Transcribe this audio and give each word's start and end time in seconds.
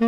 Hi, 0.00 0.06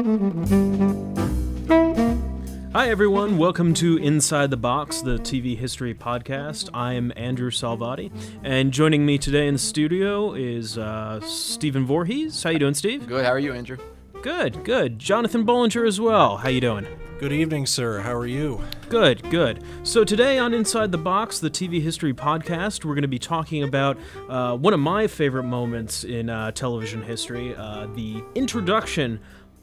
everyone. 2.89 3.37
Welcome 3.37 3.75
to 3.75 3.99
Inside 3.99 4.51
the 4.51 4.57
Box, 4.57 5.03
the 5.03 5.19
TV 5.19 5.55
history 5.55 5.95
podcast. 5.95 6.71
I'm 6.73 7.13
Andrew 7.15 7.51
Salvati, 7.51 8.11
and 8.43 8.73
joining 8.73 9.05
me 9.05 9.19
today 9.19 9.47
in 9.49 9.53
the 9.53 9.61
studio 9.61 10.33
is 10.33 10.79
uh, 10.79 11.21
Stephen 11.21 11.85
Voorhees. 11.85 12.43
How 12.43 12.49
you 12.49 12.59
doing, 12.59 12.73
Steve? 12.73 13.07
Good. 13.07 13.27
How 13.27 13.33
are 13.33 13.39
you, 13.39 13.53
Andrew? 13.53 13.77
Good, 14.23 14.65
good. 14.65 14.99
Jonathan 14.99 15.45
Bollinger 15.45 15.87
as 15.87 16.01
well. 16.01 16.39
How 16.39 16.49
you 16.49 16.63
doing? 16.63 16.87
Good 17.19 17.33
evening, 17.33 17.67
sir. 17.67 18.01
How 18.01 18.15
are 18.15 18.27
you? 18.27 18.61
Good, 18.89 19.29
good. 19.31 19.63
So 19.85 20.05
today 20.05 20.39
on 20.39 20.55
Inside 20.55 20.91
the 20.91 20.99
Box, 20.99 21.39
the 21.39 21.51
TV 21.51 21.83
history 21.83 22.15
podcast, 22.15 22.85
we're 22.85 22.95
going 22.95 23.03
to 23.03 23.09
be 23.09 23.19
talking 23.19 23.63
about 23.63 23.99
uh, 24.29 24.57
one 24.57 24.75
of 24.75 24.81
my 24.81 25.07
favorite 25.07 25.45
moments 25.45 26.05
in 26.05 26.31
uh, 26.31 26.51
television 26.53 27.03
history, 27.03 27.55
uh, 27.55 27.87
the 27.95 28.25
introduction 28.35 29.21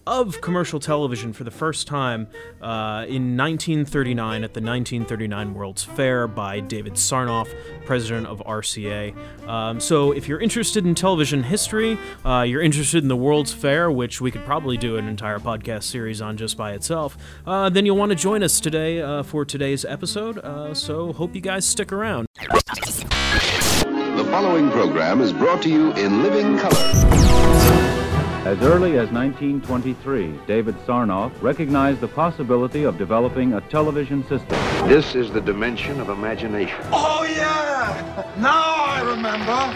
of 0.09 0.41
commercial 0.41 0.79
television 0.79 1.31
for 1.31 1.43
the 1.43 1.51
first 1.51 1.85
time 1.85 2.27
uh, 2.61 3.05
in 3.07 3.37
1939 3.37 4.43
at 4.43 4.55
the 4.55 4.59
1939 4.59 5.53
World's 5.53 5.83
Fair 5.83 6.27
by 6.27 6.59
David 6.59 6.93
Sarnoff, 6.93 7.47
president 7.85 8.25
of 8.25 8.39
RCA. 8.39 9.15
Um, 9.47 9.79
so, 9.79 10.11
if 10.11 10.27
you're 10.27 10.39
interested 10.39 10.83
in 10.85 10.95
television 10.95 11.43
history, 11.43 11.97
uh, 12.25 12.41
you're 12.41 12.61
interested 12.61 13.03
in 13.03 13.07
the 13.07 13.15
World's 13.15 13.53
Fair, 13.53 13.91
which 13.91 14.19
we 14.19 14.31
could 14.31 14.43
probably 14.45 14.77
do 14.77 14.97
an 14.97 15.07
entire 15.07 15.37
podcast 15.37 15.83
series 15.83 16.21
on 16.21 16.37
just 16.37 16.57
by 16.57 16.73
itself, 16.73 17.15
uh, 17.45 17.69
then 17.69 17.85
you'll 17.85 17.97
want 17.97 18.09
to 18.09 18.15
join 18.15 18.41
us 18.41 18.59
today 18.59 19.01
uh, 19.01 19.21
for 19.21 19.45
today's 19.45 19.85
episode. 19.85 20.39
Uh, 20.39 20.73
so, 20.73 21.13
hope 21.13 21.35
you 21.35 21.41
guys 21.41 21.67
stick 21.67 21.91
around. 21.91 22.27
The 22.35 24.27
following 24.31 24.71
program 24.71 25.21
is 25.21 25.31
brought 25.31 25.61
to 25.61 25.69
you 25.69 25.91
in 25.93 26.23
living 26.23 26.57
color. 26.57 27.98
As 28.45 28.57
early 28.61 28.97
as 28.97 29.11
1923, 29.11 30.39
David 30.47 30.75
Sarnoff 30.87 31.33
recognized 31.41 31.99
the 31.99 32.07
possibility 32.07 32.83
of 32.83 32.97
developing 32.97 33.55
a 33.55 33.61
television 33.61 34.25
system. 34.27 34.57
This 34.87 35.13
is 35.13 35.29
the 35.29 35.41
dimension 35.41 35.99
of 35.99 36.07
imagination. 36.07 36.79
Oh, 36.85 37.25
yeah! 37.29 38.31
Now 38.37 38.75
I 38.77 39.01
remember! 39.01 39.73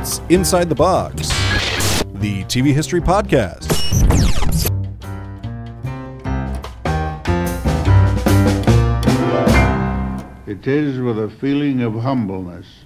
It's 0.00 0.22
Inside 0.30 0.70
the 0.70 0.74
Box, 0.74 1.28
the 2.14 2.42
TV 2.44 2.72
history 2.72 3.02
podcast. 3.02 3.70
It 10.46 10.66
is 10.66 11.00
with 11.00 11.18
a 11.18 11.28
feeling 11.38 11.82
of 11.82 11.96
humbleness 11.96 12.85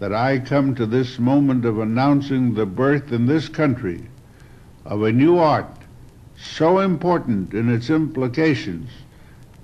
that 0.00 0.14
I 0.14 0.38
come 0.38 0.74
to 0.74 0.86
this 0.86 1.18
moment 1.18 1.64
of 1.66 1.78
announcing 1.78 2.54
the 2.54 2.66
birth 2.66 3.12
in 3.12 3.26
this 3.26 3.48
country 3.48 4.08
of 4.84 5.02
a 5.02 5.12
new 5.12 5.38
art 5.38 5.76
so 6.42 6.78
important 6.78 7.52
in 7.52 7.72
its 7.72 7.90
implications 7.90 8.90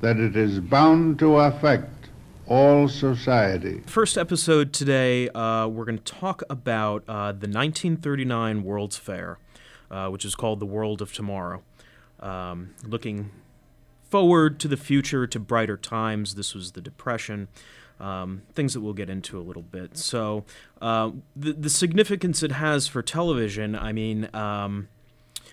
that 0.02 0.18
it 0.18 0.36
is 0.36 0.60
bound 0.60 1.18
to 1.18 1.38
affect 1.38 2.10
all 2.46 2.86
society. 2.86 3.82
First 3.86 4.18
episode 4.18 4.74
today, 4.74 5.30
uh, 5.30 5.66
we're 5.68 5.86
going 5.86 5.98
to 5.98 6.04
talk 6.04 6.42
about 6.50 7.02
uh, 7.08 7.32
the 7.32 7.48
1939 7.48 8.62
World's 8.62 8.98
Fair, 8.98 9.38
uh, 9.90 10.10
which 10.10 10.26
is 10.26 10.34
called 10.34 10.60
the 10.60 10.66
World 10.66 11.00
of 11.00 11.14
Tomorrow. 11.14 11.62
Um, 12.20 12.74
looking 12.84 13.30
forward 14.10 14.60
to 14.60 14.68
the 14.68 14.76
future, 14.76 15.26
to 15.26 15.40
brighter 15.40 15.78
times. 15.78 16.34
This 16.34 16.54
was 16.54 16.72
the 16.72 16.82
Depression 16.82 17.48
um, 18.00 18.42
things 18.54 18.74
that 18.74 18.80
we'll 18.80 18.92
get 18.92 19.10
into 19.10 19.38
a 19.38 19.42
little 19.42 19.62
bit. 19.62 19.96
So, 19.96 20.44
uh, 20.80 21.12
the, 21.34 21.52
the 21.52 21.70
significance 21.70 22.42
it 22.42 22.52
has 22.52 22.86
for 22.88 23.02
television, 23.02 23.74
I 23.74 23.92
mean, 23.92 24.28
um, 24.34 24.88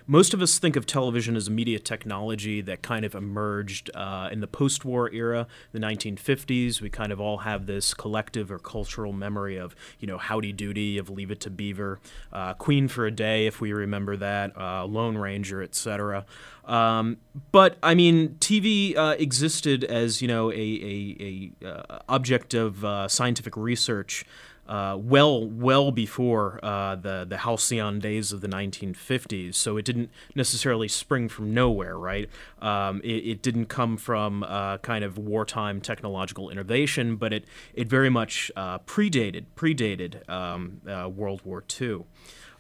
most 0.08 0.34
of 0.34 0.42
us 0.42 0.60
think 0.60 0.76
of 0.76 0.86
television 0.86 1.36
as 1.36 1.48
a 1.48 1.52
media 1.52 1.80
technology 1.80 2.62
that 2.62 2.82
kind 2.82 3.06
of 3.06 3.16
emerged 3.16 3.90
uh, 3.96 4.30
in 4.32 4.42
the 4.42 4.48
post 4.48 4.84
war 4.86 5.12
era, 5.12 5.48
the 5.72 5.80
1950s. 5.80 6.82
We 6.82 6.90
kind 6.90 7.12
of 7.12 7.20
all 7.20 7.40
have 7.40 7.66
this 7.66 7.94
collective 7.94 8.52
or 8.52 8.60
cultural 8.60 9.14
memory 9.14 9.58
of, 9.58 9.76
you 10.00 10.08
know, 10.08 10.18
Howdy 10.18 10.54
Doody, 10.54 10.98
of 10.98 11.10
Leave 11.10 11.32
It 11.32 11.40
to 11.42 11.50
Beaver, 11.50 12.00
uh, 12.32 12.54
Queen 12.54 12.88
for 12.88 13.06
a 13.06 13.12
Day, 13.12 13.48
if 13.48 13.62
we 13.62 13.74
remember 13.74 14.18
that, 14.18 14.58
uh, 14.58 14.86
Lone 14.86 15.18
Ranger, 15.18 15.62
etc. 15.62 16.26
Um, 16.66 17.18
but 17.52 17.78
I 17.84 17.94
mean, 17.94 18.36
TV 18.40 18.98
uh, 18.98 19.16
existed 19.20 19.84
as 19.84 20.22
you 20.22 20.28
know 20.28 20.52
a 20.52 20.56
a, 20.56 21.52
a 21.64 21.68
uh, 21.68 22.00
object 22.08 22.54
of 22.54 22.86
uh, 22.86 23.08
scientific 23.08 23.58
research 23.58 24.26
uh, 24.68 24.98
well 25.00 25.46
well 25.46 25.92
before 25.92 26.60
uh, 26.64 26.96
the 26.96 27.26
the 27.28 27.38
halcyon 27.40 28.00
days 28.00 28.32
of 28.32 28.42
the 28.42 28.48
1950s. 28.48 29.56
So 29.56 29.78
it 29.78 29.86
didn't 29.86 30.10
necessarily 30.36 30.88
spring 30.88 31.30
from 31.30 31.54
nowhere, 31.54 31.98
right? 31.98 32.30
Um, 32.62 33.02
it, 33.04 33.28
it, 33.28 33.42
didn't 33.42 33.66
come 33.66 33.98
from 33.98 34.44
uh, 34.44 34.78
kind 34.78 35.04
of 35.04 35.18
wartime 35.18 35.82
technological 35.82 36.50
innovation, 36.50 37.18
but 37.18 37.34
it 37.34 37.46
it 37.74 37.90
very 37.90 38.10
much 38.10 38.52
uh, 38.56 38.80
predated 38.80 39.46
predated 39.56 40.28
um, 40.30 40.82
uh, 40.88 41.10
World 41.10 41.42
War 41.44 41.64
II. 41.82 42.06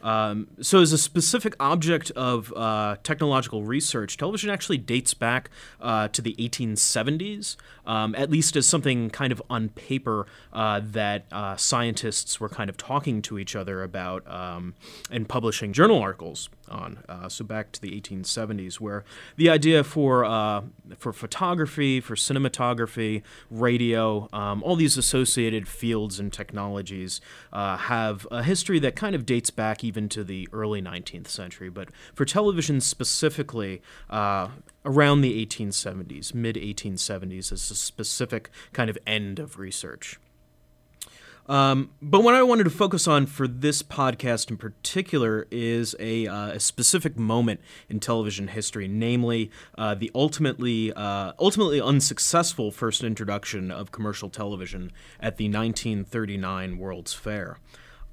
Um, 0.03 0.47
so, 0.61 0.81
as 0.81 0.91
a 0.91 0.97
specific 0.97 1.55
object 1.59 2.11
of 2.11 2.53
uh, 2.55 2.97
technological 3.03 3.63
research, 3.63 4.17
television 4.17 4.49
actually 4.49 4.77
dates 4.77 5.13
back 5.13 5.49
uh, 5.81 6.09
to 6.09 6.21
the 6.21 6.35
1870s, 6.37 7.55
um, 7.87 8.13
at 8.15 8.29
least 8.29 8.57
as 8.57 8.67
something 8.67 9.09
kind 9.09 9.31
of 9.31 9.41
on 9.49 9.69
paper 9.69 10.27
uh, 10.51 10.81
that 10.83 11.25
uh, 11.31 11.55
scientists 11.55 12.39
were 12.39 12.49
kind 12.49 12.69
of 12.69 12.75
talking 12.75 13.21
to 13.23 13.39
each 13.39 13.55
other 13.55 13.81
about 13.81 14.29
um, 14.29 14.75
and 15.09 15.29
publishing 15.29 15.71
journal 15.71 15.99
articles 15.99 16.49
on. 16.73 16.99
Uh, 17.07 17.29
so, 17.29 17.45
back 17.45 17.71
to 17.71 17.81
the 17.81 17.99
1870s, 17.99 18.75
where 18.75 19.05
the 19.37 19.49
idea 19.49 19.85
for 19.85 20.25
uh, 20.25 20.63
for 20.97 21.13
photography, 21.13 22.01
for 22.01 22.15
cinematography, 22.15 23.21
radio, 23.49 24.27
um, 24.33 24.61
all 24.63 24.75
these 24.75 24.97
associated 24.97 25.67
fields 25.67 26.19
and 26.19 26.33
technologies 26.33 27.21
have 27.53 28.27
a 28.31 28.43
history 28.43 28.79
that 28.79 28.95
kind 28.95 29.15
of 29.15 29.25
dates 29.25 29.49
back 29.49 29.83
even 29.83 29.93
even 29.93 30.09
to 30.09 30.23
the 30.23 30.49
early 30.51 30.81
19th 30.81 31.27
century. 31.27 31.69
But 31.69 31.89
for 32.15 32.25
television 32.25 32.81
specifically, 32.81 33.81
uh, 34.09 34.49
around 34.83 35.21
the 35.21 35.45
1870s, 35.45 36.33
mid 36.33 36.55
1870s, 36.55 37.51
is 37.51 37.71
a 37.71 37.75
specific 37.75 38.49
kind 38.73 38.89
of 38.89 38.97
end 39.05 39.37
of 39.37 39.59
research. 39.59 40.19
Um, 41.47 41.89
but 42.01 42.23
what 42.23 42.35
I 42.35 42.43
wanted 42.43 42.63
to 42.63 42.69
focus 42.69 43.07
on 43.07 43.25
for 43.25 43.47
this 43.47 43.83
podcast 43.83 44.49
in 44.49 44.57
particular 44.57 45.45
is 45.51 45.95
a, 45.99 46.25
uh, 46.25 46.51
a 46.51 46.59
specific 46.59 47.17
moment 47.17 47.59
in 47.89 47.99
television 47.99 48.47
history, 48.47 48.87
namely 48.87 49.51
uh, 49.77 49.95
the 49.95 50.09
ultimately 50.15 50.93
uh, 50.93 51.33
ultimately 51.39 51.81
unsuccessful 51.81 52.71
first 52.71 53.03
introduction 53.03 53.71
of 53.71 53.91
commercial 53.91 54.29
television 54.29 54.91
at 55.19 55.37
the 55.37 55.45
1939 55.45 56.77
World's 56.77 57.13
Fair. 57.13 57.57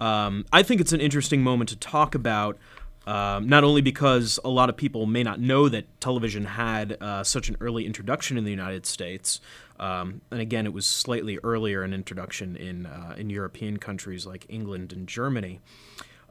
Um, 0.01 0.47
I 0.53 0.63
think 0.63 0.81
it's 0.81 0.93
an 0.93 1.01
interesting 1.01 1.43
moment 1.43 1.69
to 1.71 1.77
talk 1.77 2.15
about. 2.15 2.59
Um, 3.07 3.49
not 3.49 3.65
only 3.65 3.81
because 3.81 4.39
a 4.45 4.51
lot 4.51 4.69
of 4.69 4.77
people 4.77 5.07
may 5.07 5.23
not 5.23 5.41
know 5.41 5.69
that 5.69 6.01
television 6.01 6.45
had 6.45 6.99
uh, 7.01 7.25
such 7.25 7.49
an 7.49 7.57
early 7.61 7.87
introduction 7.87 8.37
in 8.37 8.45
the 8.45 8.51
United 8.51 8.85
States, 8.85 9.41
um, 9.79 10.21
and 10.31 10.41
again, 10.41 10.67
it 10.67 10.75
was 10.75 10.85
slightly 10.85 11.39
earlier 11.43 11.83
an 11.83 11.95
introduction 11.95 12.57
in 12.57 12.87
uh, 12.87 13.15
in 13.17 13.31
European 13.31 13.79
countries 13.79 14.27
like 14.27 14.45
England 14.49 14.93
and 14.93 15.09
Germany. 15.09 15.61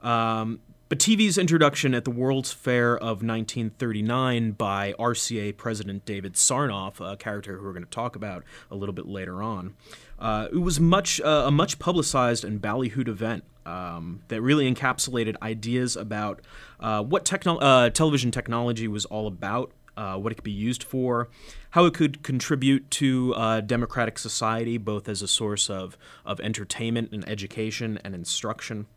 Um, 0.04 0.60
but 0.90 0.98
TV's 0.98 1.38
introduction 1.38 1.94
at 1.94 2.04
the 2.04 2.10
World's 2.10 2.52
Fair 2.52 2.96
of 2.98 3.22
1939 3.22 4.54
by 4.54 4.94
RCA 4.98 5.56
President 5.56 6.04
David 6.04 6.34
Sarnoff, 6.34 7.00
a 7.00 7.16
character 7.16 7.58
who 7.58 7.64
we're 7.64 7.74
going 7.74 7.84
to 7.84 7.90
talk 7.90 8.16
about 8.16 8.44
a 8.72 8.76
little 8.76 8.94
bit 8.94 9.06
later 9.06 9.44
on, 9.44 9.76
uh, 10.20 10.48
it 10.52 10.58
was 10.58 10.80
much 10.80 11.22
uh, 11.22 11.44
a 11.48 11.52
much 11.52 11.80
publicized 11.80 12.44
and 12.44 12.62
ballyhooed 12.62 13.08
event 13.08 13.44
um, 13.66 14.22
that 14.28 14.42
really 14.42 14.72
encapsulated 14.72 15.36
ideas 15.42 15.96
about 15.96 16.42
uh, 16.80 17.04
what 17.04 17.26
techno- 17.26 17.58
uh, 17.58 17.90
television 17.90 18.32
technology 18.32 18.88
was 18.88 19.06
all 19.06 19.28
about, 19.28 19.72
uh, 19.96 20.16
what 20.16 20.32
it 20.32 20.36
could 20.36 20.44
be 20.44 20.52
used 20.52 20.84
for, 20.84 21.30
how 21.72 21.86
it 21.86 21.94
could 21.94 22.24
contribute 22.24 22.90
to 22.92 23.34
uh, 23.36 23.62
democratic 23.62 24.18
society, 24.18 24.78
both 24.78 25.08
as 25.08 25.22
a 25.22 25.28
source 25.28 25.70
of, 25.70 25.98
of 26.26 26.40
entertainment 26.40 27.12
and 27.12 27.28
education 27.30 28.00
and 28.04 28.16
instruction. 28.16 28.88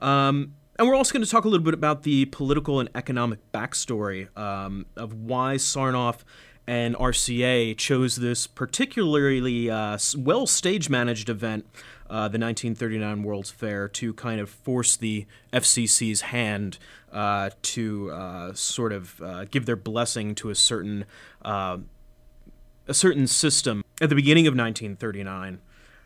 Um, 0.00 0.54
and 0.76 0.88
we're 0.88 0.96
also 0.96 1.12
going 1.12 1.24
to 1.24 1.30
talk 1.30 1.44
a 1.44 1.48
little 1.48 1.64
bit 1.64 1.74
about 1.74 2.02
the 2.02 2.24
political 2.26 2.80
and 2.80 2.88
economic 2.94 3.38
backstory 3.52 4.36
um, 4.36 4.86
of 4.96 5.14
why 5.14 5.54
Sarnoff 5.54 6.24
and 6.66 6.94
RCA 6.96 7.76
chose 7.76 8.16
this 8.16 8.46
particularly 8.46 9.70
uh, 9.70 9.98
well 10.16 10.46
stage 10.46 10.88
managed 10.88 11.28
event, 11.28 11.66
uh, 12.08 12.28
the 12.28 12.38
1939 12.38 13.22
World's 13.22 13.50
Fair, 13.50 13.88
to 13.88 14.14
kind 14.14 14.40
of 14.40 14.48
force 14.48 14.96
the 14.96 15.26
FCC's 15.52 16.22
hand 16.22 16.78
uh, 17.12 17.50
to 17.62 18.10
uh, 18.10 18.52
sort 18.54 18.92
of 18.92 19.20
uh, 19.20 19.44
give 19.50 19.66
their 19.66 19.76
blessing 19.76 20.34
to 20.36 20.50
a 20.50 20.54
certain 20.54 21.04
uh, 21.42 21.78
a 22.86 22.94
certain 22.94 23.26
system 23.26 23.82
at 24.00 24.08
the 24.08 24.14
beginning 24.14 24.46
of 24.46 24.52
1939. 24.52 25.60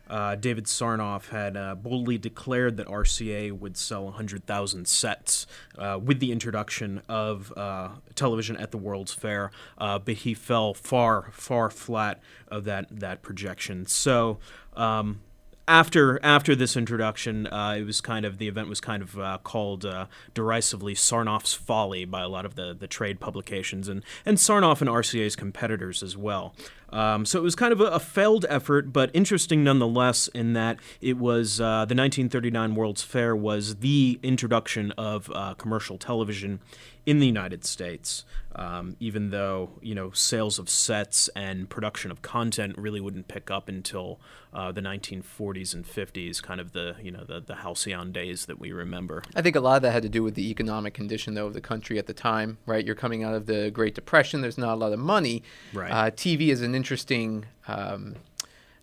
Uh, 0.09 0.35
David 0.35 0.65
Sarnoff 0.65 1.29
had 1.29 1.55
uh, 1.55 1.75
boldly 1.75 2.17
declared 2.17 2.77
that 2.77 2.87
RCA 2.87 3.51
would 3.51 3.77
sell 3.77 4.05
100,000 4.05 4.87
sets 4.87 5.45
uh, 5.77 5.99
with 6.03 6.19
the 6.19 6.31
introduction 6.31 7.01
of 7.07 7.53
uh, 7.55 7.89
television 8.15 8.57
at 8.57 8.71
the 8.71 8.77
World's 8.77 9.13
Fair, 9.13 9.51
uh, 9.77 9.99
but 9.99 10.15
he 10.15 10.33
fell 10.33 10.73
far, 10.73 11.29
far 11.31 11.69
flat 11.69 12.21
of 12.47 12.63
that 12.65 12.87
that 12.89 13.21
projection. 13.21 13.85
So. 13.85 14.39
Um, 14.73 15.21
after 15.69 16.19
after 16.23 16.55
this 16.55 16.75
introduction, 16.75 17.45
uh, 17.47 17.75
it 17.77 17.83
was 17.83 18.01
kind 18.01 18.25
of 18.25 18.39
the 18.39 18.47
event 18.47 18.67
was 18.67 18.81
kind 18.81 19.03
of 19.03 19.19
uh, 19.19 19.37
called 19.43 19.85
uh, 19.85 20.07
derisively 20.33 20.95
Sarnoff's 20.95 21.53
folly 21.53 22.05
by 22.05 22.21
a 22.21 22.27
lot 22.27 22.43
of 22.43 22.55
the, 22.55 22.73
the 22.73 22.87
trade 22.87 23.19
publications 23.19 23.87
and 23.87 24.03
and 24.25 24.37
Sarnoff 24.37 24.81
and 24.81 24.89
RCA's 24.89 25.35
competitors 25.35 26.01
as 26.01 26.17
well. 26.17 26.55
Um, 26.91 27.23
so 27.23 27.37
it 27.37 27.43
was 27.43 27.55
kind 27.55 27.71
of 27.71 27.81
a, 27.81 27.85
a, 27.85 27.99
failed 27.99 28.47
effort, 28.49 28.91
but 28.91 29.11
interesting 29.13 29.63
nonetheless 29.63 30.27
in 30.29 30.53
that 30.53 30.79
it 31.01 31.17
was 31.17 31.61
uh, 31.61 31.85
the 31.85 31.93
1939 31.93 32.73
World's 32.73 33.03
Fair 33.03 33.35
was 33.35 33.75
the 33.75 34.19
introduction 34.23 34.91
of 34.93 35.31
uh, 35.35 35.53
commercial 35.53 35.99
television 35.99 36.59
in 37.09 37.17
the 37.17 37.25
United 37.25 37.65
States. 37.65 38.23
Um, 38.55 38.95
even 38.99 39.31
though 39.31 39.71
you 39.81 39.95
know 39.95 40.11
sales 40.11 40.59
of 40.59 40.69
sets 40.69 41.27
and 41.29 41.67
production 41.67 42.11
of 42.11 42.21
content 42.21 42.77
really 42.77 42.99
wouldn't 42.99 43.27
pick 43.27 43.49
up 43.49 43.67
until 43.67 44.19
uh, 44.53 44.71
the 44.71 44.81
1940s 44.81 45.73
and 45.73 45.85
50s, 45.85 46.41
kind 46.41 46.59
of 46.59 46.73
the 46.73 46.95
you 47.01 47.09
know 47.09 47.23
the 47.23 47.39
the 47.39 47.55
halcyon 47.55 48.11
days 48.11 48.45
that 48.45 48.59
we 48.59 48.71
remember. 48.71 49.23
I 49.35 49.41
think 49.41 49.55
a 49.55 49.59
lot 49.59 49.77
of 49.77 49.81
that 49.83 49.91
had 49.91 50.03
to 50.03 50.09
do 50.09 50.21
with 50.21 50.35
the 50.35 50.51
economic 50.51 50.93
condition 50.93 51.33
though 51.33 51.47
of 51.47 51.53
the 51.53 51.61
country 51.61 51.97
at 51.97 52.05
the 52.05 52.13
time. 52.13 52.59
Right, 52.67 52.85
you're 52.85 52.95
coming 52.95 53.23
out 53.23 53.33
of 53.33 53.47
the 53.47 53.71
Great 53.71 53.95
Depression. 53.95 54.41
There's 54.41 54.57
not 54.57 54.73
a 54.73 54.75
lot 54.75 54.93
of 54.93 54.99
money. 54.99 55.41
Right. 55.73 55.91
Uh, 55.91 56.11
TV 56.11 56.49
is 56.49 56.61
an 56.61 56.75
interesting. 56.75 57.45
Um, 57.67 58.17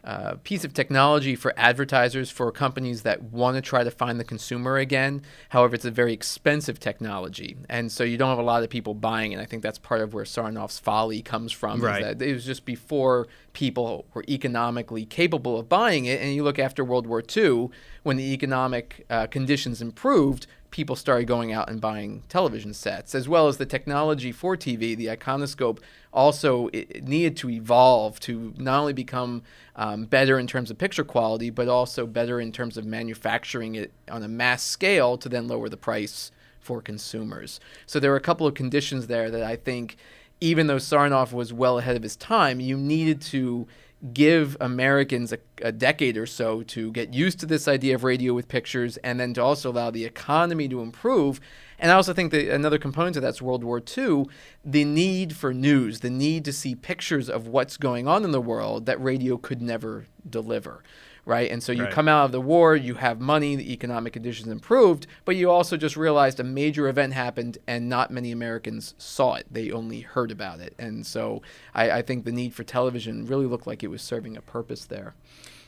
uh, 0.06 0.36
piece 0.44 0.64
of 0.64 0.72
technology 0.72 1.34
for 1.34 1.52
advertisers 1.56 2.30
for 2.30 2.50
companies 2.52 3.02
that 3.02 3.22
want 3.22 3.56
to 3.56 3.60
try 3.60 3.82
to 3.84 3.90
find 3.90 4.20
the 4.20 4.24
consumer 4.24 4.76
again. 4.76 5.22
However, 5.48 5.74
it's 5.74 5.84
a 5.84 5.90
very 5.90 6.12
expensive 6.12 6.78
technology, 6.78 7.56
and 7.68 7.90
so 7.90 8.04
you 8.04 8.16
don't 8.16 8.30
have 8.30 8.38
a 8.38 8.42
lot 8.42 8.62
of 8.62 8.70
people 8.70 8.94
buying 8.94 9.32
it. 9.32 9.40
I 9.40 9.44
think 9.44 9.62
that's 9.62 9.78
part 9.78 10.00
of 10.00 10.14
where 10.14 10.24
Sarnoff's 10.24 10.78
folly 10.78 11.22
comes 11.22 11.52
from. 11.52 11.80
Right. 11.80 12.00
Is 12.00 12.18
that 12.18 12.22
it 12.22 12.32
was 12.32 12.46
just 12.46 12.64
before 12.64 13.26
people 13.52 14.06
were 14.12 14.22
economically 14.28 15.06
capable 15.06 15.58
of 15.58 15.66
buying 15.66 16.04
it. 16.04 16.20
And 16.20 16.34
you 16.34 16.44
look 16.44 16.58
after 16.58 16.84
World 16.84 17.06
War 17.06 17.22
II, 17.36 17.70
when 18.02 18.18
the 18.18 18.34
economic 18.34 19.06
uh, 19.08 19.26
conditions 19.28 19.80
improved, 19.80 20.46
people 20.76 20.94
started 20.94 21.26
going 21.26 21.54
out 21.54 21.70
and 21.70 21.80
buying 21.80 22.22
television 22.28 22.74
sets, 22.74 23.14
as 23.14 23.26
well 23.26 23.48
as 23.48 23.56
the 23.56 23.64
technology 23.64 24.30
for 24.30 24.58
TV, 24.58 24.94
the 24.94 25.06
iconoscope, 25.06 25.78
also 26.12 26.68
needed 27.00 27.34
to 27.34 27.48
evolve 27.48 28.20
to 28.20 28.52
not 28.58 28.80
only 28.80 28.92
become 28.92 29.42
um, 29.76 30.04
better 30.04 30.38
in 30.38 30.46
terms 30.46 30.70
of 30.70 30.76
picture 30.76 31.02
quality, 31.02 31.48
but 31.48 31.66
also 31.66 32.06
better 32.06 32.38
in 32.38 32.52
terms 32.52 32.76
of 32.76 32.84
manufacturing 32.84 33.74
it 33.74 33.90
on 34.10 34.22
a 34.22 34.28
mass 34.28 34.62
scale 34.62 35.16
to 35.16 35.30
then 35.30 35.48
lower 35.48 35.70
the 35.70 35.78
price 35.78 36.30
for 36.60 36.82
consumers. 36.82 37.58
So 37.86 37.98
there 37.98 38.10
were 38.10 38.18
a 38.18 38.20
couple 38.20 38.46
of 38.46 38.52
conditions 38.52 39.06
there 39.06 39.30
that 39.30 39.42
I 39.42 39.56
think, 39.56 39.96
even 40.42 40.66
though 40.66 40.76
Sarnoff 40.76 41.32
was 41.32 41.54
well 41.54 41.78
ahead 41.78 41.96
of 41.96 42.02
his 42.02 42.16
time, 42.16 42.60
you 42.60 42.76
needed 42.76 43.22
to 43.22 43.66
give 44.12 44.56
Americans 44.60 45.32
a, 45.32 45.38
a, 45.62 45.72
decade 45.72 46.16
or 46.18 46.26
so 46.26 46.62
to 46.62 46.92
get 46.92 47.14
used 47.14 47.40
to 47.40 47.46
this 47.46 47.66
idea 47.66 47.94
of 47.94 48.04
radio 48.04 48.34
with 48.34 48.46
pictures 48.46 48.98
and 48.98 49.18
then 49.18 49.32
to 49.32 49.42
also 49.42 49.70
allow 49.70 49.90
the 49.90 50.04
economy 50.04 50.68
to 50.68 50.80
improve. 50.80 51.40
And 51.78 51.90
I 51.90 51.94
also 51.94 52.12
think 52.12 52.30
that 52.32 52.52
another 52.54 52.78
component 52.78 53.16
of 53.16 53.22
that's 53.22 53.40
World 53.40 53.64
War 53.64 53.82
II, 53.96 54.26
the 54.64 54.84
need 54.84 55.34
for 55.34 55.54
news, 55.54 56.00
the 56.00 56.10
need 56.10 56.44
to 56.44 56.52
see 56.52 56.74
pictures 56.74 57.30
of 57.30 57.48
what's 57.48 57.78
going 57.78 58.06
on 58.06 58.22
in 58.22 58.32
the 58.32 58.40
world 58.40 58.84
that 58.86 59.02
radio 59.02 59.38
could 59.38 59.62
never 59.62 60.04
deliver 60.28 60.82
right? 61.26 61.50
And 61.50 61.62
so 61.62 61.72
you 61.72 61.82
right. 61.82 61.92
come 61.92 62.08
out 62.08 62.24
of 62.24 62.32
the 62.32 62.40
war, 62.40 62.74
you 62.76 62.94
have 62.94 63.20
money, 63.20 63.56
the 63.56 63.72
economic 63.72 64.14
conditions 64.14 64.48
improved, 64.48 65.08
but 65.24 65.36
you 65.36 65.50
also 65.50 65.76
just 65.76 65.96
realized 65.96 66.40
a 66.40 66.44
major 66.44 66.88
event 66.88 67.12
happened 67.12 67.58
and 67.66 67.88
not 67.88 68.10
many 68.10 68.30
Americans 68.30 68.94
saw 68.96 69.34
it. 69.34 69.46
They 69.50 69.72
only 69.72 70.00
heard 70.00 70.30
about 70.30 70.60
it. 70.60 70.74
And 70.78 71.04
so 71.04 71.42
I, 71.74 71.90
I 71.90 72.02
think 72.02 72.24
the 72.24 72.32
need 72.32 72.54
for 72.54 72.62
television 72.62 73.26
really 73.26 73.46
looked 73.46 73.66
like 73.66 73.82
it 73.82 73.88
was 73.88 74.02
serving 74.02 74.36
a 74.36 74.40
purpose 74.40 74.86
there. 74.86 75.14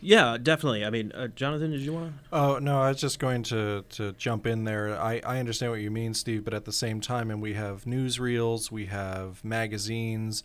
Yeah, 0.01 0.39
definitely. 0.41 0.85
I 0.85 0.91
mean, 0.91 1.11
uh, 1.11 1.27
Jonathan, 1.27 1.73
did 1.73 1.81
you 1.81 1.93
want 1.93 2.13
to? 2.13 2.37
Oh 2.37 2.59
no, 2.61 2.81
I 2.81 2.91
was 2.91 3.01
just 3.01 3.19
going 3.19 3.43
to 3.45 3.85
to 3.91 4.13
jump 4.13 4.47
in 4.47 4.63
there. 4.63 4.97
I, 4.97 5.21
I 5.27 5.41
understand 5.41 5.73
what 5.73 5.81
you 5.81 5.91
mean, 5.91 6.15
Steve, 6.15 6.45
but 6.45 6.55
at 6.55 6.67
the 6.67 6.73
same 6.73 7.01
time, 7.01 7.33
and 7.33 7.43
we 7.43 7.55
have 7.55 7.83
newsreels, 7.83 8.71
we 8.71 8.87
have 8.87 9.45
magazines, 9.45 10.45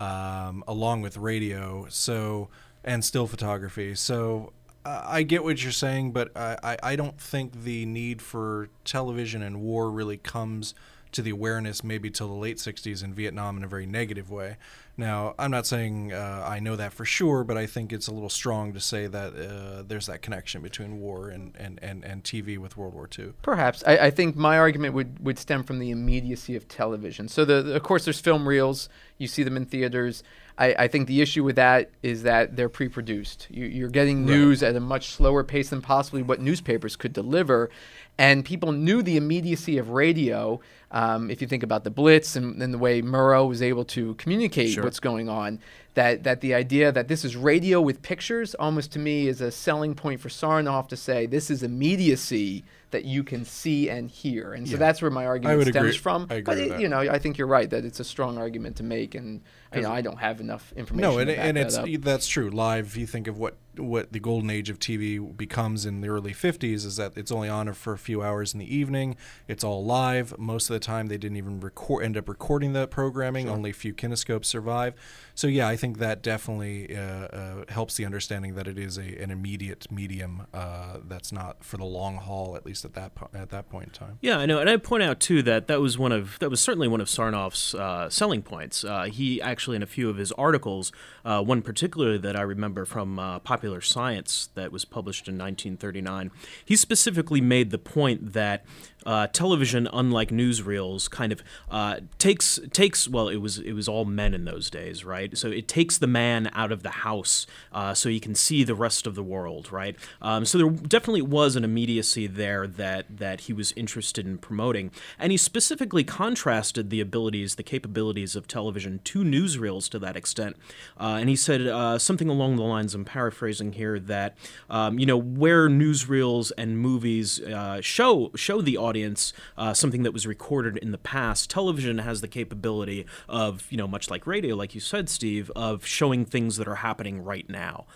um, 0.00 0.64
along 0.66 1.02
with 1.02 1.18
radio. 1.18 1.86
So 1.90 2.48
and 2.84 3.04
still 3.04 3.26
photography. 3.26 3.94
So 3.94 4.52
I 4.84 5.22
get 5.22 5.42
what 5.42 5.62
you're 5.62 5.72
saying, 5.72 6.12
but 6.12 6.30
I, 6.36 6.76
I 6.82 6.96
don't 6.96 7.18
think 7.18 7.64
the 7.64 7.86
need 7.86 8.20
for 8.20 8.68
television 8.84 9.42
and 9.42 9.60
war 9.62 9.90
really 9.90 10.18
comes 10.18 10.74
to 11.14 11.22
the 11.22 11.30
awareness 11.30 11.84
maybe 11.84 12.10
till 12.10 12.28
the 12.28 12.34
late 12.34 12.58
60s 12.58 13.02
in 13.02 13.14
Vietnam 13.14 13.56
in 13.56 13.64
a 13.64 13.68
very 13.68 13.86
negative 13.86 14.30
way. 14.30 14.56
Now, 14.96 15.34
I'm 15.38 15.50
not 15.50 15.66
saying 15.66 16.12
uh, 16.12 16.44
I 16.46 16.60
know 16.60 16.76
that 16.76 16.92
for 16.92 17.04
sure, 17.04 17.42
but 17.42 17.56
I 17.56 17.66
think 17.66 17.92
it's 17.92 18.06
a 18.06 18.12
little 18.12 18.28
strong 18.28 18.72
to 18.74 18.80
say 18.80 19.06
that 19.06 19.34
uh, 19.34 19.82
there's 19.86 20.06
that 20.06 20.22
connection 20.22 20.62
between 20.62 21.00
war 21.00 21.28
and, 21.28 21.56
and, 21.56 21.82
and, 21.82 22.04
and 22.04 22.22
TV 22.22 22.58
with 22.58 22.76
World 22.76 22.94
War 22.94 23.08
II. 23.16 23.32
Perhaps. 23.42 23.82
I, 23.86 23.96
I 23.96 24.10
think 24.10 24.36
my 24.36 24.58
argument 24.58 24.94
would, 24.94 25.24
would 25.24 25.38
stem 25.38 25.64
from 25.64 25.80
the 25.80 25.90
immediacy 25.90 26.54
of 26.54 26.68
television. 26.68 27.28
So, 27.28 27.44
the, 27.44 27.62
the, 27.62 27.76
of 27.76 27.82
course, 27.82 28.04
there's 28.04 28.20
film 28.20 28.46
reels, 28.46 28.88
you 29.18 29.26
see 29.26 29.42
them 29.42 29.56
in 29.56 29.66
theaters. 29.66 30.22
I, 30.56 30.74
I 30.78 30.88
think 30.88 31.08
the 31.08 31.20
issue 31.20 31.42
with 31.42 31.56
that 31.56 31.90
is 32.02 32.22
that 32.22 32.54
they're 32.54 32.68
pre-produced. 32.68 33.48
You, 33.50 33.86
are 33.86 33.90
getting 33.90 34.24
news 34.24 34.62
right. 34.62 34.68
at 34.68 34.76
a 34.76 34.80
much 34.80 35.08
slower 35.08 35.42
pace 35.42 35.70
than 35.70 35.82
possibly 35.82 36.22
what 36.22 36.40
newspapers 36.40 36.94
could 36.94 37.12
deliver, 37.12 37.70
and 38.16 38.44
people 38.44 38.70
knew 38.70 39.02
the 39.02 39.16
immediacy 39.16 39.78
of 39.78 39.90
radio. 39.90 40.60
Um, 40.94 41.28
if 41.28 41.42
you 41.42 41.48
think 41.48 41.64
about 41.64 41.82
the 41.82 41.90
Blitz 41.90 42.36
and, 42.36 42.62
and, 42.62 42.72
the 42.72 42.78
way 42.78 43.02
Murrow 43.02 43.48
was 43.48 43.60
able 43.60 43.84
to 43.86 44.14
communicate 44.14 44.70
sure. 44.70 44.84
what's 44.84 45.00
going 45.00 45.28
on, 45.28 45.58
that 45.94 46.22
that 46.22 46.40
the 46.40 46.54
idea 46.54 46.92
that 46.92 47.08
this 47.08 47.24
is 47.24 47.34
radio 47.34 47.80
with 47.80 48.00
pictures 48.00 48.54
almost 48.54 48.92
to 48.92 49.00
me 49.00 49.26
is 49.26 49.40
a 49.40 49.50
selling 49.50 49.96
point 49.96 50.20
for 50.20 50.28
Sarnoff 50.28 50.86
to 50.88 50.96
say 50.96 51.26
this 51.26 51.50
is 51.50 51.64
immediacy 51.64 52.62
that 52.92 53.04
you 53.04 53.24
can 53.24 53.44
see 53.44 53.90
and 53.90 54.08
hear, 54.08 54.52
and 54.52 54.68
so 54.68 54.74
yeah. 54.74 54.78
that's 54.78 55.02
where 55.02 55.10
my 55.10 55.26
argument 55.26 55.62
stems 55.62 55.76
agree. 55.76 55.98
from. 55.98 56.28
I 56.30 56.34
agree 56.34 56.42
but 56.42 56.58
it, 56.58 56.80
you 56.80 56.88
know, 56.88 57.00
I 57.00 57.18
think 57.18 57.38
you're 57.38 57.48
right 57.48 57.68
that 57.70 57.84
it's 57.84 57.98
a 57.98 58.04
strong 58.04 58.38
argument 58.38 58.76
to 58.76 58.84
make, 58.84 59.16
and 59.16 59.40
you 59.74 59.80
know, 59.80 59.90
I 59.90 60.00
don't 60.00 60.20
have 60.20 60.40
enough 60.40 60.72
information. 60.76 61.10
No, 61.10 61.18
and, 61.18 61.28
and 61.28 61.58
it's 61.58 61.76
that 61.76 62.02
that's 62.02 62.28
true. 62.28 62.50
Live, 62.50 62.96
you 62.96 63.08
think 63.08 63.26
of 63.26 63.36
what 63.36 63.56
what 63.78 64.12
the 64.12 64.20
golden 64.20 64.50
age 64.50 64.70
of 64.70 64.78
TV 64.78 65.36
becomes 65.36 65.86
in 65.86 66.00
the 66.00 66.08
early 66.08 66.32
50s 66.32 66.84
is 66.84 66.96
that 66.96 67.12
it's 67.16 67.32
only 67.32 67.48
on 67.48 67.72
for 67.72 67.92
a 67.92 67.98
few 67.98 68.22
hours 68.22 68.52
in 68.52 68.60
the 68.60 68.74
evening. 68.74 69.16
It's 69.48 69.64
all 69.64 69.84
live. 69.84 70.38
Most 70.38 70.68
of 70.68 70.74
the 70.74 70.80
time, 70.80 71.06
they 71.06 71.16
didn't 71.16 71.36
even 71.36 71.60
record 71.60 72.04
end 72.04 72.16
up 72.16 72.28
recording 72.28 72.72
the 72.74 72.86
programming. 72.86 73.46
Sure. 73.46 73.54
Only 73.54 73.70
a 73.70 73.74
few 73.74 73.94
kinescopes 73.94 74.46
survive. 74.46 74.94
So 75.34 75.46
yeah, 75.46 75.66
I 75.66 75.76
think 75.76 75.98
that 75.98 76.22
definitely 76.22 76.96
uh, 76.96 77.00
uh, 77.00 77.64
helps 77.68 77.96
the 77.96 78.04
understanding 78.04 78.54
that 78.54 78.68
it 78.68 78.78
is 78.78 78.98
a, 78.98 79.22
an 79.22 79.30
immediate 79.30 79.90
medium 79.90 80.46
uh, 80.52 80.98
that's 81.06 81.32
not 81.32 81.64
for 81.64 81.76
the 81.76 81.84
long 81.84 82.16
haul, 82.16 82.56
at 82.56 82.66
least 82.66 82.84
at 82.84 82.94
that 82.94 83.14
po- 83.14 83.30
at 83.34 83.50
that 83.50 83.68
point 83.68 83.86
in 83.86 83.90
time. 83.90 84.18
Yeah, 84.20 84.38
I 84.38 84.46
know, 84.46 84.58
and 84.58 84.68
I 84.68 84.76
point 84.76 85.02
out 85.02 85.20
too 85.20 85.42
that 85.42 85.66
that 85.68 85.80
was 85.80 85.98
one 85.98 86.12
of 86.12 86.38
that 86.40 86.50
was 86.50 86.60
certainly 86.60 86.88
one 86.88 87.00
of 87.00 87.08
Sarnoff's 87.08 87.74
uh, 87.74 88.08
selling 88.10 88.42
points. 88.42 88.84
Uh, 88.84 89.04
he 89.04 89.40
actually 89.40 89.76
in 89.76 89.82
a 89.82 89.86
few 89.86 90.08
of 90.08 90.16
his 90.16 90.32
articles, 90.32 90.92
uh, 91.24 91.42
one 91.42 91.62
particularly 91.62 92.18
that 92.18 92.36
I 92.36 92.42
remember 92.42 92.84
from 92.84 93.16
Popular 93.44 93.63
Science 93.80 94.48
that 94.54 94.72
was 94.72 94.84
published 94.84 95.28
in 95.28 95.34
1939, 95.34 96.30
he 96.64 96.76
specifically 96.76 97.40
made 97.40 97.70
the 97.70 97.78
point 97.78 98.32
that 98.32 98.64
uh, 99.06 99.26
television, 99.28 99.88
unlike 99.92 100.30
newsreels, 100.30 101.10
kind 101.10 101.32
of 101.32 101.42
uh, 101.70 102.00
takes 102.18 102.58
takes 102.72 103.08
well, 103.08 103.28
it 103.28 103.36
was 103.36 103.58
it 103.58 103.72
was 103.72 103.88
all 103.88 104.04
men 104.04 104.34
in 104.34 104.44
those 104.44 104.70
days, 104.70 105.04
right? 105.04 105.36
So 105.36 105.48
it 105.48 105.68
takes 105.68 105.98
the 105.98 106.06
man 106.06 106.50
out 106.54 106.72
of 106.72 106.82
the 106.82 106.90
house 106.90 107.46
uh, 107.72 107.94
so 107.94 108.08
he 108.08 108.20
can 108.20 108.34
see 108.34 108.64
the 108.64 108.74
rest 108.74 109.06
of 109.06 109.14
the 109.14 109.22
world, 109.22 109.70
right? 109.70 109.96
Um, 110.22 110.44
so 110.44 110.58
there 110.58 110.70
definitely 110.70 111.22
was 111.22 111.56
an 111.56 111.64
immediacy 111.64 112.26
there 112.26 112.66
that 112.66 113.18
that 113.18 113.42
he 113.42 113.52
was 113.52 113.72
interested 113.72 114.26
in 114.26 114.38
promoting, 114.38 114.90
and 115.18 115.32
he 115.32 115.38
specifically 115.38 116.04
contrasted 116.04 116.90
the 116.90 117.00
abilities, 117.00 117.56
the 117.56 117.62
capabilities 117.62 118.36
of 118.36 118.48
television 118.48 119.00
to 119.04 119.22
newsreels 119.22 119.88
to 119.90 119.98
that 119.98 120.16
extent, 120.16 120.56
uh, 120.98 121.18
and 121.20 121.28
he 121.28 121.36
said 121.36 121.66
uh, 121.66 121.98
something 121.98 122.28
along 122.28 122.56
the 122.56 122.62
lines. 122.62 122.94
I'm 122.94 123.04
paraphrasing 123.04 123.72
here 123.72 123.98
that 123.98 124.36
um, 124.70 124.98
you 124.98 125.06
know 125.06 125.18
where 125.18 125.68
newsreels 125.68 126.52
and 126.56 126.78
movies 126.78 127.40
uh, 127.40 127.80
show 127.80 128.30
show 128.34 128.62
the 128.62 128.78
audience 128.78 128.93
audience 128.94 129.32
uh, 129.58 129.74
something 129.74 130.04
that 130.04 130.12
was 130.12 130.24
recorded 130.24 130.76
in 130.76 130.92
the 130.92 130.98
past. 130.98 131.50
Television 131.50 131.98
has 131.98 132.20
the 132.20 132.28
capability 132.28 133.06
of, 133.28 133.66
you 133.70 133.76
know, 133.76 133.88
much 133.88 134.08
like 134.08 134.24
radio, 134.24 134.54
like 134.54 134.72
you 134.72 134.80
said, 134.80 135.08
Steve, 135.08 135.50
of 135.56 135.84
showing 135.84 136.24
things 136.24 136.56
that 136.58 136.68
are 136.68 136.76
happening 136.76 137.24
right 137.24 137.48
now. 137.50 137.86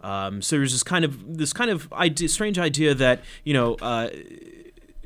Um, 0.00 0.40
so 0.40 0.56
there's 0.56 0.72
this 0.72 0.82
kind 0.82 1.04
of 1.04 1.36
this 1.36 1.52
kind 1.52 1.70
of 1.70 1.92
idea, 1.92 2.28
strange 2.28 2.58
idea 2.58 2.94
that 2.94 3.22
you 3.44 3.52
know. 3.52 3.74
Uh, 3.74 4.08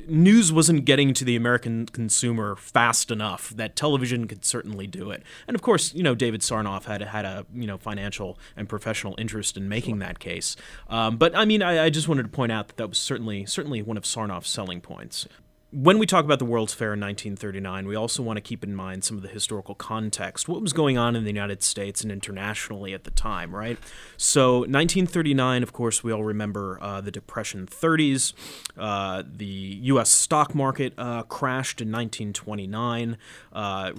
news 0.07 0.51
wasn't 0.51 0.85
getting 0.85 1.13
to 1.13 1.25
the 1.25 1.35
American 1.35 1.85
consumer 1.85 2.55
fast 2.55 3.11
enough 3.11 3.49
that 3.51 3.75
television 3.75 4.27
could 4.27 4.43
certainly 4.45 4.87
do 4.87 5.11
it. 5.11 5.23
And 5.47 5.55
of 5.55 5.61
course, 5.61 5.93
you 5.93 6.03
know, 6.03 6.15
David 6.15 6.41
Sarnoff 6.41 6.85
had 6.85 7.01
had 7.01 7.25
a 7.25 7.45
you 7.53 7.67
know 7.67 7.77
financial 7.77 8.37
and 8.55 8.67
professional 8.67 9.15
interest 9.17 9.57
in 9.57 9.67
making 9.69 9.99
that 9.99 10.19
case. 10.19 10.55
Um, 10.89 11.17
but 11.17 11.35
I 11.35 11.45
mean, 11.45 11.61
I, 11.61 11.85
I 11.85 11.89
just 11.89 12.07
wanted 12.07 12.23
to 12.23 12.29
point 12.29 12.51
out 12.51 12.67
that 12.67 12.77
that 12.77 12.89
was 12.89 12.97
certainly 12.97 13.45
certainly 13.45 13.81
one 13.81 13.97
of 13.97 14.03
Sarnoff's 14.03 14.49
selling 14.49 14.81
points 14.81 15.27
when 15.71 15.97
we 15.97 16.05
talk 16.05 16.25
about 16.25 16.39
the 16.39 16.45
World's 16.45 16.73
Fair 16.73 16.93
in 16.93 16.99
1939, 16.99 17.87
we 17.87 17.95
also 17.95 18.21
want 18.21 18.37
to 18.37 18.41
keep 18.41 18.61
in 18.63 18.75
mind 18.75 19.05
some 19.05 19.15
of 19.15 19.23
the 19.23 19.29
historical 19.29 19.73
context, 19.73 20.49
what 20.49 20.61
was 20.61 20.73
going 20.73 20.97
on 20.97 21.15
in 21.15 21.23
the 21.23 21.29
United 21.29 21.63
States 21.63 22.01
and 22.01 22.11
internationally 22.11 22.93
at 22.93 23.05
the 23.05 23.11
time, 23.11 23.55
right? 23.55 23.77
So, 24.17 24.59
1939, 24.59 25.63
of 25.63 25.71
course, 25.71 26.03
we 26.03 26.11
all 26.11 26.25
remember 26.25 26.77
uh, 26.81 26.99
the 26.99 27.11
Depression 27.11 27.67
30s. 27.67 28.33
Uh, 28.77 29.23
the 29.25 29.45
U.S. 29.45 30.11
stock 30.11 30.53
market 30.53 30.93
uh, 30.97 31.23
crashed 31.23 31.79
in 31.79 31.87
1929 31.87 33.17
uh, 33.53 33.93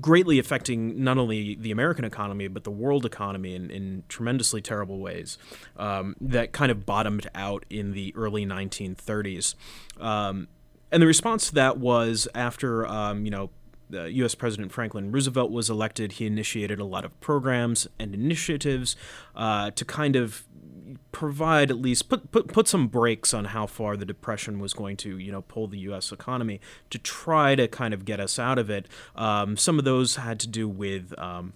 greatly 0.00 0.38
affecting 0.38 1.02
not 1.02 1.16
only 1.16 1.54
the 1.54 1.70
American 1.70 2.04
economy 2.04 2.48
but 2.48 2.64
the 2.64 2.70
world 2.70 3.06
economy 3.06 3.54
in, 3.54 3.70
in 3.70 4.04
tremendously 4.08 4.60
terrible 4.60 4.98
ways. 4.98 5.38
Um, 5.76 6.16
that 6.20 6.52
kind 6.52 6.70
of 6.70 6.84
bottomed 6.84 7.28
out 7.34 7.64
in 7.70 7.92
the 7.92 8.14
early 8.14 8.44
1930s. 8.44 9.54
Um, 9.98 10.48
and 10.92 11.02
the 11.02 11.06
response 11.06 11.48
to 11.48 11.54
that 11.54 11.78
was 11.78 12.28
after, 12.34 12.86
um, 12.86 13.24
you 13.24 13.30
know, 13.30 13.50
U.S. 13.90 14.34
President 14.34 14.72
Franklin 14.72 15.10
Roosevelt 15.10 15.50
was 15.50 15.68
elected, 15.68 16.12
he 16.12 16.26
initiated 16.26 16.78
a 16.78 16.84
lot 16.84 17.04
of 17.04 17.18
programs 17.20 17.88
and 17.98 18.14
initiatives 18.14 18.94
uh, 19.34 19.70
to 19.72 19.84
kind 19.84 20.16
of 20.16 20.44
provide 21.12 21.70
at 21.70 21.76
least 21.76 22.08
put, 22.08 22.30
put 22.30 22.48
put 22.48 22.68
some 22.68 22.88
brakes 22.88 23.34
on 23.34 23.46
how 23.46 23.66
far 23.66 23.96
the 23.96 24.04
depression 24.04 24.58
was 24.58 24.72
going 24.72 24.96
to 24.96 25.18
you 25.18 25.30
know 25.30 25.42
pull 25.42 25.66
the 25.66 25.78
U.S. 25.80 26.12
economy 26.12 26.60
to 26.90 26.98
try 26.98 27.54
to 27.54 27.68
kind 27.68 27.94
of 27.94 28.04
get 28.04 28.20
us 28.20 28.38
out 28.38 28.58
of 28.58 28.70
it. 28.70 28.86
Um, 29.14 29.56
some 29.56 29.78
of 29.78 29.84
those 29.84 30.16
had 30.16 30.40
to 30.40 30.48
do 30.48 30.68
with 30.68 31.16
um, 31.18 31.52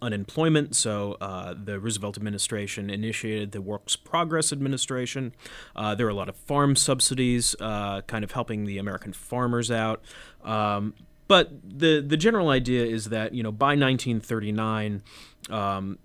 unemployment. 0.00 0.74
So 0.76 1.16
uh, 1.20 1.54
the 1.54 1.78
Roosevelt 1.78 2.16
administration 2.16 2.90
initiated 2.90 3.52
the 3.52 3.60
Works 3.60 3.96
Progress 3.96 4.52
Administration. 4.52 5.34
Uh, 5.74 5.94
there 5.94 6.06
were 6.06 6.10
a 6.10 6.14
lot 6.14 6.28
of 6.28 6.36
farm 6.36 6.76
subsidies, 6.76 7.54
uh, 7.60 8.02
kind 8.02 8.24
of 8.24 8.32
helping 8.32 8.64
the 8.64 8.78
American 8.78 9.12
farmers 9.12 9.70
out. 9.70 10.02
Um, 10.44 10.94
but 11.28 11.50
the 11.62 12.00
the 12.00 12.16
general 12.16 12.50
idea 12.50 12.84
is 12.84 13.06
that 13.06 13.34
you 13.34 13.42
know 13.42 13.52
by 13.52 13.74
1939. 13.74 15.02
Um, 15.50 15.98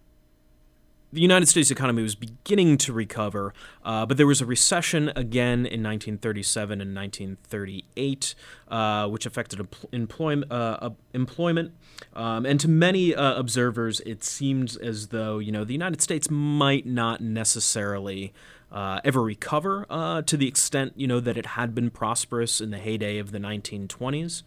the 1.13 1.21
United 1.21 1.47
States 1.47 1.71
economy 1.71 2.01
was 2.01 2.15
beginning 2.15 2.77
to 2.77 2.93
recover, 2.93 3.53
uh, 3.83 4.05
but 4.05 4.17
there 4.17 4.27
was 4.27 4.41
a 4.41 4.45
recession 4.45 5.09
again 5.09 5.65
in 5.65 5.83
1937 5.83 6.81
and 6.81 6.95
1938, 6.95 8.35
uh, 8.69 9.07
which 9.07 9.25
affected 9.25 9.67
employment. 9.91 10.51
Uh, 10.51 10.91
employment. 11.13 11.73
Um, 12.13 12.45
and 12.45 12.59
to 12.59 12.67
many 12.67 13.15
uh, 13.15 13.35
observers, 13.35 13.99
it 14.01 14.23
seemed 14.23 14.77
as 14.81 15.07
though 15.07 15.39
you 15.39 15.51
know 15.51 15.63
the 15.63 15.73
United 15.73 16.01
States 16.01 16.29
might 16.29 16.85
not 16.85 17.21
necessarily 17.21 18.33
uh, 18.71 19.01
ever 19.03 19.21
recover 19.21 19.85
uh, 19.89 20.21
to 20.21 20.37
the 20.37 20.47
extent 20.47 20.93
you 20.95 21.07
know 21.07 21.19
that 21.19 21.37
it 21.37 21.45
had 21.45 21.75
been 21.75 21.89
prosperous 21.89 22.61
in 22.61 22.71
the 22.71 22.77
heyday 22.77 23.17
of 23.17 23.31
the 23.31 23.39
1920s. 23.39 24.43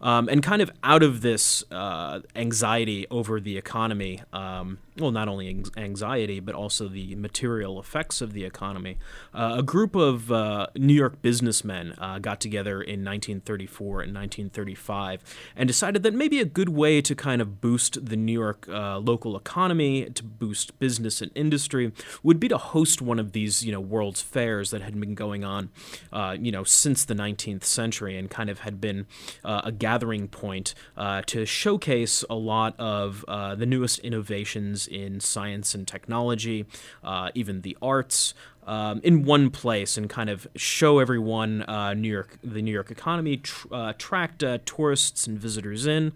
Um, 0.00 0.28
and 0.28 0.42
kind 0.42 0.60
of 0.60 0.70
out 0.82 1.02
of 1.02 1.20
this 1.20 1.64
uh, 1.70 2.20
anxiety 2.34 3.06
over 3.08 3.40
the 3.40 3.56
economy, 3.56 4.20
um, 4.32 4.78
well, 4.98 5.10
not 5.10 5.28
only 5.28 5.64
anxiety, 5.76 6.38
but 6.40 6.54
also 6.54 6.88
the 6.88 7.14
material 7.14 7.80
effects 7.80 8.20
of 8.20 8.32
the 8.32 8.44
economy, 8.44 8.98
uh, 9.32 9.56
a 9.58 9.62
group 9.62 9.94
of 9.94 10.30
uh, 10.30 10.66
New 10.76 10.92
York 10.92 11.22
businessmen 11.22 11.94
uh, 11.98 12.18
got 12.18 12.40
together 12.40 12.82
in 12.82 13.04
1934 13.04 14.02
and 14.02 14.14
1935 14.14 15.22
and 15.56 15.66
decided 15.66 16.02
that 16.02 16.12
maybe 16.12 16.40
a 16.40 16.44
good 16.44 16.68
way 16.68 17.00
to 17.00 17.14
kind 17.14 17.40
of 17.40 17.60
boost 17.60 18.04
the 18.04 18.16
New 18.16 18.32
York 18.32 18.68
uh, 18.68 18.98
local 18.98 19.36
economy, 19.36 20.10
to 20.10 20.22
boost 20.22 20.78
business 20.78 21.22
and 21.22 21.30
industry, 21.34 21.92
would 22.22 22.38
be 22.38 22.48
to 22.48 22.58
host 22.58 23.00
one 23.00 23.18
of 23.18 23.32
these, 23.32 23.64
you 23.64 23.72
know, 23.72 23.80
World's 23.80 24.20
Fairs 24.20 24.70
that 24.72 24.82
had 24.82 24.98
been 25.00 25.14
going 25.14 25.42
on, 25.42 25.70
uh, 26.12 26.36
you 26.38 26.52
know, 26.52 26.64
since 26.64 27.04
the 27.04 27.14
19th 27.14 27.64
century 27.64 28.18
and 28.18 28.28
kind 28.28 28.50
of 28.50 28.60
had 28.60 28.80
been 28.80 29.06
a 29.44 29.72
gathering 29.72 30.28
point 30.28 30.74
uh, 30.96 31.22
to 31.26 31.44
showcase 31.46 32.24
a 32.28 32.34
lot 32.34 32.78
of 32.78 33.24
uh, 33.28 33.54
the 33.54 33.66
newest 33.66 33.98
innovations 34.00 34.81
in 34.86 35.20
science 35.20 35.74
and 35.74 35.86
technology, 35.86 36.66
uh, 37.02 37.30
even 37.34 37.62
the 37.62 37.76
arts. 37.80 38.34
Um, 38.64 39.00
in 39.02 39.24
one 39.24 39.50
place 39.50 39.96
and 39.96 40.08
kind 40.08 40.30
of 40.30 40.46
show 40.54 41.00
everyone 41.00 41.62
uh, 41.62 41.94
New 41.94 42.08
York, 42.08 42.38
the 42.44 42.62
New 42.62 42.70
York 42.70 42.92
economy, 42.92 43.38
tr- 43.38 43.74
uh, 43.74 43.90
attract 43.90 44.44
uh, 44.44 44.58
tourists 44.64 45.26
and 45.26 45.36
visitors 45.36 45.84
in. 45.84 46.12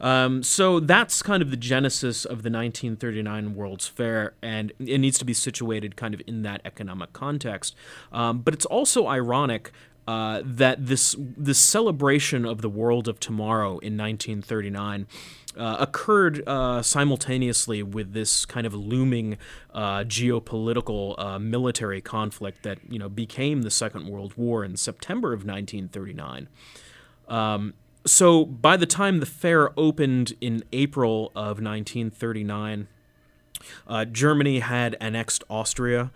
Um, 0.00 0.42
so 0.42 0.80
that's 0.80 1.22
kind 1.22 1.42
of 1.42 1.50
the 1.50 1.56
genesis 1.56 2.24
of 2.24 2.42
the 2.42 2.50
1939 2.50 3.54
World's 3.54 3.86
Fair, 3.86 4.34
and 4.40 4.72
it 4.78 4.98
needs 4.98 5.18
to 5.18 5.24
be 5.24 5.34
situated 5.34 5.96
kind 5.96 6.14
of 6.14 6.22
in 6.26 6.42
that 6.42 6.62
economic 6.64 7.12
context. 7.12 7.76
Um, 8.12 8.38
but 8.40 8.54
it's 8.54 8.66
also 8.66 9.06
ironic 9.06 9.72
uh, 10.10 10.42
that 10.44 10.86
this 10.86 11.14
this 11.18 11.60
celebration 11.60 12.44
of 12.44 12.62
the 12.62 12.68
world 12.68 13.06
of 13.06 13.20
tomorrow 13.20 13.78
in 13.78 13.96
1939 13.96 15.06
uh, 15.56 15.76
occurred 15.78 16.42
uh, 16.48 16.82
simultaneously 16.82 17.80
with 17.84 18.12
this 18.12 18.44
kind 18.44 18.66
of 18.66 18.74
looming 18.74 19.38
uh, 19.72 19.98
geopolitical 20.00 21.14
uh, 21.16 21.38
military 21.38 22.00
conflict 22.00 22.64
that 22.64 22.78
you 22.88 22.98
know 22.98 23.08
became 23.08 23.62
the 23.62 23.70
Second 23.70 24.08
World 24.08 24.34
War 24.36 24.64
in 24.64 24.76
September 24.76 25.28
of 25.28 25.44
1939. 25.44 26.48
Um, 27.28 27.74
so 28.04 28.44
by 28.44 28.76
the 28.76 28.86
time 28.86 29.20
the 29.20 29.26
fair 29.26 29.70
opened 29.78 30.32
in 30.40 30.64
April 30.72 31.26
of 31.36 31.62
1939, 31.62 32.88
uh, 33.86 34.04
Germany 34.06 34.58
had 34.58 34.96
annexed 35.00 35.44
Austria. 35.48 36.10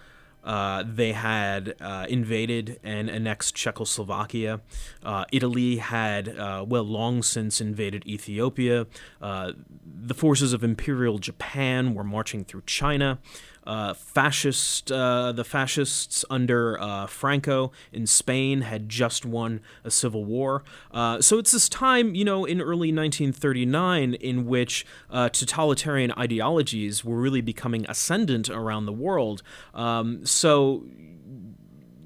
Uh, 0.45 0.85
they 0.87 1.13
had 1.13 1.75
uh, 1.81 2.07
invaded 2.09 2.79
and 2.85 3.09
annexed 3.09 3.55
Czechoslovakia. 3.55 4.61
Uh, 5.03 5.25
Italy 5.33 5.77
had, 5.77 6.29
uh, 6.29 6.65
well, 6.67 6.85
long 6.85 7.23
since 7.23 7.61
invaded 7.61 8.07
Ethiopia. 8.07 8.87
Uh, 9.21 9.53
the 9.85 10.15
forces 10.15 10.53
of 10.53 10.63
Imperial 10.63 11.19
Japan 11.19 11.95
were 11.95 12.05
marching 12.05 12.45
through 12.45 12.63
China 12.67 13.19
uh, 13.67 13.95
fascist 13.95 14.93
uh, 14.93 15.33
the 15.33 15.45
fascists 15.45 16.25
under 16.31 16.81
uh, 16.81 17.07
Franco 17.07 17.73
in 17.93 18.07
Spain 18.07 18.63
had 18.63 18.89
just 18.89 19.25
won 19.25 19.61
a 19.83 19.91
civil 19.91 20.25
war. 20.25 20.63
Uh, 20.91 21.21
so 21.21 21.39
it's 21.39 21.53
this 21.53 21.69
time, 21.69 22.15
you 22.15 22.25
know, 22.25 22.45
in 22.45 22.61
early 22.61 22.93
1939 22.93 24.15
in 24.15 24.47
which 24.47 24.87
uh, 25.11 25.29
totalitarian 25.29 26.13
ideologies 26.13 27.05
were 27.05 27.17
really 27.17 27.41
becoming 27.41 27.87
ascendant 27.89 28.51
around 28.51 28.87
the 28.87 28.93
world. 28.93 29.43
Um, 29.73 30.25
so 30.25 30.85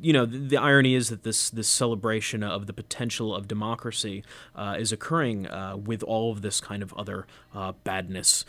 you 0.00 0.12
know, 0.12 0.24
the, 0.24 0.38
the, 0.38 0.56
irony 0.56 0.94
is 0.94 1.08
that 1.08 1.24
this 1.24 1.50
this 1.50 1.66
celebration 1.66 2.44
of 2.44 2.66
the 2.66 2.72
potential 2.72 3.34
of 3.34 3.48
democracy 3.48 4.22
uh, 4.54 4.76
is 4.78 4.92
occurring 4.92 5.48
uh, 5.48 5.76
with 5.76 6.04
all 6.04 6.30
of 6.30 6.42
this 6.42 6.60
kind 6.60 6.84
of 6.84 6.94
other 6.94 7.26
uh, 7.52 7.72
badness 7.82 8.44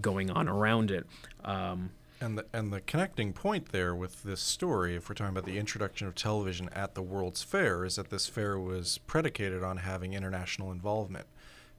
going 0.00 0.30
on 0.30 0.48
around 0.48 0.92
it. 0.92 1.04
Um, 1.44 1.90
and 2.22 2.38
the, 2.38 2.46
and 2.52 2.72
the 2.72 2.80
connecting 2.80 3.32
point 3.32 3.72
there 3.72 3.94
with 3.94 4.22
this 4.22 4.40
story, 4.40 4.94
if 4.94 5.08
we're 5.08 5.14
talking 5.14 5.36
about 5.36 5.44
the 5.44 5.58
introduction 5.58 6.06
of 6.06 6.14
television 6.14 6.68
at 6.70 6.94
the 6.94 7.02
World's 7.02 7.42
Fair, 7.42 7.84
is 7.84 7.96
that 7.96 8.10
this 8.10 8.28
fair 8.28 8.58
was 8.58 8.98
predicated 9.06 9.64
on 9.64 9.78
having 9.78 10.12
international 10.12 10.70
involvement. 10.70 11.26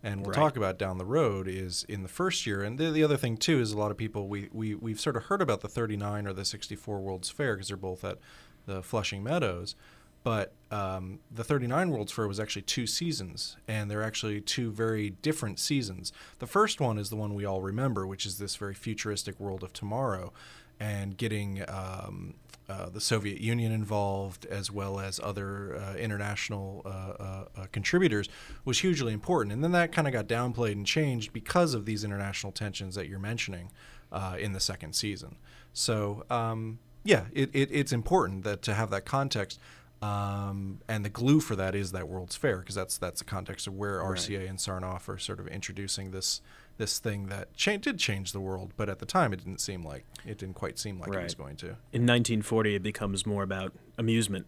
And 0.03 0.21
we'll 0.21 0.31
right. 0.31 0.35
talk 0.35 0.57
about 0.57 0.77
down 0.77 0.97
the 0.97 1.05
road 1.05 1.47
is 1.47 1.85
in 1.87 2.03
the 2.03 2.09
first 2.09 2.45
year. 2.45 2.61
And 2.61 2.77
the, 2.77 2.91
the 2.91 3.05
other 3.05 3.15
thing, 3.15 3.37
too, 3.37 3.61
is 3.61 3.71
a 3.71 3.77
lot 3.77 3.89
of 3.89 3.95
people, 3.95 4.27
we, 4.27 4.49
we, 4.51 4.75
we've 4.75 4.99
sort 4.99 5.15
of 5.15 5.23
heard 5.23 5.41
about 5.41 5.61
the 5.61 5.69
39 5.69 6.27
or 6.27 6.33
the 6.33 6.43
64 6.43 6.99
World's 6.99 7.29
Fair 7.29 7.55
because 7.55 7.69
they're 7.69 7.77
both 7.77 8.03
at 8.03 8.17
the 8.65 8.83
Flushing 8.83 9.23
Meadows. 9.23 9.75
But 10.23 10.53
um, 10.73 11.19
the 11.29 11.43
39 11.43 11.91
World's 11.91 12.11
Fair 12.11 12.27
was 12.27 12.39
actually 12.39 12.63
two 12.63 12.87
seasons, 12.87 13.57
and 13.67 13.91
they're 13.91 14.01
actually 14.01 14.41
two 14.41 14.71
very 14.71 15.11
different 15.11 15.59
seasons. 15.59 16.11
The 16.39 16.47
first 16.47 16.81
one 16.81 16.97
is 16.97 17.11
the 17.11 17.15
one 17.15 17.35
we 17.35 17.45
all 17.45 17.61
remember, 17.61 18.07
which 18.07 18.25
is 18.25 18.39
this 18.39 18.55
very 18.55 18.73
futuristic 18.73 19.39
world 19.39 19.61
of 19.61 19.71
tomorrow, 19.71 20.33
and 20.79 21.15
getting 21.15 21.63
um, 21.69 22.33
uh, 22.67 22.89
the 22.89 22.99
Soviet 22.99 23.39
Union 23.39 23.71
involved 23.71 24.47
as 24.47 24.71
well 24.71 24.99
as 24.99 25.19
other 25.19 25.75
uh, 25.75 25.93
international 25.93 26.81
uh, 26.85 26.89
uh, 26.89 27.45
uh 27.55 27.65
contributors 27.71 28.27
was 28.65 28.79
hugely 28.79 29.13
important. 29.13 29.53
And 29.53 29.63
then 29.63 29.73
that 29.73 29.91
kind 29.91 30.07
of 30.07 30.13
got 30.13 30.27
downplayed 30.27 30.71
and 30.71 30.87
changed 30.87 31.33
because 31.33 31.75
of 31.75 31.85
these 31.85 32.03
international 32.03 32.51
tensions 32.51 32.95
that 32.95 33.07
you're 33.07 33.19
mentioning 33.19 33.69
uh, 34.11 34.37
in 34.39 34.53
the 34.53 34.59
second 34.59 34.93
season. 34.93 35.35
So, 35.71 36.25
um, 36.31 36.79
yeah, 37.03 37.25
it, 37.31 37.51
it, 37.53 37.69
it's 37.71 37.93
important 37.93 38.43
that 38.45 38.63
to 38.63 38.73
have 38.73 38.89
that 38.89 39.05
context. 39.05 39.59
Um, 40.03 40.81
and 40.89 41.05
the 41.05 41.09
glue 41.09 41.39
for 41.39 41.55
that 41.55 41.75
is 41.75 41.93
that 41.93 42.09
World's 42.09 42.35
Fair 42.35 42.57
because 42.57 42.75
that's 42.75 42.97
that's 42.97 43.19
the 43.19 43.25
context 43.25 43.67
of 43.67 43.73
where 43.73 43.99
RCA 43.99 44.39
right. 44.39 44.49
and 44.49 44.59
Sarnoff 44.59 45.07
are 45.07 45.17
sort 45.17 45.39
of 45.39 45.47
introducing 45.47 46.11
this 46.11 46.41
this 46.77 46.99
thing 46.99 47.27
that 47.27 47.53
cha- 47.55 47.77
did 47.77 47.99
change 47.99 48.33
the 48.33 48.41
world, 48.41 48.73
but 48.75 48.89
at 48.89 48.99
the 48.99 49.05
time 49.05 49.31
it 49.31 49.37
didn't 49.37 49.61
seem 49.61 49.81
like 49.83 50.03
it 50.25 50.37
didn't 50.37 50.55
quite 50.55 50.77
seem 50.77 50.99
like 50.99 51.09
right. 51.09 51.21
it 51.21 51.23
was 51.23 51.35
going 51.35 51.55
to. 51.57 51.67
In 51.93 52.05
1940, 52.05 52.75
it 52.75 52.83
becomes 52.83 53.25
more 53.25 53.43
about 53.43 53.71
amusement. 53.97 54.45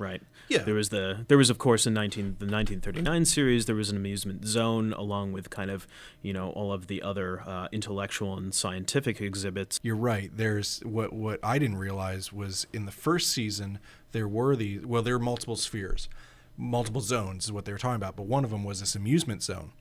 Right? 0.00 0.22
Yeah. 0.48 0.62
There 0.62 0.74
was 0.74 0.88
the 0.88 1.24
there 1.28 1.38
was 1.38 1.50
of 1.50 1.58
course 1.58 1.86
in 1.86 1.94
19 1.94 2.36
the 2.38 2.46
1939 2.46 3.24
series 3.24 3.66
there 3.66 3.76
was 3.76 3.90
an 3.90 3.96
amusement 3.96 4.46
zone 4.46 4.92
along 4.94 5.32
with 5.32 5.50
kind 5.50 5.70
of 5.70 5.86
you 6.22 6.32
know 6.32 6.50
all 6.50 6.72
of 6.72 6.88
the 6.88 7.02
other 7.02 7.42
uh, 7.46 7.68
intellectual 7.70 8.36
and 8.36 8.52
scientific 8.52 9.20
exhibits. 9.20 9.78
You're 9.82 9.96
right. 9.96 10.30
There's 10.34 10.80
what 10.80 11.12
what 11.12 11.38
I 11.44 11.58
didn't 11.58 11.78
realize 11.78 12.32
was 12.32 12.66
in 12.72 12.86
the 12.86 12.92
first 12.92 13.28
season 13.30 13.78
there 14.12 14.26
were 14.26 14.56
the 14.56 14.80
well 14.80 15.02
there 15.02 15.14
were 15.14 15.24
multiple 15.24 15.56
spheres, 15.56 16.08
multiple 16.56 17.00
zones 17.00 17.44
is 17.44 17.52
what 17.52 17.64
they 17.64 17.72
were 17.72 17.78
talking 17.78 17.96
about, 17.96 18.16
but 18.16 18.26
one 18.26 18.44
of 18.44 18.50
them 18.50 18.64
was 18.64 18.80
this 18.80 18.94
amusement 18.94 19.42
zone, 19.42 19.72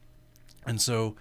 and 0.66 0.82
so 0.82 1.16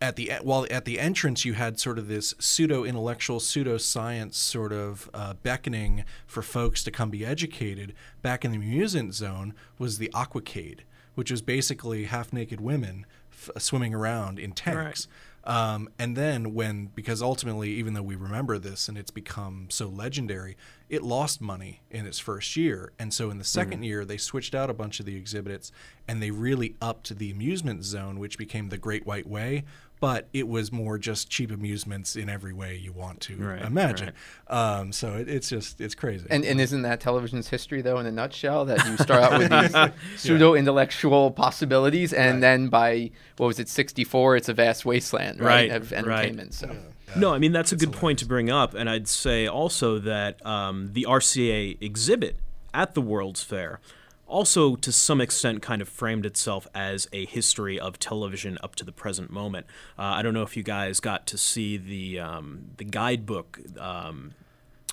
at 0.00 0.16
the 0.16 0.32
while 0.42 0.66
at 0.70 0.84
the 0.84 1.00
entrance 1.00 1.44
you 1.44 1.54
had 1.54 1.80
sort 1.80 1.98
of 1.98 2.08
this 2.08 2.34
pseudo 2.38 2.84
intellectual 2.84 3.40
pseudo 3.40 3.78
science 3.78 4.36
sort 4.36 4.72
of 4.72 5.10
uh, 5.12 5.34
beckoning 5.42 6.04
for 6.26 6.42
folks 6.42 6.84
to 6.84 6.90
come 6.90 7.10
be 7.10 7.24
educated. 7.24 7.94
Back 8.22 8.44
in 8.44 8.52
the 8.52 8.58
amusement 8.58 9.14
zone 9.14 9.54
was 9.78 9.98
the 9.98 10.10
aquacade 10.14 10.80
which 11.18 11.32
was 11.32 11.42
basically 11.42 12.04
half 12.04 12.32
naked 12.32 12.60
women 12.60 13.04
f- 13.32 13.50
swimming 13.60 13.92
around 13.92 14.38
in 14.38 14.52
tanks. 14.52 15.08
Um, 15.42 15.88
and 15.98 16.14
then 16.14 16.54
when 16.54 16.90
because 16.94 17.20
ultimately 17.20 17.70
even 17.70 17.94
though 17.94 18.02
we 18.02 18.14
remember 18.14 18.56
this 18.56 18.88
and 18.88 18.96
it's 18.96 19.10
become 19.10 19.66
so 19.68 19.88
legendary 19.88 20.56
it 20.88 21.02
lost 21.02 21.40
money 21.40 21.80
in 21.90 22.06
its 22.06 22.20
first 22.20 22.56
year. 22.56 22.92
And 23.00 23.12
so 23.12 23.30
in 23.30 23.38
the 23.38 23.44
2nd 23.44 23.84
year 23.84 24.04
they 24.04 24.16
switched 24.16 24.54
out 24.54 24.70
a 24.70 24.74
bunch 24.74 25.00
of 25.00 25.06
the 25.06 25.16
exhibits 25.16 25.72
and 26.06 26.22
they 26.22 26.30
really 26.30 26.76
upped 26.80 27.18
the 27.18 27.32
amusement 27.32 27.82
zone 27.82 28.20
which 28.20 28.38
became 28.38 28.68
the 28.68 28.78
great 28.78 29.04
white 29.04 29.26
way 29.26 29.64
but 30.00 30.28
it 30.32 30.46
was 30.48 30.70
more 30.72 30.98
just 30.98 31.28
cheap 31.30 31.50
amusements 31.50 32.16
in 32.16 32.28
every 32.28 32.52
way 32.52 32.76
you 32.76 32.92
want 32.92 33.20
to 33.20 33.36
Right, 33.36 33.62
imagine 33.62 34.12
um, 34.48 34.92
so 34.92 35.14
it, 35.14 35.28
it's 35.28 35.48
just 35.48 35.80
it's 35.80 35.94
crazy 35.94 36.26
And, 36.30 36.44
and 36.44 36.60
isn't 36.60 36.82
that 36.82 37.00
television's 37.00 37.48
history, 37.48 37.82
though, 37.82 37.98
in 37.98 38.06
a 38.06 38.12
nutshell? 38.12 38.64
That 38.64 38.86
you 38.86 38.96
start 38.96 39.22
out 39.24 39.38
with 39.38 39.50
these 40.14 40.20
pseudo 40.20 40.54
intellectual 40.54 41.30
possibilities, 41.30 42.12
and 42.12 42.42
then 42.42 42.68
by, 42.68 43.10
what 43.36 43.46
was 43.48 43.58
it, 43.58 43.68
64, 43.68 44.36
it's 44.36 44.48
a 44.48 44.54
vast 44.54 44.84
wasteland, 44.84 45.40
right? 45.40 45.70
Right, 45.70 45.70
Of 45.70 45.90
right. 45.92 45.98
entertainment. 45.98 46.54
So. 46.54 46.74
No, 47.16 47.32
I 47.32 47.38
mean 47.38 47.52
that's 47.52 47.72
a 47.72 47.76
good 47.76 47.92
point 47.92 48.18
to 48.20 48.26
bring 48.26 48.50
up, 48.50 48.74
and 48.74 48.88
I'd 48.88 49.08
say 49.08 49.46
also 49.46 49.98
that 50.00 50.44
um, 50.46 50.90
the 50.92 51.06
RCA 51.08 51.78
exhibit 51.80 52.36
at 52.74 52.94
the 52.94 53.00
World's 53.00 53.42
Fair 53.42 53.80
also 54.28 54.76
to 54.76 54.92
some 54.92 55.20
extent 55.20 55.62
kind 55.62 55.82
of 55.82 55.88
framed 55.88 56.24
itself 56.24 56.68
as 56.74 57.08
a 57.12 57.26
history 57.26 57.80
of 57.80 57.98
television 57.98 58.58
up 58.62 58.76
to 58.76 58.84
the 58.84 58.92
present 58.92 59.30
moment. 59.30 59.66
Uh, 59.98 60.02
I 60.02 60.22
don't 60.22 60.34
know 60.34 60.42
if 60.42 60.56
you 60.56 60.62
guys 60.62 61.00
got 61.00 61.26
to 61.28 61.38
see 61.38 61.76
the 61.76 62.20
um, 62.20 62.70
the 62.76 62.84
guidebook 62.84 63.58
um, 63.78 64.34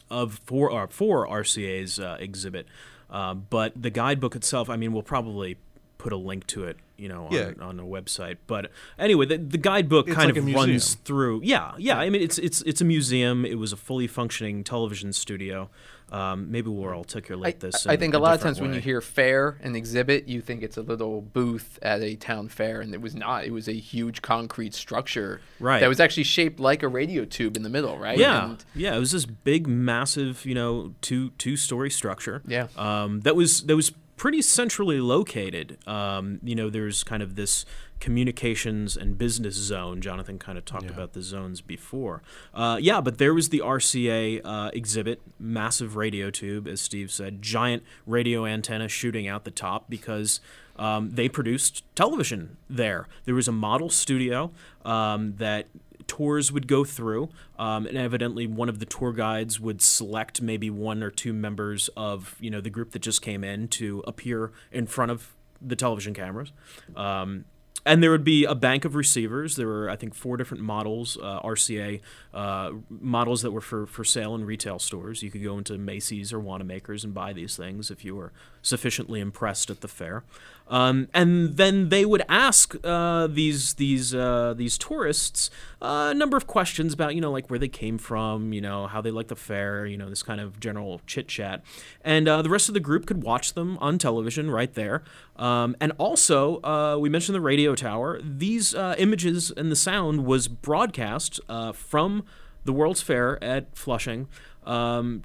of 0.10 0.40
for 0.46 0.72
uh, 0.72 0.88
for 0.88 1.28
RCA's 1.28 2.00
uh, 2.00 2.18
exhibit, 2.20 2.68
uh, 3.10 3.34
but 3.34 3.74
the 3.80 3.90
guidebook 3.90 4.36
itself, 4.36 4.70
I 4.70 4.78
mean, 4.78 4.94
we'll 4.94 5.04
probably 5.04 5.58
put 5.98 6.14
a 6.14 6.18
link 6.18 6.48
to 6.48 6.64
it, 6.64 6.78
you 6.98 7.10
know, 7.10 7.26
on, 7.28 7.34
Yeah. 7.34 7.52
on 7.62 7.80
a 7.80 7.84
website. 7.84 8.38
But 8.48 8.72
anyway, 8.98 9.26
the, 9.26 9.38
the 9.38 9.58
guidebook 9.58 10.08
It's 10.08 10.16
kind 10.16 10.30
like 10.30 10.38
of 10.38 10.54
runs 10.54 10.96
through. 10.96 11.42
Yeah, 11.44 11.74
yeah. 11.78 11.98
I 12.00 12.10
mean, 12.10 12.22
it's 12.22 12.38
it's 12.38 12.62
it's 12.64 12.82
a 12.82 12.86
museum. 12.86 13.46
It 13.46 13.58
was 13.60 13.74
a 13.74 13.78
fully 13.78 14.08
functioning 14.08 14.64
television 14.64 15.14
studio. 15.14 15.70
Um, 16.12 16.52
maybe 16.52 16.70
we'll 16.70 16.86
articulate 16.88 17.62
this. 17.62 17.88
I 17.88 17.94
in 17.96 18.00
think 18.00 18.14
a 18.14 18.20
lot 18.20 18.34
of 18.36 18.40
different 18.40 18.58
times 18.58 18.62
when 18.62 18.76
you 18.76 18.80
hear 18.80 19.02
fair 19.02 19.58
and 19.64 19.76
exhibit, 19.76 20.28
you 20.28 20.40
think 20.40 20.62
it's 20.62 20.78
a 20.78 20.84
little 20.84 21.20
booth 21.22 21.80
at 21.82 22.02
a 22.04 22.16
town 22.16 22.48
fair, 22.48 22.80
and 22.80 22.94
it 22.94 23.02
was 23.02 23.16
not. 23.16 23.46
It 23.46 23.52
was 23.52 23.68
a 23.68 23.74
huge 23.74 24.22
concrete 24.22 24.76
structure 24.76 25.42
Right. 25.60 25.80
that 25.80 25.88
was 25.88 26.00
actually 26.00 26.26
shaped 26.26 26.60
like 26.60 26.84
a 26.84 26.88
radio 26.88 27.26
tube 27.26 27.58
in 27.58 27.64
the 27.64 27.70
middle, 27.70 27.98
right? 27.98 28.20
Yeah, 28.20 28.50
And 28.52 28.64
yeah. 28.76 28.96
It 28.96 29.00
was 29.00 29.14
this 29.14 29.26
big, 29.26 29.66
massive, 29.66 30.46
you 30.46 30.54
know, 30.54 30.94
two 31.02 31.32
two 31.40 31.58
story 31.58 31.90
structure. 31.90 32.44
Yeah. 32.48 32.68
Um, 32.78 33.22
that 33.22 33.36
was 33.36 33.64
that 33.64 33.76
was 33.76 33.92
pretty 34.16 34.42
centrally 34.42 35.00
located. 35.00 35.78
Um, 35.88 36.40
you 36.44 36.56
know, 36.56 36.70
there's 36.70 37.04
kind 37.04 37.22
of 37.22 37.36
this 37.36 37.66
communications 38.00 38.98
and 38.98 39.18
business 39.18 39.56
zone. 39.56 40.02
Jonathan 40.02 40.38
kind 40.38 40.58
of 40.58 40.66
talked 40.66 40.90
about 40.90 41.14
the 41.14 41.22
zones 41.22 41.62
before. 41.62 42.22
Uh, 42.54 42.78
yeah, 42.80 43.02
but 43.02 43.18
there 43.18 43.34
was 43.34 43.50
the 43.50 43.60
RCA 43.60 44.42
uh, 44.44 44.70
exhibit, 44.74 45.22
massive 45.40 45.96
radio 45.96 46.30
tube, 46.30 46.68
as 46.68 46.82
Steve 46.82 47.12
said, 47.12 47.42
giant 47.42 47.84
radio 48.06 48.46
antenna 48.46 48.88
shooting 48.88 49.28
out 49.28 49.44
the 49.44 49.52
top 49.52 49.90
because. 49.90 50.40
Um, 50.78 51.12
they 51.12 51.30
produced 51.30 51.86
television 51.96 52.58
there. 52.70 53.08
There 53.24 53.34
was 53.34 53.48
a 53.48 53.54
model 53.54 53.90
studio 53.90 54.52
um, 54.84 55.36
that 55.38 55.68
tours 56.08 56.52
would 56.52 56.68
go 56.68 56.84
through, 56.84 57.30
um, 57.58 57.86
and 57.86 57.98
evidently 57.98 58.48
one 58.48 58.70
of 58.70 58.80
the 58.80 58.86
tour 58.86 59.14
guides 59.14 59.60
would 59.60 59.82
select 59.82 60.42
maybe 60.42 60.70
one 60.70 61.04
or 61.04 61.10
two 61.10 61.34
members 61.34 61.90
of 61.96 62.36
you 62.40 62.50
know 62.50 62.62
the 62.62 62.70
group 62.70 62.92
that 62.92 63.00
just 63.00 63.22
came 63.22 63.44
in 63.44 63.68
to 63.70 64.04
appear 64.08 64.52
in 64.72 64.88
front 64.88 65.12
of 65.12 65.34
the 65.62 65.76
television 65.76 66.14
cameras. 66.14 66.52
Um, 66.96 67.46
and 67.86 68.02
there 68.02 68.10
would 68.10 68.24
be 68.24 68.46
a 68.46 68.56
bank 68.56 68.84
of 68.84 68.96
receivers. 68.96 69.56
There 69.56 69.68
were, 69.68 69.90
I 69.90 69.96
think, 69.96 70.16
four 70.16 70.38
different 70.38 70.64
models, 70.64 71.18
uh, 71.22 71.40
RCA 71.42 72.02
uh, 72.34 72.72
models 72.90 73.44
that 73.44 73.52
were 73.52 73.62
for, 73.62 73.86
for 73.86 74.04
sale 74.04 74.34
in 74.34 74.44
retail 74.44 74.80
stores. 74.80 75.22
You 75.22 75.30
could 75.30 75.44
go 75.44 75.58
into 75.58 75.78
Macy's 75.78 76.34
or 76.34 76.40
Wanamaker's 76.40 77.04
and 77.04 77.14
buy 77.14 77.32
these 77.32 77.56
things 77.56 77.92
if 77.92 78.04
you 78.04 78.16
were 78.16 78.34
sufficiently 78.64 79.20
impressed 79.20 79.70
at 79.70 79.82
the 79.82 79.88
fair. 79.88 80.24
Um, 80.68 81.10
and 81.14 81.58
then 81.58 81.90
they 81.90 82.06
would 82.06 82.24
ask 82.28 82.76
uh, 82.84 83.28
these 83.28 83.76
these 83.76 84.16
uh, 84.16 84.54
these 84.58 84.78
tourists 84.78 85.50
uh, 85.82 86.10
a 86.12 86.14
number 86.14 86.38
of 86.38 86.48
questions 86.48 86.94
about 86.94 87.14
you 87.14 87.22
know 87.22 87.32
like 87.32 87.50
where 87.50 87.60
they 87.60 87.68
came 87.68 87.98
from, 87.98 88.52
you 88.52 88.62
know 88.62 88.88
how 88.88 89.02
they 89.02 89.12
like 89.12 89.28
the 89.28 89.36
fair, 89.36 89.86
you 89.86 89.98
know 89.98 90.10
this 90.10 90.24
kind 90.24 90.42
of 90.42 90.60
general 90.60 91.02
chit 91.06 91.28
chat, 91.28 91.64
and 92.02 92.28
uh, 92.28 92.42
the 92.42 92.50
rest 92.50 92.68
of 92.68 92.74
the 92.74 92.80
group 92.80 93.06
could 93.06 93.24
watch 93.24 93.54
them 93.54 93.78
on 93.80 93.98
television 94.00 94.50
right 94.50 94.74
there. 94.74 95.04
Um, 95.36 95.76
and 95.80 95.92
also, 95.98 96.62
uh, 96.64 96.98
we 97.00 97.10
mentioned 97.10 97.36
the 97.36 97.42
radio 97.42 97.76
tower. 97.76 98.20
These 98.24 98.74
images 98.74 99.52
and 99.52 99.72
the 99.72 99.76
sound 99.76 100.26
was 100.26 100.48
broadcast 100.48 101.40
from 101.74 102.26
the 102.64 102.74
World's 102.74 103.02
Fair 103.02 103.42
at 103.44 103.78
Flushing. 103.78 104.28
Um, 104.66 105.24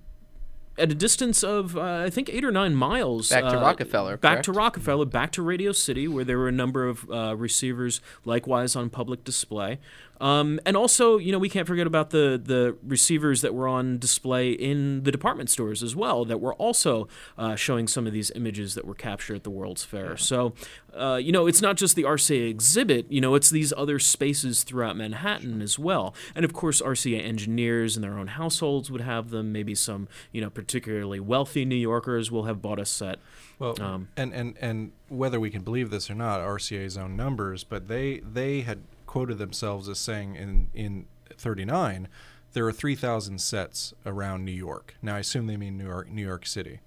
at 0.80 0.90
a 0.90 0.94
distance 0.94 1.44
of 1.44 1.76
uh, 1.76 1.80
I 2.06 2.10
think 2.10 2.28
eight 2.30 2.44
or 2.44 2.50
nine 2.50 2.74
miles 2.74 3.28
Back 3.28 3.44
to 3.44 3.58
uh, 3.58 3.62
Rockefeller, 3.62 4.16
back 4.16 4.32
correct? 4.36 4.44
to 4.46 4.52
Rockefeller, 4.52 5.04
back 5.04 5.32
to 5.32 5.42
Radio 5.42 5.72
City, 5.72 6.08
where 6.08 6.24
there 6.24 6.38
were 6.38 6.48
a 6.48 6.52
number 6.52 6.88
of 6.88 7.08
uh, 7.10 7.36
receivers 7.36 8.00
likewise 8.24 8.74
on 8.74 8.90
public 8.90 9.22
display. 9.24 9.78
Um, 10.20 10.60
and 10.66 10.76
also, 10.76 11.16
you 11.18 11.32
know, 11.32 11.38
we 11.38 11.48
can't 11.48 11.66
forget 11.66 11.86
about 11.86 12.10
the 12.10 12.40
the 12.42 12.76
receivers 12.86 13.40
that 13.40 13.54
were 13.54 13.66
on 13.66 13.98
display 13.98 14.50
in 14.52 15.02
the 15.02 15.10
department 15.10 15.50
stores 15.50 15.82
as 15.82 15.96
well, 15.96 16.24
that 16.26 16.40
were 16.40 16.54
also 16.54 17.08
uh, 17.38 17.56
showing 17.56 17.88
some 17.88 18.06
of 18.06 18.12
these 18.12 18.30
images 18.32 18.74
that 18.74 18.84
were 18.84 18.94
captured 18.94 19.36
at 19.36 19.44
the 19.44 19.50
World's 19.50 19.84
Fair. 19.84 20.16
So, 20.16 20.52
uh, 20.94 21.16
you 21.16 21.32
know, 21.32 21.46
it's 21.46 21.62
not 21.62 21.76
just 21.76 21.96
the 21.96 22.02
RCA 22.02 22.48
exhibit. 22.50 23.10
You 23.10 23.20
know, 23.20 23.34
it's 23.34 23.50
these 23.50 23.72
other 23.76 23.98
spaces 23.98 24.62
throughout 24.62 24.96
Manhattan 24.96 25.62
as 25.62 25.78
well. 25.78 26.14
And 26.34 26.44
of 26.44 26.52
course, 26.52 26.82
RCA 26.82 27.22
engineers 27.24 27.96
in 27.96 28.02
their 28.02 28.18
own 28.18 28.26
households 28.28 28.90
would 28.90 29.00
have 29.00 29.30
them. 29.30 29.52
Maybe 29.52 29.74
some, 29.74 30.08
you 30.32 30.40
know, 30.40 30.50
particularly 30.50 31.20
wealthy 31.20 31.64
New 31.64 31.76
Yorkers 31.76 32.30
will 32.30 32.44
have 32.44 32.60
bought 32.60 32.78
a 32.78 32.84
set. 32.84 33.18
Well, 33.58 33.80
Um, 33.80 34.08
and, 34.16 34.32
and 34.32 34.56
and 34.60 34.92
whether 35.08 35.38
we 35.38 35.50
can 35.50 35.62
believe 35.62 35.90
this 35.90 36.10
or 36.10 36.14
not, 36.14 36.40
RCA's 36.40 36.96
own 36.96 37.16
numbers, 37.16 37.62
but 37.64 37.88
they 37.88 38.20
they 38.20 38.62
had 38.62 38.80
quoted 39.10 39.38
themselves 39.38 39.88
as 39.88 39.98
saying 39.98 40.36
in 40.36 40.68
in 40.72 41.04
39 41.36 42.06
there 42.52 42.64
are 42.64 42.72
3,000 42.72 43.40
sets 43.40 43.92
around 44.06 44.44
New 44.44 44.52
York. 44.52 44.94
Now 45.02 45.16
I 45.16 45.18
assume 45.18 45.48
they 45.48 45.56
mean 45.56 45.76
New 45.76 45.88
York 45.88 46.08
New 46.08 46.24
York 46.24 46.46
City. 46.46 46.78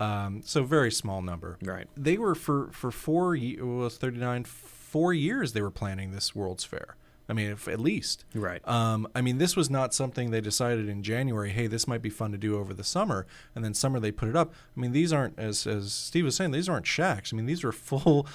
Um, 0.00 0.42
so 0.44 0.64
very 0.64 0.90
small 0.90 1.22
number. 1.22 1.58
Right. 1.62 1.86
They 1.96 2.18
were 2.18 2.34
for 2.34 2.70
for 2.72 2.90
four 2.90 3.36
was 3.36 3.96
39 3.98 4.44
four 4.44 5.14
years 5.14 5.52
they 5.52 5.62
were 5.62 5.70
planning 5.70 6.10
this 6.10 6.34
World's 6.34 6.64
Fair. 6.64 6.96
I 7.30 7.32
mean, 7.32 7.52
if, 7.52 7.68
at 7.68 7.78
least. 7.78 8.24
Right. 8.34 8.66
Um, 8.66 9.06
I 9.14 9.20
mean, 9.20 9.38
this 9.38 9.54
was 9.54 9.70
not 9.70 9.94
something 9.94 10.30
they 10.30 10.40
decided 10.40 10.88
in 10.88 11.04
January. 11.04 11.50
Hey, 11.50 11.68
this 11.68 11.86
might 11.86 12.02
be 12.02 12.10
fun 12.10 12.32
to 12.32 12.38
do 12.38 12.58
over 12.58 12.74
the 12.74 12.82
summer, 12.82 13.24
and 13.54 13.64
then 13.64 13.72
summer 13.72 14.00
they 14.00 14.10
put 14.10 14.28
it 14.28 14.34
up. 14.34 14.52
I 14.76 14.80
mean, 14.80 14.90
these 14.90 15.12
aren't 15.12 15.38
as 15.38 15.64
as 15.66 15.92
Steve 15.92 16.24
was 16.24 16.34
saying. 16.34 16.50
These 16.50 16.68
aren't 16.68 16.88
shacks. 16.88 17.32
I 17.32 17.36
mean, 17.36 17.46
these 17.46 17.62
are 17.62 17.70
full 17.72 18.26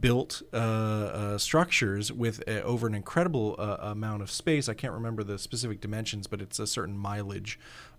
built 0.00 0.42
uh, 0.52 0.56
uh, 0.56 1.38
structures 1.38 2.10
with 2.10 2.42
uh, 2.48 2.62
over 2.62 2.86
an 2.86 2.94
incredible 2.94 3.56
uh, 3.58 3.76
amount 3.80 4.22
of 4.22 4.30
space. 4.30 4.68
I 4.68 4.74
can't 4.74 4.94
remember 4.94 5.22
the 5.22 5.38
specific 5.38 5.82
dimensions, 5.82 6.26
but 6.26 6.40
it's 6.40 6.58
a 6.58 6.66
certain 6.66 6.96
mileage, 6.96 7.58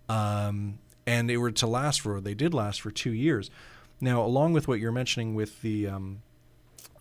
um, 0.09 0.79
and 1.05 1.29
they 1.29 1.37
were 1.37 1.51
to 1.51 1.67
last 1.67 2.01
for. 2.01 2.19
They 2.19 2.33
did 2.33 2.53
last 2.53 2.81
for 2.81 2.89
two 2.89 3.13
years. 3.13 3.51
Now, 3.99 4.23
along 4.23 4.53
with 4.53 4.67
what 4.67 4.79
you're 4.79 4.91
mentioning 4.91 5.35
with 5.35 5.61
the 5.61 5.87
um, 5.87 6.23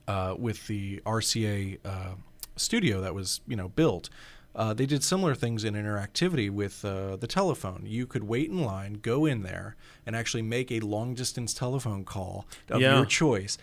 uh, 0.06 0.34
with 0.38 0.66
the 0.66 1.00
RCA 1.06 1.78
uh, 1.86 2.14
studio 2.60 3.00
that 3.00 3.14
was 3.14 3.40
you 3.46 3.56
know 3.56 3.68
built. 3.68 4.08
Uh, 4.54 4.74
they 4.74 4.84
did 4.84 5.04
similar 5.04 5.34
things 5.34 5.62
in 5.62 5.74
interactivity 5.74 6.50
with 6.50 6.84
uh, 6.84 7.14
the 7.16 7.28
telephone. 7.28 7.84
You 7.86 8.04
could 8.06 8.24
wait 8.24 8.50
in 8.50 8.64
line, 8.64 8.94
go 8.94 9.24
in 9.24 9.42
there, 9.44 9.76
and 10.04 10.16
actually 10.16 10.42
make 10.42 10.72
a 10.72 10.80
long 10.80 11.14
distance 11.14 11.54
telephone 11.54 12.04
call 12.04 12.46
of 12.68 12.80
Yeah. 12.80 12.96
your 12.96 13.06
choice 13.06 13.58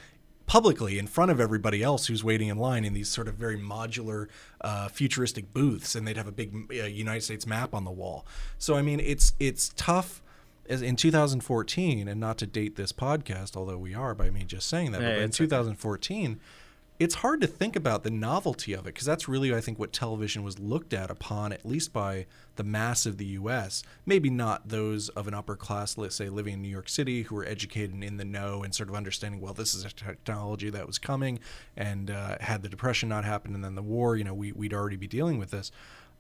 publicly 0.46 0.98
in 0.98 1.06
front 1.06 1.30
of 1.30 1.42
everybody 1.42 1.84
else 1.84 2.08
who's 2.08 2.24
waiting 2.24 2.48
in 2.48 2.58
line 2.58 2.86
in 2.86 2.94
these 2.94 3.10
sort 3.10 3.28
of 3.28 3.36
very 3.36 3.58
modular, 3.58 4.28
uh, 4.62 4.88
futuristic 4.88 5.52
booths, 5.54 5.94
and 5.94 6.08
they'd 6.08 6.16
have 6.16 6.26
a 6.28 6.32
big 6.32 6.54
uh, 6.72 6.86
United 6.86 7.22
States 7.22 7.46
map 7.46 7.74
on 7.74 7.84
the 7.84 7.92
wall. 7.92 8.26
So 8.58 8.76
I 8.78 8.82
mean, 8.82 9.02
it's 9.02 9.34
it's 9.42 9.74
tough 9.76 10.22
as 10.70 10.82
in 10.82 10.96
2014, 10.96 12.08
and 12.08 12.20
not 12.20 12.38
to 12.38 12.48
date 12.48 12.76
this 12.78 12.94
podcast, 12.94 13.58
although 13.58 13.78
we 13.78 13.94
are 13.94 14.16
by 14.16 14.30
me 14.30 14.44
just 14.46 14.68
saying 14.70 14.92
that, 14.94 15.02
Yeah, 15.02 15.16
but 15.16 15.22
in 15.22 15.32
2014, 15.32 16.40
it's 17.00 17.16
hard 17.16 17.42
to 17.42 17.48
think 17.48 17.76
about 17.76 18.04
the 18.04 18.10
novelty 18.10 18.74
of 18.74 18.82
it 18.82 18.86
because 18.86 19.06
that's 19.06 19.28
really, 19.28 19.54
I 19.54 19.62
think, 19.62 19.78
what 19.78 19.94
television 19.94 20.44
was 20.44 20.58
looked 20.58 20.94
at 20.94 21.12
upon, 21.12 21.54
at 21.54 21.66
least 21.66 21.94
by 21.94 22.26
the 22.56 22.64
mass 22.64 23.06
of 23.06 23.18
the 23.18 23.26
U.S. 23.26 23.84
Maybe 24.06 24.32
not 24.32 24.70
those 24.70 25.10
of 25.10 25.28
an 25.28 25.36
upper 25.36 25.56
class, 25.56 25.98
let's 25.98 26.16
say, 26.16 26.30
living 26.30 26.56
in 26.56 26.62
New 26.62 26.70
York 26.70 26.90
City, 26.90 27.22
who 27.24 27.36
were 27.36 27.46
educated 27.46 27.94
and 27.94 28.04
in 28.04 28.18
the 28.18 28.26
know 28.26 28.64
and 28.64 28.74
sort 28.74 28.90
of 28.90 28.96
understanding, 28.96 29.40
well, 29.40 29.54
this 29.54 29.76
is 29.76 29.86
a 29.86 29.90
technology 29.90 30.72
that 30.72 30.88
was 30.88 30.98
coming, 30.98 31.40
and 31.76 32.10
uh, 32.10 32.38
had 32.40 32.64
the 32.64 32.70
depression 32.70 33.10
not 33.10 33.26
happened 33.26 33.54
and 33.54 33.64
then 33.64 33.76
the 33.76 33.84
war, 33.84 34.16
you 34.16 34.24
know, 34.24 34.34
we, 34.34 34.52
we'd 34.52 34.74
already 34.74 34.98
be 34.98 35.08
dealing 35.08 35.38
with 35.38 35.52
this. 35.52 35.72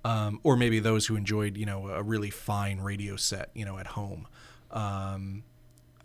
Um, 0.05 0.39
or 0.43 0.55
maybe 0.55 0.79
those 0.79 1.07
who 1.07 1.15
enjoyed, 1.15 1.57
you 1.57 1.65
know, 1.65 1.87
a 1.87 2.03
really 2.03 2.29
fine 2.29 2.79
radio 2.79 3.15
set, 3.15 3.49
you 3.55 3.65
know, 3.65 3.79
at 3.79 3.87
home. 3.87 4.27
Um, 4.69 5.43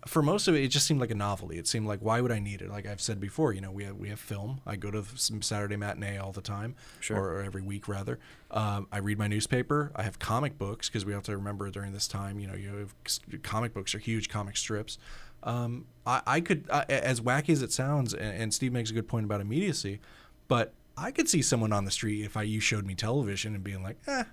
for 0.07 0.23
most 0.23 0.49
of 0.49 0.55
it, 0.55 0.63
it 0.65 0.69
just 0.69 0.87
seemed 0.87 1.01
like 1.01 1.11
a 1.11 1.15
novelty. 1.15 1.59
It 1.59 1.67
seemed 1.69 1.87
like 1.87 2.01
why 2.01 2.21
would 2.21 2.33
I 2.33 2.39
need 2.39 2.61
it? 2.63 2.69
Like 2.71 2.87
I've 2.87 3.01
said 3.01 3.21
before, 3.21 3.53
you 3.53 3.61
know, 3.61 3.71
we 3.71 3.85
have 3.85 3.97
we 3.97 4.09
have 4.09 4.19
film. 4.21 4.61
I 4.67 4.77
go 4.77 4.91
to 4.91 5.05
some 5.17 5.43
Saturday 5.43 5.77
matinee 5.77 6.19
all 6.19 6.33
the 6.33 6.41
time, 6.41 6.75
Sure. 7.01 7.17
or, 7.19 7.37
or 7.39 7.43
every 7.43 7.63
week 7.63 7.87
rather. 7.89 8.19
Um, 8.51 8.87
I 8.91 8.99
read 8.99 9.19
my 9.19 9.29
newspaper. 9.29 9.93
I 9.95 10.03
have 10.03 10.19
comic 10.19 10.59
books 10.59 10.89
because 10.89 11.05
we 11.05 11.13
have 11.13 11.23
to 11.25 11.37
remember 11.37 11.71
during 11.71 11.93
this 11.93 12.09
time, 12.09 12.39
you 12.41 12.47
know, 12.49 12.55
you 12.55 12.75
have 12.77 13.43
comic 13.43 13.75
books 13.75 13.95
are 13.95 13.99
huge 13.99 14.29
comic 14.29 14.57
strips. 14.57 14.99
Um, 15.45 15.87
I, 16.07 16.23
I 16.27 16.41
could, 16.41 16.69
I, 16.71 16.85
as 16.89 17.21
wacky 17.21 17.51
as 17.51 17.63
it 17.63 17.73
sounds, 17.73 18.15
and, 18.15 18.43
and 18.43 18.55
Steve 18.55 18.73
makes 18.73 18.91
a 18.91 18.95
good 18.95 19.09
point 19.09 19.25
about 19.25 19.41
immediacy, 19.41 20.01
but 20.47 20.73
I 20.97 21.11
could 21.11 21.29
see 21.29 21.43
someone 21.43 21.73
on 21.73 21.85
the 21.85 21.91
street 21.91 22.25
if 22.25 22.37
I 22.37 22.43
you 22.43 22.61
showed 22.61 22.87
me 22.87 22.95
television 22.95 23.55
and 23.55 23.65
being 23.65 23.83
like, 23.83 23.97
eh, 24.07 24.25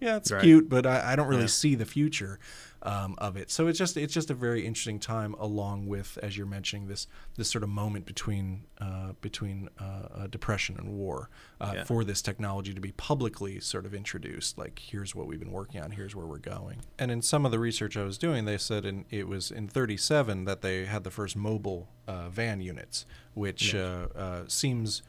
yeah, 0.00 0.16
it's 0.16 0.30
Right. 0.30 0.42
cute, 0.42 0.68
but 0.68 0.86
I, 0.86 1.12
I 1.12 1.16
don't 1.16 1.28
really 1.28 1.42
Yeah. 1.42 1.46
see 1.48 1.74
the 1.74 1.86
future 1.86 2.38
um, 2.82 3.16
of 3.18 3.36
it. 3.36 3.50
So 3.50 3.66
it's 3.66 3.78
just 3.78 3.96
it's 3.96 4.14
just 4.14 4.30
a 4.30 4.34
very 4.34 4.64
interesting 4.64 5.00
time, 5.00 5.34
along 5.40 5.86
with 5.86 6.18
as 6.22 6.36
you're 6.36 6.46
mentioning 6.46 6.86
this 6.86 7.08
this 7.34 7.50
sort 7.50 7.64
of 7.64 7.70
moment 7.70 8.06
between 8.06 8.62
uh, 8.80 9.12
between 9.20 9.68
uh, 9.80 9.84
uh, 10.14 10.26
depression 10.28 10.76
and 10.78 10.90
war 10.90 11.28
uh, 11.60 11.72
Yeah. 11.74 11.84
for 11.84 12.04
this 12.04 12.22
technology 12.22 12.74
to 12.74 12.80
be 12.80 12.92
publicly 12.92 13.58
sort 13.58 13.86
of 13.86 13.94
introduced. 13.94 14.56
Like 14.56 14.78
here's 14.78 15.16
what 15.16 15.26
we've 15.26 15.40
been 15.40 15.50
working 15.50 15.80
on, 15.82 15.90
here's 15.92 16.14
where 16.14 16.26
we're 16.26 16.38
going. 16.38 16.82
And 16.98 17.10
in 17.10 17.22
some 17.22 17.44
of 17.44 17.50
the 17.50 17.58
research 17.58 17.96
I 17.96 18.04
was 18.04 18.18
doing, 18.18 18.44
they 18.44 18.58
said 18.58 18.84
in 18.84 19.04
it 19.10 19.26
was 19.26 19.50
in 19.50 19.66
37 19.66 20.44
that 20.44 20.60
they 20.62 20.84
had 20.84 21.02
the 21.02 21.10
first 21.10 21.34
mobile 21.34 21.88
uh, 22.06 22.28
van 22.28 22.60
units, 22.60 23.04
which 23.34 23.74
uh, 23.74 24.06
uh, 24.14 24.44
seems 24.46 25.02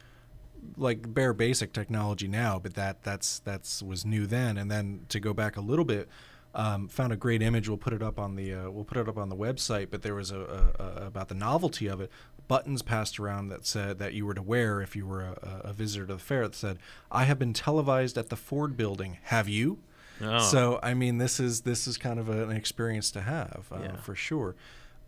like 0.76 1.12
bare 1.12 1.32
basic 1.32 1.72
technology 1.72 2.28
now, 2.28 2.58
but 2.58 2.74
that 2.74 3.02
that's 3.02 3.40
that's 3.40 3.82
was 3.82 4.04
new 4.04 4.26
then. 4.26 4.56
And 4.56 4.70
then 4.70 5.06
to 5.08 5.20
go 5.20 5.32
back 5.34 5.56
a 5.56 5.60
little 5.60 5.84
bit, 5.84 6.08
um, 6.54 6.88
found 6.88 7.12
a 7.12 7.16
great 7.16 7.42
image. 7.42 7.68
We'll 7.68 7.78
put 7.78 7.92
it 7.92 8.02
up 8.02 8.18
on 8.18 8.36
the 8.36 8.52
uh, 8.54 8.70
we'll 8.70 8.84
put 8.84 8.98
it 8.98 9.08
up 9.08 9.16
on 9.18 9.28
the 9.28 9.36
website. 9.36 9.88
But 9.90 10.02
there 10.02 10.14
was 10.14 10.30
a, 10.30 10.40
a, 10.78 10.82
a 10.82 11.06
about 11.06 11.28
the 11.28 11.34
novelty 11.34 11.86
of 11.86 12.00
it. 12.00 12.10
Buttons 12.48 12.80
passed 12.80 13.20
around 13.20 13.48
that 13.48 13.66
said 13.66 13.98
that 13.98 14.14
you 14.14 14.24
were 14.24 14.32
to 14.34 14.40
wear 14.42 14.80
if 14.80 14.96
you 14.96 15.06
were 15.06 15.20
a, 15.22 15.60
a 15.64 15.72
visitor 15.72 16.06
to 16.06 16.14
the 16.14 16.18
fair. 16.18 16.42
That 16.42 16.54
said, 16.54 16.78
"I 17.10 17.24
have 17.24 17.38
been 17.38 17.52
televised 17.52 18.16
at 18.16 18.28
the 18.30 18.36
Ford 18.36 18.76
Building. 18.76 19.18
Have 19.24 19.48
you?" 19.48 19.78
Oh. 20.22 20.38
So 20.40 20.80
I 20.82 20.94
mean, 20.94 21.18
this 21.18 21.38
is 21.38 21.60
this 21.62 21.86
is 21.86 21.98
kind 21.98 22.18
of 22.18 22.28
an 22.28 22.50
experience 22.50 23.10
to 23.12 23.20
have 23.20 23.66
uh, 23.70 23.80
Yeah. 23.82 23.96
for 23.96 24.14
sure. 24.14 24.56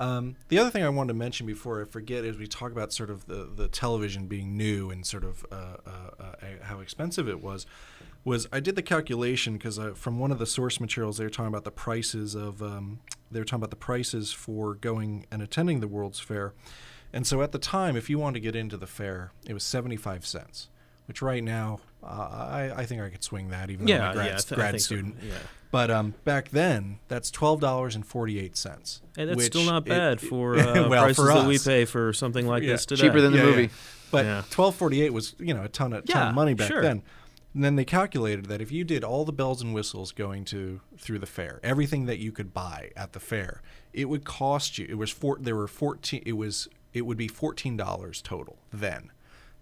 Um, 0.00 0.36
the 0.48 0.58
other 0.58 0.70
thing 0.70 0.82
I 0.82 0.88
wanted 0.88 1.08
to 1.08 1.18
mention 1.18 1.46
before 1.46 1.82
I 1.82 1.84
forget 1.84 2.24
is 2.24 2.38
we 2.38 2.46
talk 2.46 2.72
about 2.72 2.90
sort 2.90 3.10
of 3.10 3.26
the, 3.26 3.50
the 3.54 3.68
television 3.68 4.26
being 4.26 4.56
new 4.56 4.90
and 4.90 5.06
sort 5.06 5.24
of 5.24 5.44
uh, 5.52 5.76
uh, 5.86 5.90
uh, 6.18 6.34
how 6.62 6.80
expensive 6.80 7.28
it 7.28 7.42
was. 7.42 7.66
Was 8.24 8.48
I 8.50 8.60
did 8.60 8.76
the 8.76 8.82
calculation 8.82 9.54
because 9.54 9.78
from 9.94 10.18
one 10.18 10.30
of 10.30 10.38
the 10.38 10.46
source 10.46 10.80
materials 10.80 11.18
they 11.18 11.24
were 11.24 11.30
talking 11.30 11.48
about 11.48 11.64
the 11.64 11.70
prices 11.70 12.34
of 12.34 12.62
um, 12.62 13.00
they 13.30 13.40
were 13.40 13.44
talking 13.44 13.60
about 13.60 13.70
the 13.70 13.76
prices 13.76 14.32
for 14.32 14.74
going 14.74 15.26
and 15.30 15.42
attending 15.42 15.80
the 15.80 15.88
World's 15.88 16.20
Fair, 16.20 16.52
and 17.12 17.26
so 17.26 17.40
at 17.40 17.52
the 17.52 17.58
time, 17.58 17.96
if 17.96 18.10
you 18.10 18.18
wanted 18.18 18.34
to 18.34 18.40
get 18.40 18.54
into 18.54 18.76
the 18.76 18.86
fair, 18.86 19.32
it 19.46 19.54
was 19.54 19.64
seventy 19.64 19.96
five 19.96 20.26
cents, 20.26 20.68
which 21.06 21.22
right 21.22 21.42
now 21.42 21.80
uh, 22.02 22.06
I, 22.06 22.72
I 22.78 22.86
think 22.86 23.02
I 23.02 23.08
could 23.10 23.22
swing 23.24 23.50
that 23.50 23.70
even 23.70 23.86
though 23.86 23.92
I'm 23.94 24.00
Yeah, 24.00 24.10
a 24.10 24.14
grad, 24.14 24.26
yeah, 24.26 24.32
I 24.32 24.36
th- 24.36 24.54
grad 24.54 24.70
think 24.72 24.80
so. 24.80 24.86
student. 24.86 25.16
Yeah. 25.22 25.34
But 25.72 25.90
um, 25.90 26.14
back 26.24 26.48
then, 26.48 26.98
that's 27.08 27.30
twelve 27.30 27.60
dollars 27.60 27.94
and 27.94 28.04
forty 28.04 28.40
eight 28.40 28.56
cents. 28.56 29.02
Hey, 29.16 29.24
that's 29.26 29.44
still 29.46 29.64
not 29.64 29.84
bad 29.84 30.20
for 30.20 30.56
uh, 30.58 30.88
well, 30.88 31.02
prices 31.02 31.16
for 31.16 31.32
that 31.32 31.46
we 31.46 31.58
pay 31.58 31.84
for 31.84 32.12
something 32.12 32.46
like 32.46 32.62
Yeah. 32.62 32.70
this 32.72 32.86
today. 32.86 33.02
Cheaper 33.02 33.20
than 33.20 33.32
the 33.32 33.38
Yeah, 33.38 33.44
movie. 33.44 33.62
yeah. 33.62 33.68
But 34.10 34.24
Yeah. 34.24 34.42
twelve 34.50 34.74
forty 34.74 35.00
eight 35.02 35.12
was 35.12 35.34
you 35.38 35.54
know 35.54 35.62
a 35.62 35.68
ton 35.68 35.92
of 35.92 36.04
ton 36.06 36.16
Yeah, 36.22 36.28
of 36.30 36.34
money 36.34 36.54
back 36.54 36.68
sure. 36.68 36.82
then. 36.82 37.02
And 37.54 37.64
then 37.64 37.74
they 37.76 37.84
calculated 37.84 38.46
that 38.46 38.60
if 38.60 38.70
you 38.70 38.84
did 38.84 39.02
all 39.02 39.24
the 39.24 39.32
bells 39.32 39.60
and 39.60 39.74
whistles 39.74 40.12
going 40.12 40.44
to 40.46 40.80
through 40.98 41.18
the 41.18 41.26
fair, 41.26 41.58
everything 41.64 42.06
that 42.06 42.18
you 42.18 42.30
could 42.32 42.54
buy 42.54 42.90
at 42.96 43.12
the 43.12 43.18
fair, 43.20 43.60
it 43.92 44.08
would 44.08 44.24
cost 44.24 44.78
you. 44.78 44.86
It 44.88 44.96
was 44.98 45.10
four. 45.10 45.36
There 45.40 45.56
were 45.56 45.68
fourteen. 45.68 46.22
It 46.26 46.32
was. 46.34 46.66
It 46.92 47.02
would 47.02 47.16
be 47.16 47.28
fourteen 47.28 47.76
dollars 47.76 48.20
total 48.22 48.58
then. 48.72 49.12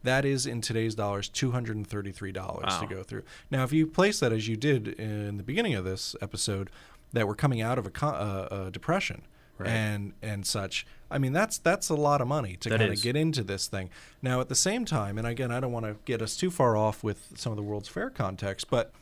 That 0.04 0.24
is 0.24 0.46
in 0.46 0.61
today's 0.61 0.94
dollars 0.94 1.28
two 1.28 1.50
hundred 1.50 1.76
and 1.76 1.87
thirty 1.87 2.12
three 2.12 2.32
dollars 2.32 2.72
to 2.80 2.87
go 2.87 3.02
through. 3.02 3.22
Now, 3.50 3.64
if 3.64 3.72
you 3.72 3.87
place 3.87 4.20
that 4.20 4.32
as 4.32 4.46
you 4.48 4.56
did 4.56 4.88
in 4.88 5.37
the 5.37 5.42
beginning 5.42 5.74
of 5.74 5.84
this 5.84 6.14
episode, 6.20 6.70
that 7.12 7.26
we're 7.26 7.34
coming 7.34 7.61
out 7.61 7.78
of 7.78 7.87
a, 7.87 7.90
co- 7.90 8.08
uh, 8.08 8.64
a 8.66 8.70
depression 8.70 9.22
and 9.66 10.12
and 10.22 10.46
such. 10.46 10.87
I 11.11 11.18
mean, 11.18 11.32
that's 11.32 11.58
that's 11.58 11.88
a 11.88 11.94
lot 11.96 12.20
of 12.20 12.28
money 12.28 12.56
to 12.61 12.68
kind 12.70 12.82
of 12.92 13.02
get 13.02 13.16
into 13.16 13.42
this 13.42 13.66
thing. 13.66 13.90
Now, 14.22 14.40
at 14.40 14.48
the 14.48 14.54
same 14.54 14.84
time, 14.84 15.18
and 15.18 15.26
again, 15.26 15.50
I 15.50 15.58
don't 15.58 15.72
want 15.72 15.87
to 15.87 15.96
get 16.04 16.22
us 16.22 16.37
too 16.37 16.50
far 16.50 16.76
off 16.76 17.02
with 17.02 17.32
some 17.37 17.50
of 17.50 17.56
the 17.56 17.62
World's 17.64 17.88
Fair 17.88 18.08
context, 18.11 18.70
but 18.70 18.92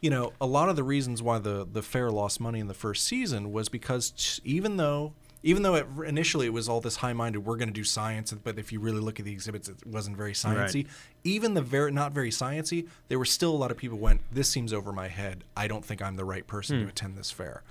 you 0.00 0.08
know, 0.08 0.32
a 0.40 0.46
lot 0.46 0.68
of 0.68 0.76
the 0.76 0.84
reasons 0.84 1.22
why 1.22 1.38
the 1.40 1.66
the 1.70 1.82
fair 1.82 2.10
lost 2.10 2.40
money 2.40 2.60
in 2.60 2.68
the 2.68 2.74
first 2.74 3.04
season 3.06 3.52
was 3.52 3.68
because 3.68 4.10
t- 4.12 4.40
even 4.44 4.76
though 4.78 5.12
even 5.42 5.62
though 5.62 5.74
it, 5.76 5.86
initially 6.06 6.46
it 6.46 6.52
was 6.52 6.68
all 6.68 6.80
this 6.80 6.96
high-minded, 6.96 7.38
we're 7.46 7.56
going 7.56 7.68
to 7.68 7.74
do 7.74 7.84
science, 7.84 8.32
but 8.32 8.58
if 8.58 8.72
you 8.72 8.80
really 8.80 9.00
look 9.00 9.18
at 9.20 9.24
the 9.24 9.32
exhibits, 9.32 9.68
it 9.68 9.86
wasn't 9.86 10.16
very 10.16 10.32
sciencey. 10.32 10.86
Even 11.24 11.54
the 11.54 11.62
very 11.62 11.92
not 11.92 12.12
very 12.12 12.30
sciencey, 12.30 12.88
there 13.08 13.18
were 13.18 13.24
still 13.24 13.50
a 13.54 13.56
lot 13.56 13.70
of 13.70 13.76
people 13.76 13.98
went, 13.98 14.20
"This 14.32 14.48
seems 14.48 14.72
over 14.72 14.92
my 14.92 15.08
head. 15.08 15.44
I 15.56 15.68
don't 15.68 15.84
think 15.84 16.02
I'm 16.02 16.16
the 16.16 16.24
right 16.24 16.46
person 16.46 16.80
to 16.82 16.88
attend 16.88 17.16
this 17.16 17.30
fair." 17.30 17.62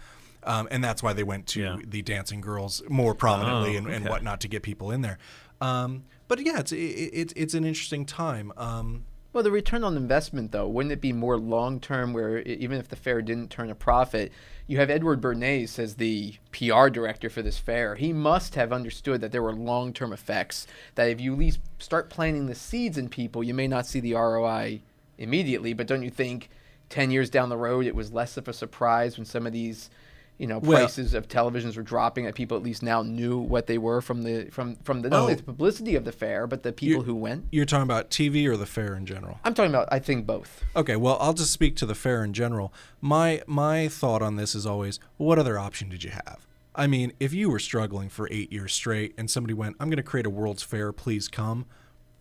Um, 0.43 0.67
and 0.71 0.81
that's 0.83 1.03
why 1.03 1.11
they 1.13 1.23
went 1.23 1.45
to 1.47 1.61
Yeah. 1.61 1.77
the 1.85 2.01
dancing 2.01 2.39
girls 2.39 2.81
more 2.87 3.13
prominently 3.13 3.75
Oh, 3.75 3.79
and, 3.79 3.87
and 3.87 4.03
okay. 4.05 4.09
whatnot 4.09 4.39
to 4.41 4.47
get 4.47 4.63
people 4.63 4.91
in 4.91 5.01
there. 5.01 5.17
Um, 5.59 6.03
but 6.29 6.39
yeah, 6.39 6.59
it's 6.59 6.71
it, 6.71 6.77
it, 6.77 7.33
it's 7.35 7.53
an 7.53 7.65
interesting 7.65 8.05
time. 8.05 8.53
Um, 8.55 9.03
Well, 9.37 9.43
the 9.43 9.51
return 9.51 9.83
on 9.83 9.95
investment, 9.95 10.51
though, 10.51 10.67
wouldn't 10.67 10.93
it 10.93 10.99
be 10.99 11.13
more 11.13 11.37
long 11.37 11.79
term 11.79 12.11
where 12.11 12.39
even 12.39 12.79
if 12.79 12.87
the 12.87 12.95
fair 12.95 13.21
didn't 13.21 13.51
turn 13.51 13.69
a 13.69 13.75
profit, 13.75 14.31
you 14.65 14.79
have 14.79 14.89
Edward 14.89 15.21
Bernays 15.21 15.77
as 15.77 15.97
the 15.97 16.33
PR 16.51 16.89
director 16.89 17.29
for 17.29 17.43
this 17.43 17.59
fair. 17.59 17.93
He 17.93 18.13
must 18.13 18.55
have 18.55 18.73
understood 18.73 19.21
that 19.21 19.31
there 19.31 19.43
were 19.43 19.53
long 19.53 19.93
term 19.93 20.11
effects, 20.11 20.65
that 20.95 21.11
if 21.11 21.21
you 21.21 21.33
at 21.33 21.37
least 21.37 21.59
start 21.77 22.09
planting 22.09 22.47
the 22.47 22.55
seeds 22.55 22.97
in 22.97 23.09
people, 23.09 23.43
you 23.43 23.53
may 23.53 23.67
not 23.67 23.85
see 23.85 23.99
the 23.99 24.15
ROI 24.15 24.81
immediately, 25.19 25.71
but 25.71 25.85
don't 25.85 26.01
you 26.01 26.09
think 26.09 26.49
10 26.89 27.11
years 27.11 27.29
down 27.29 27.49
the 27.49 27.57
road 27.57 27.85
it 27.85 27.93
was 27.93 28.11
less 28.11 28.37
of 28.37 28.47
a 28.47 28.53
surprise 28.53 29.19
when 29.19 29.25
some 29.25 29.45
of 29.45 29.53
these 29.53 29.91
you 30.37 30.45
know 30.47 30.59
Well- 30.59 30.79
prices 30.79 31.13
of 31.13 31.27
televisions 31.27 31.75
were 31.75 31.83
dropping 31.83 32.25
that 32.25 32.35
people 32.35 32.55
at 32.57 32.63
least 32.63 32.83
now 32.83 33.01
knew 33.01 33.37
what 33.37 33.67
they 33.67 33.77
were 33.77 34.01
from 34.01 34.23
the 34.23 34.49
from 34.51 34.75
from 34.83 35.01
the 35.01 35.09
not 35.09 35.21
only 35.21 35.33
Oh. 35.33 35.37
the 35.37 35.43
publicity 35.43 35.95
of 35.95 36.05
the 36.05 36.11
fair 36.11 36.45
but 36.47 36.63
the 36.63 36.71
people 36.71 37.03
who 37.03 37.15
went 37.15 37.45
you're 37.51 37.65
talking 37.65 37.83
about 37.83 38.09
TV 38.09 38.45
or 38.47 38.55
the 38.57 38.65
fair 38.65 38.95
in 38.95 39.05
general? 39.05 39.39
i'm 39.43 39.53
talking 39.53 39.71
about 39.71 39.87
i 39.91 39.99
think 39.99 40.25
both 40.25 40.63
Okay, 40.75 40.95
well, 40.95 41.17
I'll 41.19 41.33
just 41.33 41.51
speak 41.51 41.75
to 41.77 41.85
the 41.87 41.95
fair 41.95 42.23
in 42.23 42.33
general. 42.33 42.71
My 43.01 43.41
my 43.47 43.87
thought 43.87 44.21
on 44.21 44.35
this 44.35 44.53
is 44.53 44.65
always, 44.67 44.99
what 45.17 45.39
other 45.39 45.57
option 45.57 45.89
did 45.89 46.03
you 46.03 46.11
have? 46.11 46.45
I 46.75 46.85
mean, 46.85 47.13
if 47.19 47.33
you 47.33 47.49
were 47.49 47.57
struggling 47.57 48.07
for 48.09 48.27
eight 48.29 48.51
years 48.53 48.73
straight 48.73 49.15
and 49.17 49.31
somebody 49.31 49.55
went, 49.55 49.75
"I'm 49.79 49.89
going 49.89 49.97
to 49.97 50.03
create 50.03 50.27
a 50.27 50.29
World's 50.29 50.61
Fair, 50.61 50.91
please 50.91 51.27
come," 51.27 51.65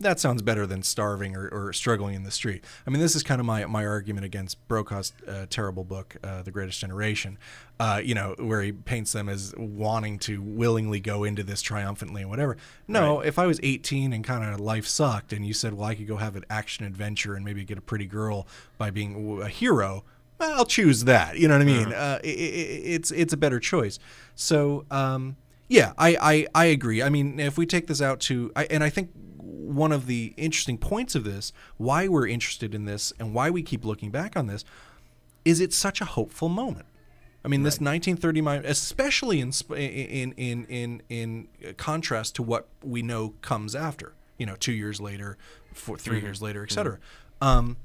that 0.00 0.20
sounds 0.20 0.42
better 0.42 0.66
than 0.66 0.82
starving 0.82 1.34
or, 1.36 1.48
or 1.48 1.72
struggling 1.72 2.14
in 2.14 2.22
the 2.22 2.30
street. 2.30 2.64
I 2.86 2.90
mean, 2.90 3.00
this 3.00 3.16
is 3.16 3.22
kind 3.22 3.40
of 3.40 3.46
my, 3.46 3.64
my 3.66 3.86
argument 3.86 4.26
against 4.26 4.66
Brokaw's 4.68 5.12
uh, 5.26 5.46
terrible 5.48 5.84
book, 5.84 6.16
uh, 6.22 6.42
The 6.42 6.50
Greatest 6.50 6.80
Generation, 6.80 7.38
uh, 7.80 8.00
you 8.04 8.14
know, 8.14 8.34
where 8.38 8.62
he 8.62 8.72
paints 8.72 9.12
them 9.12 9.28
as 9.28 9.54
wanting 9.56 10.18
to 10.20 10.42
willingly 10.42 11.00
go 11.00 11.24
into 11.24 11.42
this 11.42 11.62
triumphantly 11.62 12.22
and 12.22 12.30
whatever. 12.30 12.56
No, 12.86 13.20
if 13.20 13.38
I 13.38 13.46
was 13.46 13.58
18 13.62 14.12
and 14.12 14.22
kind 14.22 14.44
of 14.44 14.60
life 14.60 14.86
sucked 14.86 15.32
and 15.32 15.46
you 15.46 15.54
said, 15.54 15.74
well, 15.74 15.86
I 15.86 15.94
could 15.94 16.06
go 16.06 16.16
have 16.16 16.36
an 16.36 16.44
action 16.50 16.84
adventure 16.84 17.34
and 17.34 17.44
maybe 17.44 17.64
get 17.64 17.78
a 17.78 17.82
pretty 17.82 18.06
girl 18.06 18.46
by 18.76 18.90
being 18.90 19.40
a 19.40 19.48
hero, 19.48 20.04
I'll 20.38 20.66
choose 20.66 21.04
that. 21.04 21.38
You 21.38 21.48
know 21.48 21.54
what 21.54 21.62
I 21.62 21.64
mean? 21.64 21.92
Uh, 21.92 22.18
i 22.22 22.26
i 22.26 22.30
it's 22.30 23.10
it's 23.10 23.32
a 23.32 23.38
better 23.38 23.58
choice. 23.58 23.98
So 24.34 24.84
um, 24.90 25.36
yeah, 25.68 25.94
I, 25.96 26.16
I 26.20 26.46
I 26.54 26.64
agree. 26.66 27.02
I 27.02 27.08
mean, 27.08 27.40
if 27.40 27.56
we 27.56 27.64
take 27.64 27.86
this 27.86 28.02
out 28.02 28.20
to, 28.20 28.52
I, 28.54 28.64
and 28.66 28.84
I 28.84 28.90
think 28.90 29.10
one 29.56 29.92
of 29.92 30.06
the 30.06 30.34
interesting 30.36 30.78
points 30.78 31.14
of 31.14 31.24
this, 31.24 31.52
why 31.76 32.08
we're 32.08 32.26
interested 32.26 32.74
in 32.74 32.84
this, 32.84 33.12
and 33.18 33.34
why 33.34 33.50
we 33.50 33.62
keep 33.62 33.84
looking 33.84 34.10
back 34.10 34.36
on 34.36 34.46
this, 34.46 34.64
is 35.44 35.60
it's 35.60 35.76
such 35.76 36.00
a 36.00 36.04
hopeful 36.04 36.48
moment. 36.48 36.86
I 37.44 37.48
mean, 37.48 37.62
this 37.62 37.80
1930 37.80 38.40
mi- 38.40 38.68
especially 38.68 39.40
in 39.40 39.52
in 39.70 40.32
in 40.32 40.64
in 40.66 41.02
in 41.08 41.74
contrast 41.76 42.34
to 42.36 42.42
what 42.42 42.68
we 42.82 43.02
know 43.02 43.34
comes 43.40 43.76
after. 43.76 44.14
You 44.36 44.46
know, 44.46 44.56
two 44.56 44.72
years 44.72 45.00
later, 45.00 45.38
four, 45.72 45.96
3 45.96 46.16
mm-hmm. 46.16 46.26
years 46.26 46.42
later, 46.42 46.62
et 46.62 46.66
mm-hmm. 46.66 46.74
cetera. 46.74 46.98
Um, 47.40 47.76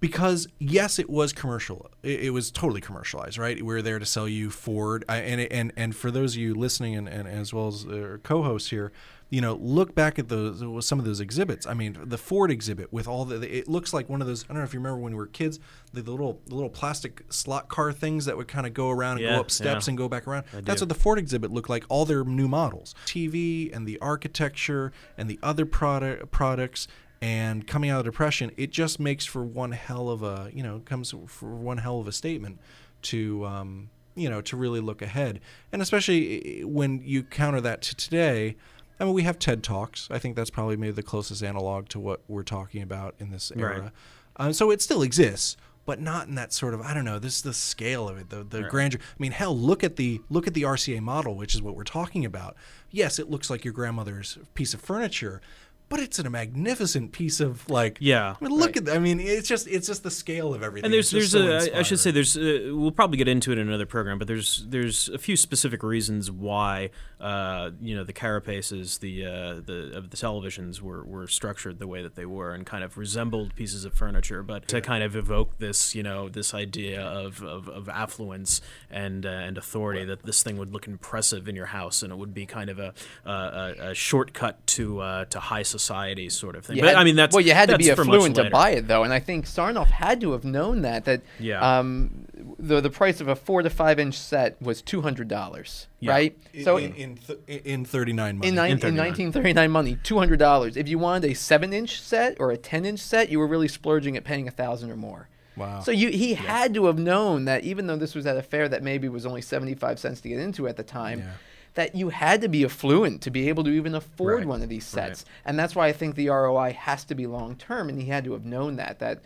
because 0.00 0.48
yes, 0.58 0.98
it 0.98 1.08
was 1.08 1.32
commercial. 1.32 1.90
It, 2.02 2.24
it 2.24 2.30
was 2.30 2.50
totally 2.50 2.80
commercialized, 2.80 3.38
right? 3.38 3.62
We 3.62 3.74
are 3.74 3.82
there 3.82 3.98
to 3.98 4.06
sell 4.06 4.28
you 4.28 4.50
Ford, 4.50 5.04
I, 5.08 5.18
and 5.18 5.40
and 5.40 5.72
and 5.76 5.94
for 5.94 6.10
those 6.10 6.34
of 6.34 6.40
you 6.40 6.54
listening, 6.54 6.96
and, 6.96 7.08
and 7.08 7.28
as 7.28 7.54
well 7.54 7.68
as 7.68 7.86
our 7.86 8.18
co-hosts 8.18 8.70
here, 8.70 8.92
you 9.28 9.40
know, 9.40 9.54
look 9.54 9.94
back 9.94 10.18
at 10.20 10.28
those 10.28 10.86
some 10.86 10.98
of 11.00 11.04
those 11.04 11.20
exhibits. 11.20 11.66
I 11.66 11.74
mean, 11.74 11.96
the 12.00 12.18
Ford 12.18 12.50
exhibit 12.50 12.92
with 12.92 13.08
all 13.08 13.24
the 13.24 13.42
it 13.58 13.66
looks 13.66 13.92
like 13.92 14.08
one 14.08 14.20
of 14.20 14.28
those. 14.28 14.44
I 14.44 14.48
don't 14.48 14.58
know 14.58 14.62
if 14.62 14.72
you 14.72 14.78
remember 14.78 15.00
when 15.00 15.12
we 15.12 15.18
were 15.18 15.26
kids, 15.26 15.58
the, 15.92 16.02
the 16.02 16.12
little 16.12 16.40
the 16.46 16.54
little 16.54 16.70
plastic 16.70 17.24
slot 17.28 17.68
car 17.68 17.92
things 17.92 18.26
that 18.26 18.36
would 18.36 18.46
kind 18.46 18.66
of 18.66 18.74
go 18.74 18.90
around 18.90 19.16
and 19.16 19.22
Yeah, 19.22 19.34
go 19.34 19.40
up 19.40 19.50
steps 19.50 19.86
yeah. 19.86 19.90
and 19.90 19.98
go 19.98 20.08
back 20.08 20.28
around. 20.28 20.44
That's 20.52 20.80
do. 20.80 20.84
what 20.84 20.88
the 20.90 20.94
Ford 20.94 21.18
exhibit 21.18 21.50
looked 21.50 21.68
like. 21.68 21.84
All 21.88 22.04
their 22.04 22.24
new 22.24 22.46
models, 22.46 22.94
TV 23.04 23.74
and 23.74 23.86
the 23.86 23.98
architecture 24.00 24.92
and 25.18 25.28
the 25.28 25.40
other 25.42 25.66
product 25.66 26.30
products. 26.30 26.86
And 27.22 27.66
coming 27.66 27.90
out 27.90 27.98
of 27.98 28.04
the 28.04 28.10
depression, 28.12 28.52
it 28.56 28.70
just 28.70 29.00
makes 29.00 29.24
for 29.24 29.42
one 29.42 29.72
hell 29.72 30.08
of 30.08 30.22
a 30.22 30.50
you 30.52 30.62
know 30.62 30.80
comes 30.84 31.14
for 31.26 31.48
one 31.56 31.78
hell 31.78 31.98
of 31.98 32.06
a 32.06 32.12
statement 32.12 32.60
to 33.02 33.44
um, 33.46 33.90
you 34.14 34.28
know 34.28 34.40
to 34.42 34.56
really 34.56 34.80
look 34.80 35.02
ahead, 35.02 35.40
and 35.72 35.80
especially 35.82 36.62
when 36.62 37.00
you 37.04 37.24
counter 37.24 37.60
that 37.62 37.82
to 37.82 37.96
today. 37.96 38.56
I 38.98 39.04
mean, 39.04 39.14
we 39.14 39.22
have 39.22 39.38
TED 39.38 39.62
Talks. 39.62 40.08
I 40.10 40.18
think 40.18 40.36
that's 40.36 40.50
probably 40.50 40.76
maybe 40.76 40.92
the 40.92 41.02
closest 41.02 41.42
analog 41.42 41.88
to 41.90 42.00
what 42.00 42.20
we're 42.28 42.42
talking 42.42 42.82
about 42.82 43.14
in 43.18 43.30
this 43.30 43.52
era. 43.56 43.80
Right. 43.80 43.90
Um, 44.36 44.52
so 44.52 44.70
it 44.70 44.82
still 44.82 45.02
exists, 45.02 45.56
but 45.84 46.00
not 46.00 46.28
in 46.28 46.34
that 46.34 46.52
sort 46.52 46.74
of 46.74 46.80
I 46.80 46.94
don't 46.94 47.04
know. 47.04 47.18
This 47.18 47.36
is 47.36 47.42
the 47.42 47.54
scale 47.54 48.08
of 48.08 48.18
it, 48.18 48.30
the 48.30 48.42
the 48.42 48.62
grandeur. 48.64 49.00
I 49.00 49.14
mean, 49.18 49.32
hell, 49.32 49.56
look 49.56 49.84
at 49.84 49.96
the 49.96 50.20
look 50.28 50.46
at 50.46 50.54
the 50.54 50.62
RCA 50.62 51.00
model, 51.00 51.36
which 51.36 51.54
is 51.54 51.62
what 51.62 51.76
we're 51.76 51.84
talking 51.84 52.24
about. 52.24 52.56
Yes, 52.90 53.18
it 53.18 53.30
looks 53.30 53.50
like 53.50 53.64
your 53.64 53.74
grandmother's 53.74 54.38
piece 54.54 54.74
of 54.74 54.80
furniture, 54.80 55.40
but 55.88 56.00
it's 56.00 56.18
a 56.18 56.28
magnificent 56.28 57.12
piece 57.12 57.38
of 57.40 57.68
like. 57.70 57.98
Yeah. 58.00 58.34
I 58.40 58.44
mean, 58.44 58.52
look 58.58 58.76
at. 58.76 58.88
I 58.88 58.98
mean, 58.98 59.20
it's 59.20 59.48
just 59.48 59.68
it's 59.68 59.86
just 59.86 60.02
the 60.02 60.10
scale 60.10 60.52
of 60.52 60.62
everything. 60.62 60.86
And 60.86 60.94
there's 60.94 61.10
there's 61.10 61.30
so 61.30 61.46
a 61.46 61.74
I- 61.76 61.78
I 61.78 61.82
should 61.82 62.00
say 62.00 62.10
there's 62.10 62.36
uh, 62.36 62.70
we'll 62.72 62.90
probably 62.90 63.18
get 63.18 63.28
into 63.28 63.52
it 63.52 63.58
in 63.58 63.68
another 63.68 63.86
program, 63.86 64.18
but 64.18 64.26
there's 64.26 64.66
there's 64.68 65.08
a 65.10 65.18
few 65.18 65.36
specific 65.36 65.82
reasons 65.84 66.30
why 66.30 66.90
uh, 67.20 67.70
you 67.80 67.94
know 67.94 68.02
the 68.02 68.12
carapaces 68.12 68.98
the 68.98 69.24
uh, 69.26 69.54
the 69.64 69.92
of 69.96 70.10
the 70.10 70.16
televisions 70.16 70.80
were, 70.80 71.04
were 71.04 71.28
structured 71.28 71.78
the 71.78 71.86
way 71.86 72.02
that 72.02 72.16
they 72.16 72.26
were 72.26 72.52
and 72.52 72.66
kind 72.66 72.82
of 72.82 72.98
resembled 72.98 73.54
pieces 73.54 73.84
of 73.84 73.94
furniture, 73.94 74.42
but 74.42 74.66
to 74.68 74.80
kind 74.80 75.04
of 75.04 75.14
evoke 75.14 75.58
this 75.58 75.94
you 75.94 76.02
know 76.02 76.28
this 76.28 76.52
idea 76.52 77.00
of, 77.00 77.42
of, 77.44 77.68
of 77.68 77.88
affluence 77.88 78.60
and 78.90 79.24
uh, 79.24 79.28
and 79.28 79.56
authority 79.56 80.04
that 80.04 80.24
this 80.24 80.42
thing 80.42 80.56
would 80.56 80.72
look 80.72 80.88
impressive 80.88 81.46
in 81.48 81.54
your 81.54 81.66
house 81.66 82.02
and 82.02 82.12
it 82.12 82.16
would 82.16 82.34
be 82.34 82.44
kind 82.44 82.70
of 82.70 82.78
a 82.80 82.92
a, 83.24 83.30
a, 83.30 83.74
a 83.90 83.94
shortcut 83.94 84.66
to 84.66 84.98
uh, 85.00 85.24
to 85.26 85.38
high 85.38 85.62
society 85.62 85.75
sort 85.78 86.56
of 86.56 86.64
thing. 86.64 86.76
You 86.76 86.82
but 86.82 86.88
had- 86.90 86.96
I 86.96 87.04
mean 87.04 87.16
that's 87.16 87.34
well, 87.34 87.44
you 87.44 87.52
had 87.52 87.68
to 87.70 87.78
be 87.78 87.86
that's 87.86 87.96
for 87.98 88.04
much 88.04 88.14
affluent 88.16 88.36
to 88.36 88.50
buy 88.50 88.70
it, 88.70 88.88
though, 88.88 89.02
and 89.04 89.12
I 89.12 89.18
think 89.20 89.46
Sarnoff 89.46 89.86
had 89.90 90.20
to 90.22 90.32
have 90.32 90.44
known 90.44 90.82
that. 90.82 91.04
That 91.04 91.22
Yeah. 91.38 91.78
um, 91.78 92.26
the 92.58 92.80
the 92.80 92.90
price 92.90 93.20
of 93.20 93.28
a 93.28 93.36
four 93.36 93.62
to 93.62 93.70
five 93.70 93.98
inch 93.98 94.14
set 94.18 94.60
was 94.60 94.82
two 94.82 95.02
hundred 95.02 95.28
dollars, 95.28 95.86
Yeah. 96.00 96.12
right? 96.12 96.38
So 96.64 96.76
in 96.76 96.94
in, 96.94 97.16
th- 97.16 97.62
in 97.64 97.84
39 97.84 98.36
months. 98.36 98.48
in, 98.48 98.54
nine, 98.54 98.70
in 98.72 98.78
39. 98.78 98.96
1939 99.06 99.70
money, 99.70 99.98
two 100.02 100.18
hundred 100.18 100.38
dollars. 100.38 100.76
If 100.76 100.88
you 100.88 100.98
wanted 100.98 101.30
a 101.30 101.34
seven 101.34 101.72
inch 101.72 102.00
set 102.00 102.36
or 102.40 102.50
a 102.50 102.56
ten 102.56 102.84
inch 102.84 103.00
set, 103.00 103.28
you 103.30 103.38
were 103.38 103.46
really 103.46 103.68
splurging 103.68 104.16
at 104.16 104.24
paying 104.24 104.48
a 104.48 104.50
thousand 104.50 104.90
or 104.90 104.96
more. 104.96 105.28
Wow. 105.56 105.80
So 105.80 105.90
you 105.90 106.10
he 106.10 106.34
had 106.34 106.74
to 106.74 106.84
have 106.84 106.98
known 106.98 107.46
that 107.46 107.64
even 107.64 107.86
though 107.86 107.96
this 107.96 108.14
was 108.14 108.26
at 108.26 108.36
a 108.36 108.42
fair 108.42 108.68
that 108.68 108.82
maybe 108.82 109.08
was 109.08 109.24
only 109.24 109.40
seventy 109.40 109.74
five 109.74 109.98
cents 109.98 110.20
to 110.20 110.28
get 110.28 110.38
into 110.38 110.68
at 110.68 110.76
the 110.76 110.82
time. 110.82 111.20
Yeah. 111.20 111.30
That 111.76 111.94
you 111.94 112.08
had 112.08 112.40
to 112.42 112.48
be 112.48 112.64
affluent 112.64 113.22
to 113.22 113.30
be 113.30 113.48
able 113.48 113.62
to 113.64 113.70
even 113.70 113.94
afford 113.94 114.38
Right, 114.38 114.46
one 114.46 114.62
of 114.62 114.68
these 114.68 114.92
right. 114.96 115.08
sets, 115.08 115.24
and 115.44 115.58
that's 115.58 115.74
why 115.74 115.86
I 115.88 115.92
think 115.92 116.14
the 116.16 116.28
ROI 116.28 116.72
has 116.72 117.04
to 117.04 117.14
be 117.14 117.26
long 117.26 117.54
term, 117.56 117.88
and 117.88 118.00
he 118.00 118.08
had 118.08 118.24
to 118.24 118.32
have 118.32 118.44
known 118.44 118.76
that. 118.76 118.98
That 118.98 119.20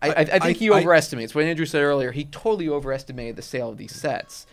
I, 0.00 0.08
I, 0.08 0.12
I 0.12 0.24
think 0.24 0.42
I- 0.44 0.52
he 0.52 0.70
overestimates. 0.70 1.34
What 1.34 1.44
Andrew 1.44 1.66
said 1.66 1.82
earlier, 1.82 2.12
he 2.12 2.24
totally 2.24 2.68
overestimated 2.68 3.36
the 3.36 3.42
sale 3.42 3.68
of 3.70 3.76
these 3.76 3.94
sets, 3.94 4.46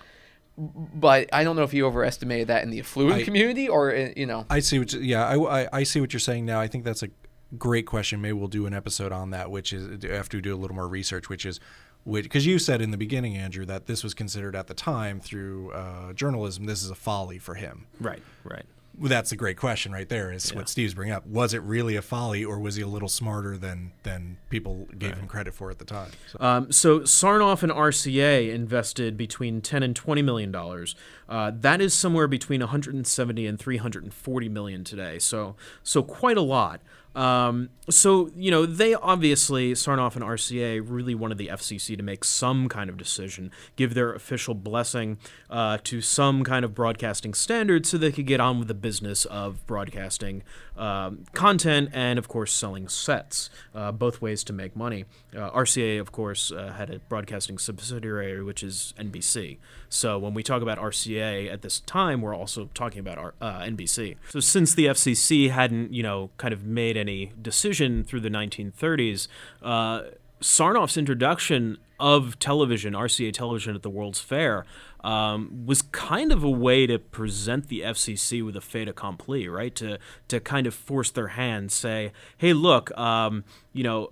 but 0.58 1.30
I 1.34 1.44
don't 1.44 1.56
know 1.56 1.64
if 1.64 1.72
he 1.72 1.82
overestimated 1.82 2.48
that 2.48 2.64
in 2.64 2.70
the 2.70 2.80
affluent 2.80 3.24
community 3.24 3.68
or 3.70 3.92
in, 3.92 4.14
you 4.18 4.26
know. 4.26 4.46
I 4.50 4.60
see 4.60 4.80
what 4.80 4.94
you, 4.94 5.00
yeah 5.02 5.26
I, 5.28 5.64
I, 5.64 5.68
I 5.74 5.84
see 5.84 6.00
what 6.02 6.14
you're 6.14 6.20
saying 6.20 6.46
now. 6.46 6.60
I 6.60 6.68
think 6.68 6.84
that's 6.84 7.04
a 7.04 7.10
great 7.58 7.86
question. 7.86 8.22
Maybe 8.22 8.34
we'll 8.34 8.48
do 8.48 8.66
an 8.66 8.74
episode 8.74 9.12
on 9.12 9.30
that, 9.32 9.52
which 9.52 9.74
is 9.74 10.04
after 10.06 10.38
we 10.38 10.42
do 10.42 10.54
a 10.54 10.58
little 10.58 10.76
more 10.76 10.88
research, 10.88 11.30
which 11.30 11.46
is 11.46 11.60
because 12.06 12.46
you 12.46 12.60
said 12.60 12.82
in 12.82 12.92
the 12.92 12.98
beginning, 12.98 13.38
Andrew, 13.38 13.66
that 13.66 13.86
this 13.86 14.04
was 14.04 14.14
considered 14.14 14.56
at 14.56 14.68
the 14.68 14.74
time 14.74 15.20
through 15.20 15.72
uh, 15.72 16.14
journalism. 16.14 16.66
This 16.66 16.84
is 16.84 16.90
a 16.90 16.96
folly 16.96 17.40
for 17.40 17.56
him. 17.56 17.88
Right, 18.00 18.22
right. 18.44 18.66
Well, 18.96 19.10
that's 19.10 19.32
a 19.32 19.36
great 19.36 19.58
question 19.58 19.92
right 19.92 20.08
there. 20.08 20.32
Is 20.32 20.54
what 20.54 20.70
Steve's 20.70 20.94
bringing 20.94 21.16
up. 21.16 21.26
Was 21.26 21.56
it 21.56 21.64
really 21.64 21.96
a 21.96 22.02
folly, 22.04 22.46
or 22.46 22.60
was 22.60 22.76
he 22.76 22.84
a 22.84 22.88
little 22.88 23.10
smarter 23.10 23.58
than 23.58 23.92
than 24.04 24.38
people 24.52 24.88
gave 25.00 25.16
him 25.16 25.26
credit 25.26 25.56
for 25.56 25.72
at 25.72 25.80
the 25.80 25.86
time? 25.86 26.12
So, 26.32 26.38
Um, 26.40 26.72
so 26.72 27.00
Sarnoff 27.00 27.64
and 27.64 27.72
RCA 27.72 28.54
invested 28.54 29.18
between 29.18 29.62
10 29.62 29.82
and 29.82 29.96
20 29.96 30.22
million 30.22 30.52
dollars. 30.52 30.96
Uh, 31.28 31.52
that 31.56 31.82
is 31.82 31.92
somewhere 31.96 32.28
between 32.28 32.60
170 32.60 33.48
and 33.48 33.58
340 33.60 34.50
million 34.50 34.84
today. 34.84 35.18
So 35.18 35.56
so 35.82 36.04
quite 36.04 36.38
a 36.38 36.42
lot. 36.42 36.80
Um, 37.16 37.70
so 37.90 38.32
you 38.36 38.50
know 38.50 38.66
they 38.66 38.94
obviously 38.94 39.74
Sarnoff 39.74 40.16
and 40.16 40.24
RCA 40.24 40.82
really 40.86 41.14
wanted 41.14 41.38
the 41.38 41.48
FCC 41.48 41.98
to 41.98 42.04
make 42.04 42.24
some 42.24 42.70
kind 42.70 42.90
of 42.90 42.98
decision, 42.98 43.52
give 43.76 43.94
their 43.94 44.14
official 44.14 44.54
blessing 44.54 45.18
uh, 45.50 45.78
to 45.84 46.02
some 46.02 46.44
kind 46.44 46.66
of 46.66 46.74
broadcasting 46.74 47.34
standard, 47.34 47.86
so 47.86 47.98
they 47.98 48.12
could 48.12 48.26
get 48.26 48.40
on 48.40 48.60
with 48.60 48.68
the 48.68 48.74
business 48.74 49.26
of 49.26 49.66
broadcasting 49.68 50.44
um, 50.78 51.26
content 51.34 51.90
and 51.94 52.18
of 52.18 52.28
course 52.28 52.52
selling 52.54 52.88
sets. 52.88 53.50
Uh, 53.76 53.92
both 53.92 54.22
ways 54.22 54.44
to 54.46 54.54
make 54.54 54.76
money. 54.76 55.06
Uh, 55.36 55.52
RCA 55.52 56.00
of 56.00 56.12
course 56.12 56.52
uh, 56.52 56.74
had 56.78 56.90
a 56.90 57.00
broadcasting 57.00 57.58
subsidiary 57.58 58.44
which 58.44 58.64
is 58.64 58.94
NBC. 58.98 59.58
So 59.90 60.18
when 60.18 60.34
we 60.34 60.42
talk 60.42 60.62
about 60.62 60.80
RCA 60.80 61.52
at 61.52 61.62
this 61.62 61.82
time, 61.82 62.22
we're 62.22 62.36
also 62.36 62.70
talking 62.74 63.00
about 63.00 63.18
our, 63.18 63.34
uh, 63.40 63.60
NBC. 63.60 64.16
So 64.30 64.40
since 64.40 64.74
the 64.74 64.88
FCC 64.88 65.52
hadn't, 65.52 65.94
you 65.94 66.02
know, 66.02 66.32
kind 66.38 66.54
of 66.54 66.64
made 66.64 66.98
any 67.04 67.34
decision 67.42 68.04
through 68.04 68.22
the 68.22 68.30
1930s, 68.30 69.28
uh, 69.62 70.04
Sarnoff's 70.42 70.98
introduction 70.98 71.78
of 72.00 72.38
television, 72.40 72.94
RCA 72.94 73.34
television 73.34 73.76
at 73.76 73.82
the 73.82 73.90
World's 73.90 74.20
Fair, 74.20 74.66
um, 75.04 75.66
was 75.66 75.82
kind 75.82 76.32
of 76.32 76.44
a 76.44 76.50
way 76.50 76.88
to 76.88 76.98
present 77.00 77.68
the 77.68 77.82
FCC 77.82 78.44
with 78.44 78.56
a 78.56 78.62
fait 78.62 78.88
accompli, 78.88 79.48
right? 79.48 79.74
To 79.76 80.00
to 80.28 80.40
kind 80.40 80.68
of 80.68 80.74
force 80.74 81.12
their 81.12 81.30
hand, 81.30 81.72
say, 81.72 82.12
"Hey, 82.38 82.54
look, 82.54 82.96
um, 82.98 83.44
you 83.74 83.84
know, 83.84 84.12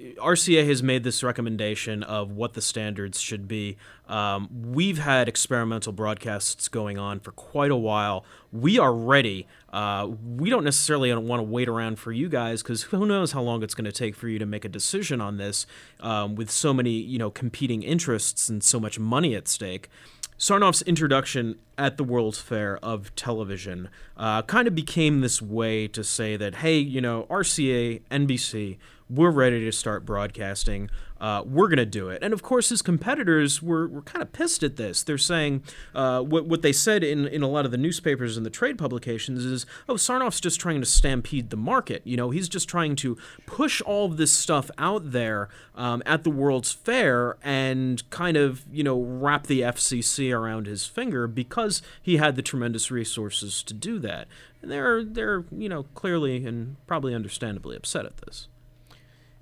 RCA 0.00 0.66
has 0.66 0.82
made 0.82 1.04
this 1.04 1.22
recommendation 1.22 2.02
of 2.02 2.32
what 2.32 2.54
the 2.54 2.60
standards 2.60 3.20
should 3.20 3.46
be. 3.46 3.76
Um, 4.08 4.48
we've 4.72 4.98
had 4.98 5.28
experimental 5.28 5.92
broadcasts 5.92 6.68
going 6.68 6.98
on 6.98 7.20
for 7.20 7.30
quite 7.30 7.70
a 7.70 7.76
while. 7.76 8.24
We 8.52 8.78
are 8.78 8.92
ready. 8.92 9.46
Uh, 9.74 10.06
we 10.36 10.50
don't 10.50 10.62
necessarily 10.62 11.12
want 11.12 11.40
to 11.40 11.42
wait 11.42 11.68
around 11.68 11.98
for 11.98 12.12
you 12.12 12.28
guys 12.28 12.62
because 12.62 12.84
who 12.84 13.04
knows 13.04 13.32
how 13.32 13.42
long 13.42 13.60
it's 13.60 13.74
going 13.74 13.84
to 13.84 13.90
take 13.90 14.14
for 14.14 14.28
you 14.28 14.38
to 14.38 14.46
make 14.46 14.64
a 14.64 14.68
decision 14.68 15.20
on 15.20 15.36
this 15.36 15.66
um, 15.98 16.36
with 16.36 16.48
so 16.48 16.72
many 16.72 16.92
you 16.92 17.18
know 17.18 17.28
competing 17.28 17.82
interests 17.82 18.48
and 18.48 18.62
so 18.62 18.78
much 18.78 19.00
money 19.00 19.34
at 19.34 19.48
stake. 19.48 19.90
Sarnoff's 20.38 20.82
introduction 20.82 21.58
at 21.76 21.96
the 21.96 22.04
World's 22.04 22.40
Fair 22.40 22.78
of 22.84 23.12
television 23.16 23.88
uh, 24.16 24.42
kind 24.42 24.68
of 24.68 24.76
became 24.76 25.20
this 25.20 25.42
way 25.42 25.88
to 25.88 26.04
say 26.04 26.36
that, 26.36 26.56
hey, 26.56 26.76
you 26.76 27.00
know, 27.00 27.26
RCA, 27.30 28.02
NBC, 28.10 28.78
we're 29.10 29.30
ready 29.30 29.64
to 29.64 29.72
start 29.72 30.06
broadcasting. 30.06 30.90
Uh, 31.20 31.42
we're 31.46 31.68
going 31.68 31.78
to 31.78 31.86
do 31.86 32.08
it. 32.08 32.22
And 32.22 32.34
of 32.34 32.42
course, 32.42 32.70
his 32.70 32.82
competitors 32.82 33.62
were, 33.62 33.86
were 33.86 34.02
kind 34.02 34.22
of 34.22 34.32
pissed 34.32 34.62
at 34.62 34.76
this. 34.76 35.02
They're 35.02 35.16
saying 35.16 35.62
uh, 35.94 36.20
what, 36.22 36.46
what 36.46 36.62
they 36.62 36.72
said 36.72 37.04
in, 37.04 37.26
in 37.26 37.42
a 37.42 37.48
lot 37.48 37.64
of 37.64 37.70
the 37.70 37.78
newspapers 37.78 38.36
and 38.36 38.44
the 38.44 38.50
trade 38.50 38.76
publications 38.76 39.44
is, 39.44 39.64
oh, 39.88 39.94
Sarnoff's 39.94 40.40
just 40.40 40.60
trying 40.60 40.80
to 40.80 40.86
stampede 40.86 41.50
the 41.50 41.56
market. 41.56 42.02
You 42.04 42.16
know, 42.16 42.30
he's 42.30 42.48
just 42.48 42.68
trying 42.68 42.96
to 42.96 43.16
push 43.46 43.80
all 43.82 44.08
this 44.08 44.32
stuff 44.32 44.70
out 44.76 45.12
there 45.12 45.48
um, 45.74 46.02
at 46.04 46.24
the 46.24 46.30
World's 46.30 46.72
Fair 46.72 47.36
and 47.42 48.08
kind 48.10 48.36
of, 48.36 48.64
you 48.70 48.82
know, 48.82 49.00
wrap 49.00 49.46
the 49.46 49.60
FCC 49.60 50.36
around 50.36 50.66
his 50.66 50.86
finger 50.86 51.26
because 51.26 51.80
he 52.02 52.16
had 52.16 52.36
the 52.36 52.42
tremendous 52.42 52.90
resources 52.90 53.62
to 53.62 53.74
do 53.74 53.98
that. 54.00 54.28
And 54.60 54.70
they're, 54.70 55.04
they're 55.04 55.44
you 55.56 55.68
know, 55.68 55.84
clearly 55.94 56.44
and 56.44 56.76
probably 56.86 57.14
understandably 57.14 57.76
upset 57.76 58.04
at 58.04 58.16
this. 58.18 58.48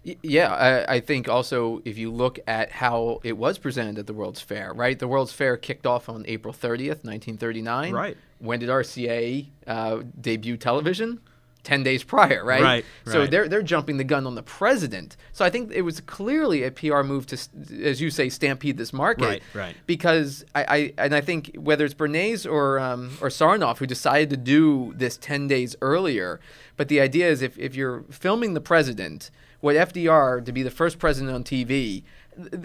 Yeah, 0.05 0.53
I, 0.53 0.97
I 0.97 1.01
think 1.01 1.29
also 1.29 1.81
if 1.85 1.97
you 1.97 2.11
look 2.11 2.39
at 2.47 2.73
how 2.73 3.21
it 3.23 3.37
was 3.37 3.59
presented 3.59 3.99
at 3.99 4.07
the 4.07 4.15
World's 4.15 4.41
Fair, 4.41 4.73
right? 4.73 4.99
The 4.99 5.07
World's 5.07 5.33
Fair 5.33 5.57
kicked 5.57 5.87
off 5.87 6.09
on 6.09 6.25
April 6.27 6.53
30th, 6.53 7.05
1939. 7.05 7.93
Right. 7.93 8.17
When 8.39 8.59
did 8.59 8.69
RCA 8.69 9.47
uh, 9.67 10.03
debut 10.21 10.57
television? 10.57 11.21
10 11.65 11.85
days 11.85 12.03
prior, 12.03 12.45
right? 12.45 12.63
Right, 12.63 12.85
So 13.07 13.21
right. 13.21 13.31
they're 13.31 13.47
they're 13.47 13.63
jumping 13.63 13.97
the 13.97 14.05
gun 14.05 14.27
on 14.27 14.35
the 14.35 14.43
president. 14.43 15.17
So 15.33 15.45
I 15.45 15.51
think 15.51 15.71
it 15.71 15.83
was 15.83 16.01
clearly 16.01 16.65
a 16.65 16.73
PR 16.73 17.03
move 17.03 17.27
to, 17.27 17.39
as 17.85 18.01
you 18.01 18.11
say, 18.11 18.29
stampede 18.29 18.77
this 18.79 18.93
market. 18.93 19.25
Right, 19.25 19.43
right. 19.55 19.77
Because 19.87 20.45
I, 20.55 20.65
I 20.65 20.93
and 20.99 21.15
I 21.15 21.21
think 21.21 21.55
whether 21.57 21.85
it's 21.85 21.95
Bernays 21.95 22.51
or 22.51 22.81
um, 22.81 23.17
or 23.21 23.29
Sarnoff 23.29 23.79
who 23.79 23.87
decided 23.87 24.31
to 24.31 24.37
do 24.37 24.93
this 24.97 25.17
10 25.17 25.47
days 25.47 25.77
earlier, 25.81 26.41
but 26.77 26.89
the 26.89 27.01
idea 27.01 27.31
is 27.31 27.43
if, 27.43 27.57
if 27.59 27.77
you're 27.77 28.03
filming 28.11 28.55
the 28.55 28.61
president, 28.61 29.31
what 29.63 29.77
FDR 29.77 30.45
to 30.45 30.53
be 30.53 30.63
the 30.63 30.71
first 30.71 30.99
president 30.99 31.33
on 31.33 31.45
TV, 31.45 32.03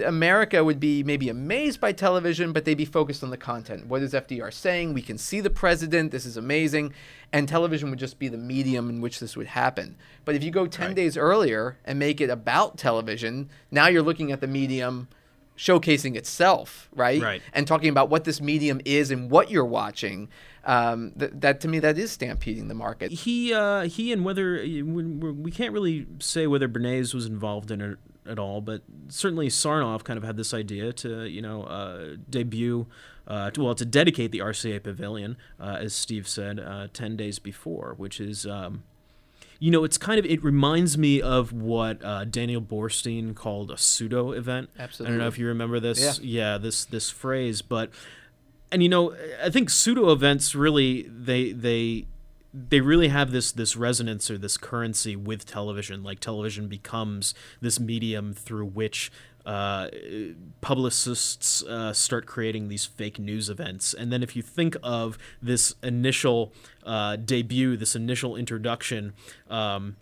America 0.03 0.63
would 0.63 0.79
be 0.79 1.03
maybe 1.03 1.29
amazed 1.29 1.79
by 1.79 1.91
television, 1.91 2.51
but 2.51 2.65
they'd 2.65 2.73
be 2.73 2.85
focused 2.85 3.23
on 3.23 3.29
the 3.29 3.37
content. 3.37 3.85
What 3.85 4.01
is 4.01 4.13
FDR 4.13 4.51
saying? 4.51 4.93
We 4.93 5.03
can 5.03 5.19
see 5.19 5.39
the 5.39 5.51
president. 5.51 6.11
This 6.11 6.25
is 6.25 6.37
amazing. 6.37 6.93
And 7.31 7.47
television 7.47 7.91
would 7.91 7.99
just 7.99 8.17
be 8.17 8.29
the 8.29 8.37
medium 8.37 8.89
in 8.89 8.99
which 8.99 9.19
this 9.19 9.37
would 9.37 9.45
happen. 9.45 9.95
But 10.25 10.33
if 10.33 10.43
you 10.43 10.49
go 10.49 10.65
10 10.65 10.95
days 10.95 11.17
earlier 11.17 11.77
and 11.85 11.99
make 11.99 12.19
it 12.19 12.31
about 12.31 12.77
television, 12.77 13.49
now 13.69 13.87
you're 13.87 14.01
looking 14.01 14.31
at 14.31 14.41
the 14.41 14.47
medium 14.47 15.07
showcasing 15.57 16.15
itself, 16.15 16.89
right? 16.93 17.21
Right. 17.21 17.41
And 17.53 17.67
talking 17.67 17.89
about 17.89 18.09
what 18.09 18.23
this 18.23 18.39
medium 18.39 18.79
is 18.85 19.11
and 19.11 19.29
what 19.29 19.51
you're 19.51 19.65
watching. 19.65 20.29
Um, 20.63 21.13
th- 21.17 21.31
that 21.35 21.61
to 21.61 21.67
me, 21.67 21.79
that 21.79 21.97
is 21.97 22.11
stampeding 22.11 22.67
the 22.67 22.75
market. 22.75 23.11
he 23.11 23.53
uh, 23.53 23.83
he 23.83 24.11
and 24.11 24.23
whether 24.23 24.59
we 24.61 25.51
can't 25.51 25.73
really 25.73 26.07
say 26.19 26.45
whether 26.45 26.67
Bernays 26.67 27.13
was 27.13 27.25
involved 27.25 27.71
in 27.71 27.81
it 27.81 27.97
at 28.27 28.37
all, 28.37 28.61
but 28.61 28.81
certainly 29.07 29.47
Sarnoff 29.47 30.03
kind 30.03 30.17
of 30.17 30.23
had 30.23 30.37
this 30.37 30.53
idea 30.53 30.91
to 30.93 31.25
you 31.25 31.41
know 31.41 31.63
uh, 31.63 32.15
debut, 32.29 32.85
uh, 33.27 33.51
to, 33.51 33.63
well 33.63 33.75
to 33.75 33.85
dedicate 33.85 34.31
the 34.31 34.39
RCA 34.39 34.83
Pavilion, 34.83 35.37
uh, 35.59 35.77
as 35.79 35.93
Steve 35.93 36.27
said, 36.27 36.59
uh, 36.59 36.87
ten 36.93 37.15
days 37.15 37.39
before, 37.39 37.95
which 37.97 38.19
is. 38.19 38.45
Um, 38.45 38.83
you 39.59 39.71
know, 39.71 39.83
it's 39.83 39.97
kind 39.97 40.19
of 40.19 40.25
it 40.25 40.43
reminds 40.43 40.97
me 40.97 41.21
of 41.21 41.51
what 41.51 42.03
uh, 42.03 42.25
Daniel 42.25 42.61
Boorstin 42.61 43.35
called 43.35 43.71
a 43.71 43.77
pseudo 43.77 44.31
event. 44.31 44.69
Absolutely. 44.77 45.07
I 45.07 45.09
don't 45.11 45.19
know 45.23 45.27
if 45.27 45.39
you 45.39 45.47
remember 45.47 45.79
this. 45.79 46.19
Yeah. 46.19 46.51
Yeah. 46.53 46.57
this 46.57 46.85
this 46.85 47.09
phrase, 47.09 47.61
but 47.61 47.89
and 48.71 48.83
you 48.83 48.89
know, 48.89 49.15
I 49.43 49.49
think 49.49 49.69
pseudo 49.69 50.11
events 50.11 50.53
really 50.53 51.03
they 51.03 51.51
they 51.51 52.05
they 52.53 52.81
really 52.81 53.09
have 53.09 53.31
this 53.31 53.51
this 53.51 53.75
resonance 53.75 54.29
or 54.31 54.37
this 54.37 54.57
currency 54.57 55.15
with 55.15 55.45
television. 55.45 56.03
Like 56.03 56.19
television 56.19 56.67
becomes 56.67 57.33
this 57.61 57.79
medium 57.79 58.33
through 58.33 58.65
which 58.65 59.11
uh, 59.47 59.87
publicists 60.61 61.63
uh, 61.63 61.93
start 61.93 62.25
creating 62.25 62.67
these 62.67 62.85
fake 62.85 63.17
news 63.19 63.49
events. 63.49 63.93
And 63.93 64.11
then 64.11 64.21
if 64.21 64.35
you 64.35 64.41
think 64.41 64.75
of 64.83 65.17
this 65.41 65.75
initial 65.81 66.51
uh, 66.85 67.15
debut, 67.15 67.77
this 67.77 67.95
initial 67.95 68.35
introduction. 68.35 69.13
Um, 69.49 69.95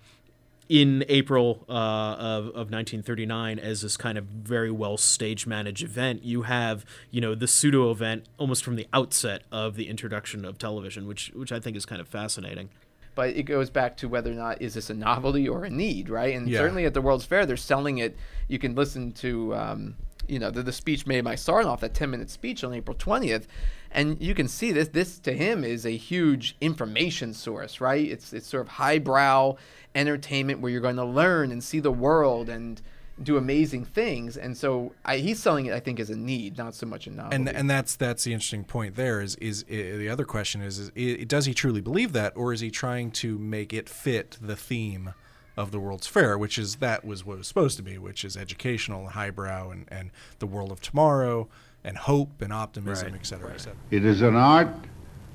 in 0.67 1.05
April 1.09 1.63
uh, 1.69 1.71
of, 2.17 2.45
of 2.47 2.71
1939 2.71 3.59
as 3.59 3.83
this 3.83 3.95
kind 3.95 4.17
of 4.17 4.23
very 4.25 4.71
well 4.71 4.97
stage 4.97 5.45
managed 5.45 5.83
event. 5.83 6.23
You 6.23 6.41
have, 6.41 6.83
you 7.11 7.21
know, 7.21 7.35
the 7.35 7.45
pseudo 7.47 7.91
event 7.91 8.25
almost 8.39 8.63
from 8.63 8.75
the 8.75 8.87
outset 8.91 9.43
of 9.51 9.75
the 9.75 9.87
introduction 9.87 10.43
of 10.43 10.57
television, 10.57 11.05
which 11.05 11.31
which 11.35 11.51
I 11.51 11.59
think 11.59 11.77
is 11.77 11.85
kind 11.85 12.01
of 12.01 12.07
fascinating. 12.07 12.69
but 13.13 13.29
it 13.29 13.43
goes 13.43 13.69
back 13.69 13.95
to 13.97 14.09
whether 14.09 14.31
or 14.31 14.33
not 14.33 14.59
is 14.59 14.73
this 14.73 14.89
a 14.89 14.93
novelty 14.95 15.47
or 15.47 15.65
a 15.65 15.69
need, 15.69 16.09
right? 16.09 16.33
And 16.35 16.49
Yeah. 16.49 16.61
certainly 16.61 16.85
at 16.85 16.95
the 16.95 17.01
World's 17.01 17.25
Fair, 17.25 17.45
they're 17.45 17.55
selling 17.57 17.99
it. 17.99 18.17
You 18.47 18.59
can 18.59 18.75
listen 18.75 19.11
to, 19.13 19.55
um, 19.55 19.95
you 20.27 20.39
know, 20.39 20.51
the, 20.51 20.63
the 20.63 20.71
speech 20.71 21.07
made 21.07 21.23
by 21.23 21.35
Sarnoff, 21.35 21.79
that 21.79 21.93
10 21.93 22.09
minute 22.09 22.29
speech 22.29 22.63
on 22.63 22.73
April 22.73 22.95
20th, 22.95 23.45
and 23.91 24.21
you 24.21 24.35
can 24.35 24.47
see 24.47 24.71
this. 24.71 24.89
This 24.89 25.19
to 25.19 25.33
him 25.33 25.63
is 25.63 25.85
a 25.85 25.95
huge 25.95 26.55
information 26.59 27.33
source, 27.33 27.79
right? 27.79 28.05
It's 28.05 28.33
it's 28.33 28.47
sort 28.47 28.61
of 28.61 28.67
highbrow 28.67 29.55
entertainment 29.95 30.59
where 30.59 30.71
you're 30.71 30.81
going 30.81 30.97
to 30.97 31.05
learn 31.05 31.51
and 31.51 31.63
see 31.63 31.79
the 31.79 31.91
world 31.91 32.49
and 32.49 32.81
do 33.21 33.37
amazing 33.37 33.85
things. 33.85 34.35
And 34.35 34.57
so 34.57 34.93
I, 35.05 35.17
he's 35.17 35.41
selling 35.41 35.67
it, 35.67 35.73
I 35.73 35.79
think, 35.79 35.99
as 35.99 36.09
a 36.09 36.17
need, 36.17 36.57
not 36.57 36.75
so 36.75 36.85
much 36.85 37.07
a 37.07 37.11
novelty. 37.11 37.35
and 37.37 37.49
and 37.49 37.69
that's 37.69 37.95
that's 37.95 38.25
the 38.25 38.33
interesting 38.33 38.63
point 38.65 38.95
there 38.95 39.21
is 39.21 39.35
is, 39.35 39.63
i 39.69 39.73
the 39.73 40.09
other 40.09 40.25
question 40.25 40.61
is, 40.61 40.79
is 40.79 40.91
i 40.97 41.23
does 41.23 41.45
he 41.45 41.53
truly 41.53 41.81
believe 41.81 42.13
that 42.13 42.33
or 42.35 42.51
is 42.53 42.59
he 42.59 42.69
trying 42.69 43.11
to 43.11 43.37
make 43.37 43.73
it 43.73 43.87
fit 43.87 44.37
the 44.41 44.55
theme 44.55 45.13
of 45.57 45.71
the 45.71 45.79
World's 45.79 46.07
Fair 46.07 46.37
which 46.37 46.57
is 46.57 46.75
that 46.77 47.05
was 47.05 47.25
what 47.25 47.33
it 47.35 47.37
was 47.39 47.47
supposed 47.47 47.77
to 47.77 47.83
be 47.83 47.97
which 47.97 48.23
is 48.25 48.35
educational 48.37 49.01
and 49.01 49.11
highbrow 49.11 49.71
and 49.71 49.85
and 49.89 50.11
the 50.39 50.47
world 50.47 50.71
of 50.71 50.81
tomorrow 50.81 51.47
and 51.83 51.97
hope 51.97 52.41
and 52.41 52.51
optimism 52.51 53.11
Right. 53.11 53.19
et 53.21 53.25
cetera 53.25 53.53
et 53.53 53.59
cetera 53.61 53.77
It 53.91 54.03
is 54.05 54.21
an 54.21 54.35
art 54.35 54.73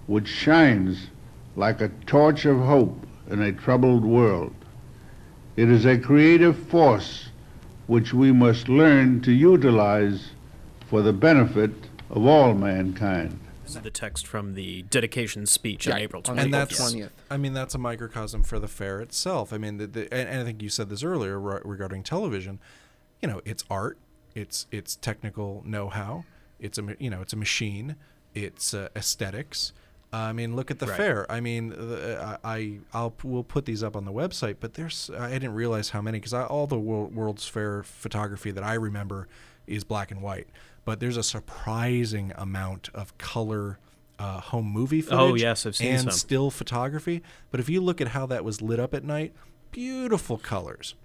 which 0.07 0.29
shines 0.29 1.09
like 1.57 1.81
a 1.81 1.89
torch 2.07 2.45
of 2.45 2.59
hope 2.59 3.07
in 3.29 3.41
a 3.43 3.53
troubled 3.53 4.05
world. 4.05 4.55
It 5.57 5.69
is 5.69 5.85
a 5.87 5.99
creative 5.99 6.57
force 6.69 7.29
which 7.87 8.13
we 8.13 8.33
must 8.33 8.69
learn 8.69 9.21
to 9.23 9.33
utilize 9.33 10.31
for 10.89 11.03
the 11.03 11.13
benefit 11.13 11.71
of 12.09 12.25
all 12.27 12.55
mankind. 12.55 13.39
This 13.71 13.77
is 13.77 13.83
the 13.83 13.91
text 13.91 14.27
from 14.27 14.55
the 14.55 14.83
dedication 14.83 15.47
speech 15.47 15.87
on 15.87 15.97
Yeah, 15.97 16.03
April 16.03 16.23
on 16.27 16.37
20th. 16.37 16.43
and 16.43 16.53
that's 16.55 16.81
20th. 16.81 17.11
I 17.31 17.37
mean 17.37 17.53
that's 17.53 17.73
a 17.77 17.79
microcosm 17.79 18.43
for 18.43 18.59
the 18.59 18.67
fair 18.67 19.01
itself. 19.01 19.53
I 19.53 19.59
mean, 19.59 19.77
the, 19.77 19.87
the, 19.87 20.13
and, 20.13 20.29
and 20.29 20.41
I 20.41 20.45
think 20.45 20.61
you 20.61 20.69
said 20.69 20.89
this 20.89 21.05
earlier 21.05 21.39
re- 21.39 21.61
regarding 21.65 22.03
television. 22.03 22.59
You 23.23 23.29
know, 23.29 23.41
it's 23.45 23.63
art, 23.71 23.97
it's 24.35 24.67
it's 24.73 24.97
technical 24.97 25.63
know-how, 25.65 26.25
it's 26.59 26.79
a 26.79 26.97
you 26.99 27.11
know 27.11 27.21
it's 27.23 27.33
a 27.33 27.37
machine, 27.37 27.95
it's 28.35 28.75
uh, 28.75 28.89
aesthetics. 28.97 29.73
I 30.13 30.33
mean, 30.33 30.57
look 30.57 30.73
at 30.73 30.81
the 30.81 30.87
Right. 30.89 30.97
fair. 30.97 31.31
I 31.31 31.39
mean, 31.39 31.69
the, 31.69 32.19
I 32.43 32.57
I- 32.57 32.79
I'll 32.93 33.15
we'll 33.23 33.45
put 33.45 33.67
these 33.67 33.85
up 33.85 33.95
on 33.95 34.05
the 34.05 34.13
website, 34.13 34.57
but 34.59 34.75
there's 34.75 35.11
I 35.17 35.31
didn't 35.31 35.55
realize 35.55 35.91
how 35.91 36.03
many 36.03 36.19
because 36.19 36.35
all 36.35 36.67
the 36.67 36.79
World, 36.81 37.15
World's 37.15 37.47
Fair 37.47 37.85
photography 37.85 38.51
that 38.51 38.65
I 38.65 38.75
remember 38.75 39.29
is 39.69 39.85
black 39.85 40.11
and 40.11 40.21
white, 40.23 40.49
but 40.91 40.99
there's 40.99 41.17
a 41.17 41.23
surprising 41.23 42.33
amount 42.35 42.89
of 42.95 43.17
color. 43.17 43.79
Uh, 44.19 44.41
home 44.41 44.67
movie 44.67 45.01
footage 45.01 45.19
Oh, 45.19 45.35
yes, 45.35 45.65
I've 45.65 45.77
seen 45.77 45.93
and 45.93 46.01
some. 46.01 46.11
still 46.11 46.51
photography. 46.51 47.23
But 47.53 47.61
if 47.61 47.69
you 47.69 47.81
look 47.81 48.01
at 48.01 48.09
how 48.09 48.27
that 48.27 48.45
was 48.45 48.61
lit 48.61 48.81
up 48.81 48.93
at 48.93 49.05
night, 49.05 49.33
beautiful 49.71 50.37
colors. 50.37 50.97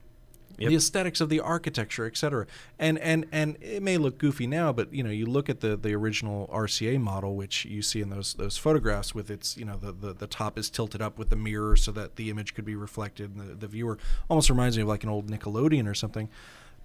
Yep. 0.58 0.70
The 0.70 0.76
aesthetics 0.76 1.22
of 1.22 1.30
the 1.30 1.40
architecture, 1.40 2.06
etc. 2.08 2.48
And 2.80 2.98
and 2.98 3.26
and 3.32 3.58
it 3.62 3.84
may 3.84 3.98
look 3.98 4.18
goofy 4.18 4.48
now, 4.48 4.74
but 4.74 4.92
you 4.92 5.04
know, 5.04 5.12
you 5.12 5.28
look 5.28 5.50
at 5.50 5.60
the 5.60 5.78
the 5.78 5.94
original 5.94 6.50
RCA 6.52 7.00
model, 7.00 7.36
which 7.36 7.64
you 7.66 7.82
see 7.84 8.02
in 8.02 8.10
those 8.10 8.34
those 8.34 8.58
photographs, 8.58 9.14
with 9.14 9.30
its 9.30 9.56
you 9.56 9.66
know 9.66 9.78
the 9.78 9.92
the, 9.92 10.14
the 10.14 10.28
top 10.28 10.58
is 10.58 10.70
tilted 10.70 11.02
up 11.02 11.20
with 11.20 11.30
the 11.30 11.36
mirror 11.36 11.76
so 11.76 11.92
that 11.92 12.16
the 12.16 12.30
image 12.32 12.54
could 12.56 12.66
be 12.66 12.76
reflected, 12.76 13.36
and 13.36 13.50
the, 13.50 13.54
the 13.56 13.68
viewer 13.68 13.98
almost 14.30 14.50
reminds 14.50 14.78
me 14.78 14.82
of 14.82 14.90
like 14.90 15.04
an 15.04 15.10
old 15.10 15.30
Nickelodeon 15.30 15.88
or 15.88 15.94
something. 15.94 16.28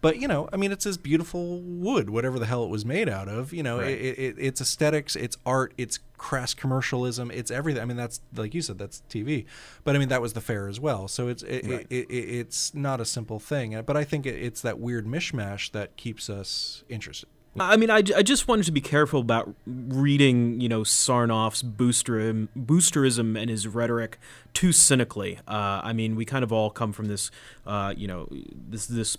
But 0.00 0.18
you 0.18 0.26
know, 0.28 0.48
I 0.52 0.56
mean, 0.56 0.72
it's 0.72 0.84
this 0.84 0.96
beautiful 0.96 1.60
wood, 1.60 2.08
whatever 2.10 2.38
the 2.38 2.46
hell 2.46 2.64
it 2.64 2.70
was 2.70 2.84
made 2.84 3.08
out 3.08 3.28
of. 3.28 3.52
You 3.52 3.62
know, 3.62 3.78
Right. 3.80 3.88
it, 3.88 4.18
it, 4.18 4.34
it's 4.38 4.60
aesthetics, 4.60 5.14
it's 5.16 5.36
art, 5.44 5.74
it's 5.76 5.98
crass 6.16 6.54
commercialism, 6.54 7.30
it's 7.30 7.50
everything. 7.50 7.82
I 7.82 7.84
mean, 7.84 7.96
that's 7.96 8.20
like 8.34 8.54
you 8.54 8.62
said, 8.62 8.78
that's 8.78 9.02
TV. 9.10 9.44
But 9.84 9.96
I 9.96 9.98
mean, 9.98 10.08
that 10.08 10.22
was 10.22 10.32
the 10.32 10.40
fair 10.40 10.68
as 10.68 10.80
well. 10.80 11.06
So 11.08 11.28
it's 11.28 11.42
it, 11.42 11.66
it, 11.66 11.86
it, 11.90 12.06
it's 12.10 12.74
not 12.74 13.00
a 13.00 13.04
simple 13.04 13.38
thing. 13.38 13.80
But 13.84 13.96
I 13.96 14.04
think 14.04 14.24
it, 14.26 14.36
it's 14.36 14.62
that 14.62 14.78
weird 14.78 15.06
mishmash 15.06 15.70
that 15.72 15.96
keeps 15.96 16.30
us 16.30 16.82
interested. 16.88 17.28
I 17.58 17.76
mean, 17.76 17.90
I, 17.90 17.96
I 17.96 18.22
just 18.22 18.46
wanted 18.46 18.66
to 18.66 18.72
be 18.72 18.80
careful 18.80 19.20
about 19.20 19.52
reading, 19.66 20.60
you 20.60 20.68
know, 20.68 20.82
Sarnoff's 20.82 21.62
booster, 21.62 22.32
boosterism 22.56 23.36
and 23.36 23.50
his 23.50 23.66
rhetoric 23.66 24.18
too 24.54 24.70
cynically. 24.70 25.38
Uh, 25.48 25.80
I 25.82 25.92
mean, 25.92 26.14
we 26.14 26.24
kind 26.24 26.44
of 26.44 26.52
all 26.52 26.70
come 26.70 26.92
from 26.92 27.06
this, 27.06 27.30
uh, 27.66 27.92
you 27.96 28.06
know, 28.06 28.28
this 28.30 28.86
this 28.86 29.16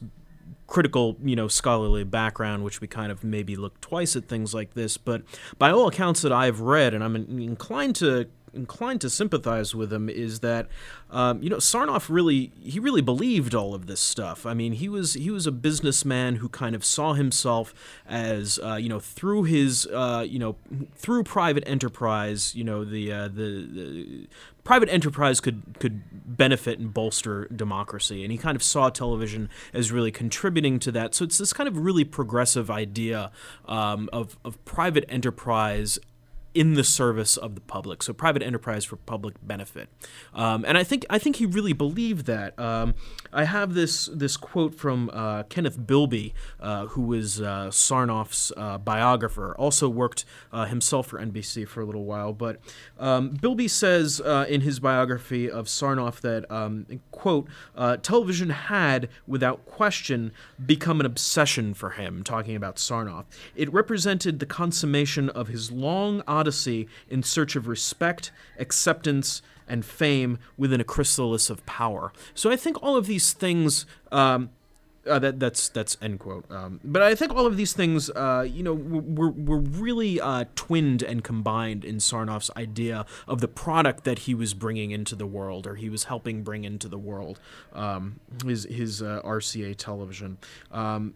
critical, 0.72 1.18
you 1.22 1.36
know, 1.36 1.50
scholarly 1.50 2.06
background, 2.06 2.64
which 2.64 2.80
we 2.80 2.88
kind 2.88 3.12
of 3.12 3.26
maybe 3.26 3.58
look 3.58 3.82
twice 3.82 4.16
at 4.16 4.30
things 4.30 4.54
like 4.54 4.74
this. 4.74 4.96
But 4.96 5.22
by 5.58 5.70
all 5.70 5.90
accounts 5.90 6.22
that 6.22 6.32
I've 6.32 6.62
read, 6.62 6.94
and 6.94 7.04
I'm 7.04 7.18
inclined 7.18 7.98
to 7.98 8.30
inclined 8.54 9.02
to 9.02 9.10
sympathize 9.10 9.74
with 9.74 9.92
him 9.92 10.10
is 10.10 10.40
that 10.42 10.68
um, 11.10 11.42
you 11.42 11.50
know 11.50 11.58
Sarnoff 11.58 12.10
really 12.10 12.52
he 12.62 12.80
really 12.80 13.02
believed 13.02 13.56
all 13.56 13.74
of 13.74 13.88
this 13.88 14.00
stuff. 14.00 14.46
I 14.46 14.54
mean 14.54 14.74
he 14.74 14.90
was 14.90 15.14
he 15.14 15.30
was 15.30 15.48
a 15.48 15.52
businessman 15.52 16.38
who 16.38 16.50
kind 16.50 16.76
of 16.76 16.84
saw 16.84 17.14
himself 17.14 17.74
as 18.08 18.60
uh, 18.64 18.76
you 18.76 18.90
know 18.90 19.00
through 19.00 19.44
his 19.44 19.88
uh, 19.88 20.26
you 20.28 20.40
know 20.40 20.56
through 20.96 21.24
private 21.24 21.64
enterprise 21.68 22.56
you 22.56 22.64
know 22.64 22.84
the 22.84 23.12
uh, 23.12 23.28
the, 23.28 23.68
the 23.72 24.28
private 24.64 24.90
enterprise 24.90 25.40
could 25.40 25.64
could 25.80 26.02
benefit 26.38 26.80
and 26.80 26.94
bolster 26.94 27.48
democracy 27.48 28.24
and 28.24 28.32
he 28.32 28.38
kind 28.38 28.56
of 28.56 28.62
saw 28.64 28.90
television 28.90 29.50
as 29.74 29.92
really 29.92 30.12
contributing 30.12 30.80
to 30.80 30.92
that 30.92 31.16
so 31.16 31.26
it's 31.26 31.38
this 31.38 31.52
kind 31.54 31.68
of 31.68 31.78
really 31.78 32.04
progressive 32.04 32.70
idea 32.70 33.32
um, 33.66 34.10
of, 34.14 34.38
of 34.46 34.64
private 34.66 35.06
enterprise 35.10 35.98
in 36.54 36.74
the 36.74 36.84
service 36.84 37.38
of 37.38 37.56
the 37.56 37.62
public, 37.62 38.04
so 38.04 38.14
private 38.14 38.44
enterprise 38.44 38.84
for 38.84 38.98
public 38.98 39.36
benefit. 39.42 39.90
Um, 40.34 40.66
and 40.68 40.78
I 40.78 40.84
think 40.84 41.06
I 41.10 41.18
think 41.18 41.38
he 41.38 41.46
really 41.46 41.74
believed 41.74 42.26
that. 42.26 42.58
Um, 42.60 42.96
I 43.32 43.46
have 43.46 43.74
this 43.74 44.10
this 44.14 44.38
quote 44.38 44.76
from 44.76 45.10
uh, 45.14 45.44
Kenneth 45.44 45.86
Bilby, 45.88 46.34
uh, 46.60 46.88
who 46.88 47.04
was 47.04 47.42
uh, 47.42 47.70
Sarnoff's 47.70 48.52
uh, 48.58 48.78
biographer, 48.78 49.56
also 49.58 49.88
worked 49.88 50.26
uh, 50.52 50.66
himself 50.66 51.08
for 51.08 51.20
NBC 51.20 51.68
for 51.68 51.82
a 51.82 51.86
little 51.86 52.06
while. 52.06 52.34
But 52.34 52.60
um, 53.00 53.30
Bilby 53.30 53.68
says 53.68 54.20
uh, 54.20 54.46
in 54.50 54.62
his 54.62 54.80
biography 54.80 55.50
of 55.50 55.68
Sarnoff 55.68 56.20
that 56.22 56.50
um, 56.52 56.86
quote 57.12 57.48
television 58.02 58.50
had, 58.50 59.10
without 59.26 59.66
question, 59.66 60.32
become 60.64 61.00
an 61.00 61.06
obsession 61.06 61.74
for 61.74 61.92
him. 61.92 62.24
Talking 62.24 62.56
about 62.56 62.76
Sarnoff, 62.76 63.26
it 63.56 63.72
represented 63.72 64.40
the 64.40 64.46
consummation 64.46 65.30
of 65.30 65.48
his 65.48 65.72
long 65.72 66.22
odyssey 66.42 66.88
in 67.10 67.22
search 67.22 67.56
of 67.56 67.68
respect, 67.68 68.32
acceptance, 68.58 69.42
and 69.68 69.86
fame 69.86 70.40
within 70.58 70.82
a 70.82 70.84
chrysalis 70.84 71.50
of 71.50 71.64
power. 71.66 72.12
So 72.34 72.52
I 72.52 72.56
think 72.56 72.82
all 72.82 72.98
of 72.98 73.06
these 73.06 73.34
things. 73.34 73.86
Um, 74.12 74.50
uh, 75.10 75.18
that 75.18 75.40
that's 75.40 75.68
that's 75.70 75.98
end 76.00 76.20
quote. 76.20 76.46
Um, 76.52 76.80
but 76.84 77.02
I 77.02 77.16
think 77.16 77.34
all 77.34 77.48
of 77.48 77.58
these 77.58 77.74
things, 77.74 78.12
uh, 78.12 78.46
you 78.48 78.62
know, 78.62 78.76
were 78.76 79.32
were 79.32 79.58
really 79.58 80.22
uh, 80.22 80.46
twinned 80.54 81.02
and 81.02 81.24
combined 81.24 81.84
in 81.84 81.96
Sarnoff's 81.96 82.52
idea 82.56 83.08
of 83.28 83.42
the 83.42 83.48
product 83.48 84.04
that 84.04 84.20
he 84.20 84.36
was 84.36 84.54
bringing 84.54 84.92
into 84.92 85.16
the 85.16 85.26
world, 85.26 85.66
or 85.66 85.74
he 85.74 85.90
was 85.90 86.04
helping 86.04 86.44
bring 86.44 86.66
into 86.66 86.88
the 86.88 87.00
world. 87.00 87.40
Um, 87.74 88.20
his 88.46 88.66
his 88.66 89.02
uh, 89.02 89.22
RCA 89.26 89.76
television. 89.76 90.38
Um, 90.72 91.16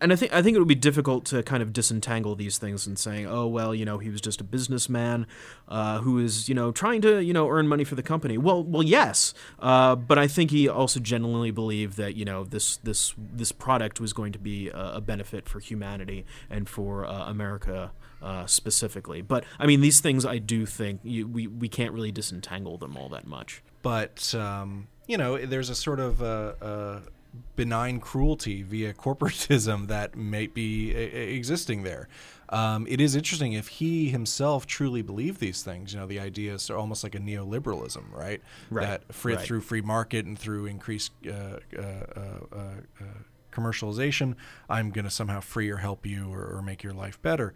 and 0.00 0.12
I 0.12 0.16
think 0.16 0.32
I 0.32 0.42
think 0.42 0.56
it 0.56 0.58
would 0.58 0.68
be 0.68 0.74
difficult 0.74 1.24
to 1.26 1.42
kind 1.42 1.62
of 1.62 1.72
disentangle 1.72 2.34
these 2.34 2.58
things 2.58 2.86
and 2.86 2.98
saying, 2.98 3.26
oh 3.26 3.46
well, 3.46 3.74
you 3.74 3.84
know, 3.84 3.98
he 3.98 4.08
was 4.08 4.20
just 4.20 4.40
a 4.40 4.44
businessman 4.44 5.26
uh, 5.68 6.00
who 6.00 6.18
is 6.18 6.48
you 6.48 6.54
know 6.54 6.72
trying 6.72 7.00
to 7.02 7.22
you 7.22 7.32
know 7.32 7.48
earn 7.48 7.68
money 7.68 7.84
for 7.84 7.94
the 7.94 8.02
company. 8.02 8.38
Well, 8.38 8.62
well, 8.62 8.82
yes, 8.82 9.34
uh, 9.58 9.96
but 9.96 10.18
I 10.18 10.26
think 10.26 10.50
he 10.50 10.68
also 10.68 11.00
genuinely 11.00 11.50
believed 11.50 11.96
that 11.98 12.14
you 12.14 12.24
know 12.24 12.44
this 12.44 12.78
this 12.78 13.14
this 13.18 13.52
product 13.52 14.00
was 14.00 14.12
going 14.12 14.32
to 14.32 14.38
be 14.38 14.68
a, 14.68 14.94
a 14.94 15.00
benefit 15.00 15.48
for 15.48 15.60
humanity 15.60 16.24
and 16.48 16.68
for 16.68 17.04
uh, 17.06 17.28
America. 17.28 17.92
Uh, 18.22 18.44
specifically, 18.44 19.22
but 19.22 19.44
I 19.58 19.64
mean, 19.64 19.80
these 19.80 20.00
things 20.00 20.26
I 20.26 20.36
do 20.36 20.66
think 20.66 21.00
you, 21.02 21.26
we 21.26 21.46
we 21.46 21.70
can't 21.70 21.94
really 21.94 22.12
disentangle 22.12 22.76
them 22.76 22.94
all 22.94 23.08
that 23.08 23.26
much. 23.26 23.62
But 23.80 24.34
um, 24.34 24.88
you 25.06 25.16
know, 25.16 25.38
there's 25.38 25.70
a 25.70 25.74
sort 25.74 26.00
of 26.00 26.20
uh, 26.20 26.52
uh, 26.60 27.00
benign 27.56 28.00
cruelty 28.00 28.62
via 28.62 28.92
corporatism 29.04 29.88
that 29.88 30.16
may 30.16 30.46
be 30.46 30.94
a- 30.94 31.34
existing 31.34 31.82
there. 31.82 32.08
Um, 32.48 32.86
it 32.88 33.00
is 33.00 33.14
interesting 33.14 33.52
if 33.52 33.68
he 33.68 34.08
himself 34.08 34.66
truly 34.66 35.02
believed 35.02 35.40
these 35.40 35.62
things. 35.62 35.92
You 35.92 36.00
know, 36.00 36.06
the 36.06 36.18
ideas 36.18 36.68
are 36.68 36.76
almost 36.76 37.04
like 37.04 37.14
a 37.14 37.20
neoliberalism, 37.20 38.12
right? 38.12 38.42
Right. 38.70 38.86
That 38.86 39.14
free, 39.14 39.34
right. 39.34 39.44
through 39.44 39.60
free 39.60 39.82
market 39.82 40.26
and 40.26 40.38
through 40.38 40.66
increased 40.66 41.12
uh, 41.26 41.58
uh, 41.78 41.82
uh, 42.16 42.56
uh 42.56 43.04
commercialization, 43.52 44.34
I'm 44.68 44.90
going 44.90 45.04
to 45.04 45.10
somehow 45.10 45.40
free 45.40 45.70
or 45.70 45.78
help 45.78 46.06
you 46.06 46.32
or, 46.32 46.56
or 46.56 46.62
make 46.62 46.82
your 46.82 46.92
life 46.92 47.20
better. 47.22 47.54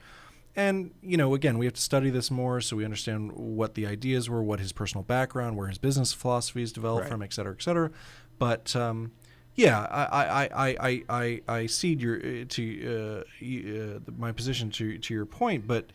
And, 0.57 0.93
you 1.03 1.16
know, 1.16 1.35
again, 1.35 1.59
we 1.59 1.66
have 1.66 1.75
to 1.75 1.81
study 1.81 2.11
this 2.11 2.31
more 2.31 2.61
so 2.61 2.77
we 2.77 2.85
understand 2.85 3.33
what 3.33 3.75
the 3.75 3.87
ideas 3.87 4.31
were, 4.31 4.43
what 4.43 4.61
his 4.61 4.72
personal 4.72 5.03
background, 5.03 5.57
where 5.57 5.66
his 5.66 5.79
business 5.79 6.12
philosophies 6.12 6.72
developed 6.72 7.05
Right. 7.05 7.11
from, 7.11 7.22
et 7.22 7.33
cetera, 7.33 7.53
et 7.53 7.62
cetera. 7.62 7.91
But, 8.39 8.75
um, 8.77 9.12
yeah, 9.57 9.81
I, 9.81 10.05
I, 10.05 10.43
I, 10.45 10.77
I, 10.81 11.03
I, 11.09 11.41
I 11.49 11.67
cede 11.67 12.01
your 12.01 12.17
uh, 12.17 12.45
to 12.49 13.25
uh, 13.43 13.45
uh, 13.45 14.13
my 14.19 14.33
position 14.33 14.71
to 14.73 14.99
to 14.99 15.15
your 15.15 15.27
point, 15.27 15.67
but 15.67 15.87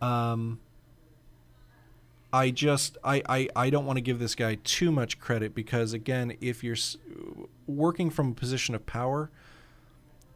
um, 0.00 0.58
I 2.32 2.50
just 2.50 2.98
I, 3.02 3.22
I, 3.28 3.48
I 3.56 3.70
don't 3.70 3.86
want 3.86 3.96
to 3.96 4.02
give 4.02 4.18
this 4.18 4.34
guy 4.34 4.58
too 4.64 4.92
much 4.92 5.18
credit 5.18 5.54
because 5.54 5.92
again, 5.92 6.36
if 6.40 6.62
you're 6.62 6.76
working 7.66 8.10
from 8.10 8.30
a 8.32 8.34
position 8.34 8.74
of 8.74 8.84
power, 8.84 9.30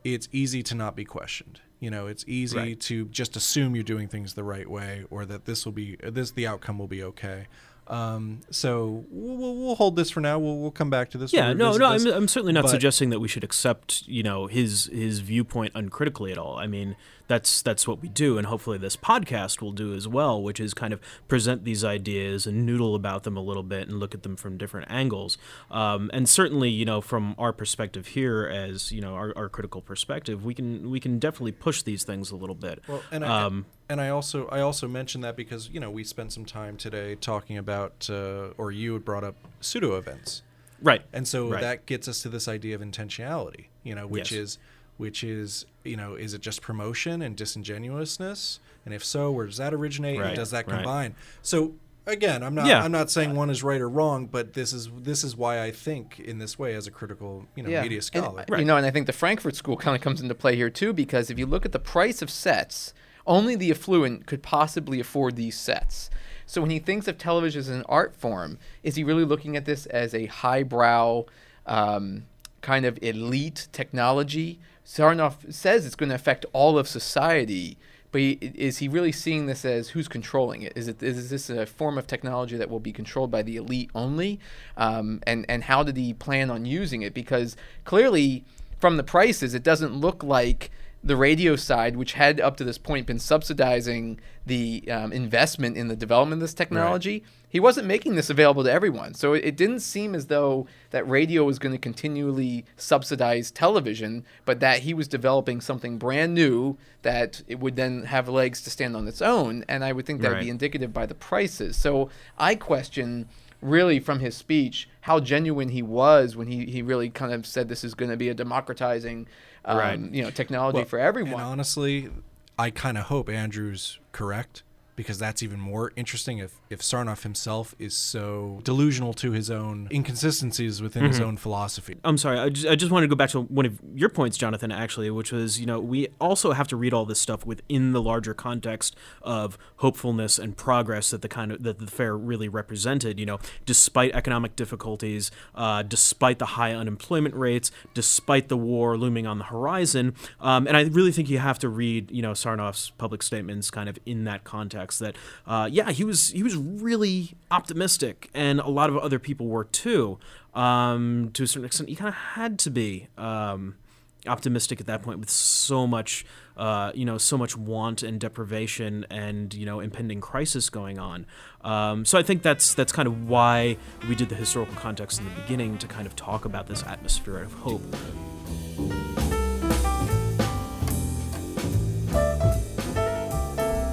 it's 0.05 0.29
easy 0.33 0.63
to 0.65 0.75
not 0.75 0.97
be 0.97 1.05
questioned. 1.05 1.61
You 1.81 1.91
know, 1.91 2.07
it's 2.07 2.25
easy 2.29 2.57
Right. 2.57 2.81
to 2.83 3.07
just 3.07 3.35
assume 3.37 3.75
you're 3.75 3.83
doing 3.83 4.07
things 4.09 4.35
the 4.35 4.45
right 4.45 4.71
way 4.71 5.05
or 5.11 5.27
that 5.27 5.45
this 5.47 5.65
will 5.65 5.73
be 5.73 5.97
this 6.03 6.31
the 6.31 6.47
outcome 6.47 6.79
will 6.79 6.87
be 6.87 7.03
okay. 7.03 7.47
Um, 7.93 8.41
so 8.51 9.05
we'll, 9.11 9.55
we'll 9.57 9.75
hold 9.75 9.97
this 9.97 10.09
for 10.11 10.21
now. 10.21 10.39
We'll, 10.39 10.57
we'll 10.57 10.71
come 10.71 10.89
back 10.89 11.11
to 11.11 11.19
this. 11.19 11.31
Yeah, 11.31 11.53
no, 11.53 11.77
no. 11.77 11.85
I'm, 11.87 12.07
I'm 12.07 12.27
certainly 12.27 12.55
not 12.55 12.63
But- 12.63 12.71
suggesting 12.71 13.11
that 13.11 13.21
we 13.21 13.29
should 13.29 13.45
accept, 13.45 14.09
you 14.09 14.23
know, 14.23 14.47
his 14.47 14.87
his 14.87 15.19
viewpoint 15.21 15.73
uncritically 15.75 16.33
at 16.33 16.39
all. 16.39 16.57
I 16.59 16.67
mean, 16.67 16.97
that's 17.29 17.61
that's 17.61 17.87
what 17.87 18.01
we 18.01 18.09
do, 18.09 18.39
and 18.39 18.47
hopefully 18.47 18.79
this 18.79 18.97
podcast 18.97 19.61
will 19.61 19.73
do 19.73 19.93
as 19.93 20.09
well, 20.09 20.43
which 20.43 20.59
is 20.59 20.73
kind 20.73 20.95
of 20.95 21.01
present 21.29 21.65
these 21.65 21.85
ideas 21.85 22.47
and 22.47 22.65
noodle 22.65 22.95
about 22.95 23.25
them 23.25 23.37
a 23.37 23.43
little 23.43 23.63
bit 23.63 23.89
and 23.89 24.01
look 24.01 24.15
at 24.15 24.23
them 24.23 24.37
from 24.37 24.57
different 24.57 24.91
angles. 24.91 25.37
Um, 25.71 26.11
and 26.15 26.27
certainly, 26.27 26.71
you 26.71 26.87
know, 26.87 27.03
from 27.03 27.35
our 27.37 27.53
perspective 27.53 28.09
here, 28.09 28.47
as 28.47 28.91
you 28.91 29.03
know, 29.03 29.15
our, 29.15 29.35
our 29.37 29.49
critical 29.51 29.83
perspective, 29.83 30.47
we 30.47 30.55
can 30.55 30.91
we 30.91 30.99
can 30.99 31.19
definitely 31.19 31.53
push 31.53 31.83
these 31.83 32.05
things 32.05 32.31
a 32.31 32.37
little 32.37 32.55
bit. 32.57 32.83
Well, 32.89 33.03
and 33.13 33.23
I, 33.23 33.43
um, 33.45 33.67
and 33.89 34.01
I 34.01 34.09
also 34.09 34.47
I 34.49 34.61
also 34.61 34.89
mentioned 34.89 35.23
that 35.25 35.37
because 35.37 35.69
you 35.73 35.81
know 35.81 35.91
we 35.91 36.05
spent 36.05 36.33
some 36.33 36.45
time 36.45 36.77
today 36.77 37.15
talking 37.15 37.57
about 37.59 38.09
uh, 38.11 38.49
or 38.59 38.71
you 38.73 38.93
had 38.95 39.05
brought 39.05 39.25
up 39.25 39.35
pseudo 39.61 39.97
events, 39.97 40.43
right, 40.81 41.03
and 41.13 41.27
so 41.29 41.49
Right. 41.51 41.61
that 41.61 41.87
gets 41.87 42.09
us 42.09 42.23
to 42.23 42.29
this 42.29 42.49
idea 42.49 42.75
of 42.75 42.81
intentionality, 42.81 43.67
you 43.83 43.95
know, 43.95 44.07
which 44.07 44.33
Yes. 44.33 44.41
is 44.41 44.59
which 44.99 45.25
is 45.25 45.67
you 45.85 45.97
know 45.97 46.15
is 46.15 46.35
it 46.35 46.41
just 46.41 46.63
promotion 46.63 47.23
and 47.23 47.37
disingenuousness, 47.37 48.61
and 48.85 48.95
if 48.95 49.05
so, 49.05 49.31
where 49.31 49.47
does 49.47 49.57
that 49.59 49.75
originate, 49.75 50.19
Right, 50.19 50.29
and 50.29 50.37
does 50.37 50.51
that 50.51 50.67
right. 50.69 50.77
combine? 50.77 51.15
So 51.43 51.75
again, 52.07 52.43
I'm 52.43 52.55
not 52.55 52.67
Yeah. 52.67 52.83
I'm 52.85 52.93
not 52.93 53.11
saying 53.11 53.35
one 53.35 53.51
is 53.51 53.63
right 53.63 53.81
or 53.81 53.89
wrong, 53.89 54.27
but 54.27 54.55
this 54.55 54.73
is 54.73 54.91
this 54.97 55.25
is 55.25 55.37
why 55.37 55.63
I 55.63 55.71
think 55.71 56.21
in 56.21 56.39
this 56.39 56.59
way 56.59 56.75
as 56.75 56.87
a 56.87 56.91
critical 56.91 57.47
you 57.57 57.63
know 57.63 57.69
media 57.83 57.99
And, 57.99 58.05
scholar. 58.05 58.45
You 58.57 58.65
know, 58.65 58.77
and 58.77 58.87
I 58.87 58.91
think 58.91 59.07
the 59.07 59.13
Frankfurt 59.13 59.57
School 59.57 59.77
kind 59.77 59.97
of 59.97 60.03
comes 60.03 60.21
into 60.21 60.35
play 60.35 60.57
here 60.57 60.71
too, 60.71 60.93
because 60.93 61.31
if 61.31 61.39
you 61.39 61.47
look 61.47 61.65
at 61.65 61.73
the 61.73 61.79
price 61.79 62.23
of 62.23 62.31
sets, 62.31 62.93
only 63.27 63.57
the 63.57 63.71
affluent 63.71 64.27
could 64.27 64.43
possibly 64.43 65.01
afford 65.01 65.37
these 65.37 65.59
sets. 65.59 66.11
So 66.47 66.61
when 66.61 66.71
he 66.71 66.79
thinks 66.79 67.09
of 67.09 67.19
television 67.19 67.61
as 67.61 67.69
an 67.69 67.85
art 67.89 68.15
form, 68.15 68.59
is 68.83 68.97
he 68.97 69.05
really 69.05 69.25
looking 69.25 69.57
at 69.57 69.65
this 69.65 69.87
as 69.87 70.15
a 70.15 70.27
highbrow, 70.27 71.25
um, 71.67 72.25
kind 72.61 72.85
of 72.85 72.99
elite 73.03 73.69
technology? 73.73 74.59
Sarnoff 74.85 75.53
says 75.53 75.87
it's 75.87 75.95
going 75.95 76.11
to 76.11 76.15
affect 76.15 76.45
all 76.53 76.79
of 76.79 76.89
society, 76.89 77.79
but 78.11 78.21
he, 78.21 78.33
is 78.55 78.79
he 78.79 78.89
really 78.89 79.13
seeing 79.13 79.47
this 79.47 79.65
as 79.65 79.91
who's 79.91 80.09
controlling 80.09 80.63
it? 80.63 80.73
Is 80.77 80.89
it 80.89 81.03
is 81.03 81.31
this 81.31 81.49
a 81.49 81.65
form 81.65 81.97
of 81.97 82.07
technology 82.07 82.57
that 82.57 82.69
will 82.69 82.81
be 82.81 82.93
controlled 82.93 83.31
by 83.31 83.43
the 83.43 83.57
elite 83.57 83.91
only? 83.95 84.39
Um, 84.77 85.21
and 85.27 85.47
and 85.49 85.65
how 85.65 85.83
did 85.83 85.97
he 85.97 86.13
plan 86.13 86.51
on 86.51 86.67
using 86.67 87.03
it? 87.03 87.15
Because 87.15 87.57
clearly, 87.85 88.45
from 88.79 88.99
the 88.99 89.05
prices, 89.05 89.55
it 89.55 89.63
doesn't 89.63 89.95
look 89.95 90.23
like 90.23 90.71
the 91.05 91.17
radio 91.17 91.57
side, 91.57 91.97
which 91.97 92.13
had 92.13 92.41
up 92.41 92.57
to 92.57 92.65
this 92.65 92.79
point 92.79 93.07
been 93.07 93.19
subsidizing 93.19 94.21
the 94.47 94.85
um, 94.91 95.13
investment 95.13 95.77
in 95.77 95.89
the 95.89 95.97
development 95.97 96.41
of 96.41 96.41
this 96.41 96.55
technology, 96.55 97.25
he 97.49 97.59
wasn't 97.61 97.87
making 97.87 98.15
this 98.15 98.31
available 98.31 98.65
to 98.65 98.73
everyone. 98.73 99.15
So 99.15 99.35
it, 99.35 99.45
it 99.45 99.57
didn't 99.57 99.81
seem 99.81 100.15
as 100.15 100.27
though 100.27 100.67
that 100.91 101.09
radio 101.09 101.45
was 101.45 101.59
going 101.59 101.73
to 101.73 101.79
continually 101.79 102.65
subsidize 102.77 103.51
television, 103.51 104.25
but 104.45 104.61
that 104.61 104.81
he 104.81 104.95
was 104.95 105.09
developing 105.09 105.61
something 105.61 105.99
brand 105.99 106.35
new 106.35 106.77
that 107.03 107.43
it 107.49 107.59
would 107.59 107.77
then 107.77 108.05
have 108.05 108.29
legs 108.29 108.63
to 108.63 108.71
stand 108.71 108.97
on 108.97 109.09
its 109.09 109.21
own. 109.21 109.65
And 109.69 109.85
I 109.85 109.93
would 109.93 110.07
think 110.07 110.23
that 110.23 110.31
would 110.31 110.41
be 110.41 110.51
indicative 110.51 110.93
by 110.93 111.07
the 111.07 111.15
prices. 111.15 111.77
So 111.77 112.11
I 112.39 112.55
question 112.55 113.29
really 113.61 114.01
from 114.01 114.19
his 114.19 114.37
speech 114.37 114.89
how 115.03 115.21
genuine 115.21 115.69
he 115.69 115.83
was 115.83 116.37
when 116.37 116.49
he, 116.49 116.67
he 116.67 116.83
really 116.83 117.09
kind 117.09 117.33
of 117.33 117.47
said 117.47 117.69
this 117.69 117.85
is 117.85 117.95
going 117.95 118.11
to 118.11 118.17
be 118.17 118.29
a 118.29 118.35
democratizing 118.35 119.27
um, 119.65 119.79
Right. 119.79 119.99
you 120.01 120.23
know 120.23 120.31
technology 120.31 120.77
Well, 120.77 120.85
for 120.85 120.99
everyone 120.99 121.41
honestly, 121.43 122.11
I 122.59 122.71
kind 122.71 122.99
of 122.99 123.05
hope 123.05 123.29
Andrew's 123.29 123.99
correct 124.13 124.63
because 124.95 125.19
that's 125.19 125.43
even 125.43 125.59
more 125.59 125.93
interesting 125.97 126.39
if, 126.39 126.61
if 126.69 126.81
Sarnoff 126.81 127.23
himself 127.23 127.75
is 127.79 127.95
so 127.95 128.61
delusional 128.63 129.15
to 129.15 129.33
his 129.33 129.51
own 129.51 129.89
inconsistencies 129.91 130.83
within 130.83 131.05
his 131.05 131.21
own 131.21 131.37
philosophy. 131.37 131.97
I'm 132.05 132.19
sorry. 132.19 132.39
I 132.39 132.51
just, 132.51 132.67
I 132.67 132.75
just 132.75 132.93
wanted 132.93 133.07
to 133.07 133.11
go 133.11 133.17
back 133.17 133.31
to 133.31 133.41
one 133.41 133.65
of 133.65 133.81
your 133.95 134.11
points, 134.11 134.37
Jonathan, 134.37 134.71
actually, 134.71 135.11
which 135.11 135.33
was, 135.33 135.59
you 135.59 135.67
know, 135.67 135.81
we 135.81 136.09
also 136.21 136.53
have 136.53 136.69
to 136.69 136.77
read 136.77 136.93
all 136.93 137.07
this 137.07 137.21
stuff 137.21 137.47
within 137.47 137.93
the 137.93 138.03
larger 138.03 138.35
context 138.35 138.95
of 139.23 139.57
hopefulness 139.77 140.39
and 140.39 140.57
progress 140.57 141.11
that 141.11 141.23
the 141.23 141.29
kind 141.29 141.53
of 141.53 141.63
that 141.63 141.79
the 141.79 141.87
fair 141.87 142.17
really 142.17 142.49
represented. 142.49 143.19
You 143.19 143.27
know, 143.27 143.39
despite 143.65 144.13
economic 144.15 144.57
difficulties, 144.57 145.31
uh, 145.55 145.83
despite 145.83 146.39
the 146.39 146.47
high 146.47 146.75
unemployment 146.75 147.35
rates, 147.35 147.71
despite 147.95 148.49
the 148.49 148.57
war 148.57 148.99
looming 148.99 149.27
on 149.27 149.39
the 149.39 149.45
horizon, 149.45 150.15
um, 150.41 150.67
and 150.67 150.77
I 150.77 150.83
really 150.83 151.13
think 151.13 151.31
you 151.31 151.39
have 151.39 151.59
to 151.61 151.69
read, 151.69 152.11
you 152.11 152.21
know, 152.21 152.33
Sarnoff's 152.33 152.91
public 152.91 153.23
statements 153.23 153.71
kind 153.71 153.89
of 153.89 153.99
in 154.05 154.25
that 154.25 154.45
context. 154.45 154.82
That, 154.91 155.17
uh, 155.47 155.69
yeah, 155.71 155.91
he 155.91 156.05
was 156.05 156.29
he 156.29 156.43
was 156.43 156.57
really 156.57 157.35
optimistic, 157.51 158.31
and 158.35 158.61
a 158.61 158.69
lot 158.69 158.91
of 158.91 158.97
other 158.97 159.19
people 159.19 159.47
were 159.47 159.65
too 159.65 160.19
um, 160.55 161.31
to 161.35 161.45
a 161.45 161.47
certain 161.47 161.65
extent, 161.65 161.89
you 161.89 161.97
kind 161.97 162.09
of 162.09 162.15
had 162.15 162.59
to 162.61 162.71
be. 162.71 163.09
Um, 163.17 163.77
optimistic 164.25 164.81
at 164.81 164.87
that 164.87 165.03
point 165.03 165.19
with 165.19 165.29
so 165.29 165.85
much 165.85 166.25
uh, 166.57 166.93
you 166.95 167.05
know 167.05 167.19
so 167.19 167.37
much 167.37 167.57
want 167.57 168.05
and 168.05 168.21
deprivation 168.21 169.05
and 169.11 169.53
you 169.53 169.67
know 169.67 169.81
impending 169.81 170.21
crisis 170.21 170.71
going 170.71 170.97
on 170.97 171.27
um, 171.63 172.05
so 172.05 172.17
I 172.17 172.23
think 172.23 172.43
that's 172.43 172.73
that's 172.73 172.93
kind 172.93 173.09
of 173.09 173.29
why 173.29 173.77
we 174.09 174.15
did 174.15 174.29
the 174.29 174.37
historical 174.37 174.77
context 174.77 175.19
in 175.19 175.25
the 175.25 175.41
beginning 175.41 175.77
to 175.79 175.89
kind 175.89 176.07
of 176.07 176.15
talk 176.15 176.45
about 176.45 176.69
this 176.69 176.85
atmosphere 176.85 177.39
of 177.39 177.53
hope 177.53 177.83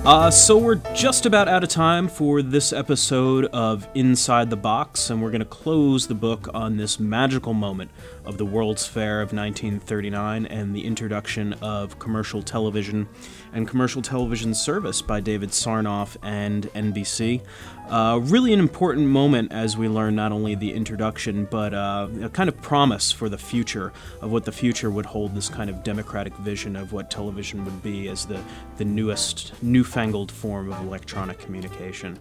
Uh, 0.09 0.31
so 0.31 0.57
we're 0.57 0.81
just 0.95 1.27
about 1.27 1.47
out 1.47 1.61
of 1.61 1.69
time 1.69 2.07
for 2.07 2.41
this 2.41 2.73
episode 2.73 3.45
of 3.53 3.87
Inside 3.93 4.49
the 4.49 4.57
Box, 4.57 5.11
and 5.11 5.21
we're 5.21 5.29
going 5.29 5.37
to 5.37 5.45
close 5.45 6.07
the 6.07 6.15
book 6.15 6.49
on 6.51 6.77
this 6.77 6.99
magical 6.99 7.53
moment 7.53 7.91
of 8.25 8.39
the 8.39 8.45
World's 8.45 8.87
Fair 8.87 9.21
of 9.21 9.33
1939 9.33 10.47
and 10.47 10.75
the 10.75 10.83
introduction 10.83 11.53
of 11.61 11.99
commercial 11.99 12.41
television 12.41 13.07
and 13.53 13.67
commercial 13.67 14.01
television 14.01 14.55
service 14.55 14.99
by 14.99 15.19
David 15.19 15.49
Sarnoff 15.49 16.17
and 16.23 16.63
NBC. 16.73 17.43
Uh, 17.89 18.19
really 18.23 18.53
an 18.53 18.59
important 18.59 19.07
moment 19.07 19.51
as 19.51 19.75
we 19.75 19.89
learn 19.89 20.15
not 20.15 20.31
only 20.31 20.53
the 20.53 20.71
introduction, 20.71 21.45
but 21.45 21.73
uh, 21.73 22.07
a 22.21 22.29
kind 22.29 22.47
of 22.47 22.61
promise 22.61 23.11
for 23.11 23.29
the 23.29 23.37
future 23.37 23.91
of 24.21 24.31
what 24.31 24.45
the 24.45 24.51
future 24.51 24.91
would 24.91 25.07
hold 25.07 25.33
this 25.33 25.49
kind 25.49 25.71
of 25.71 25.83
democratic 25.83 26.35
vision 26.37 26.75
of 26.75 26.93
what 26.93 27.09
television 27.09 27.65
would 27.65 27.81
be 27.81 28.07
as 28.07 28.27
the, 28.27 28.39
the 28.77 28.85
newest, 28.85 29.53
newfangled 29.63 30.31
form 30.31 30.71
of 30.71 30.79
electronic 30.81 31.39
communication, 31.39 32.19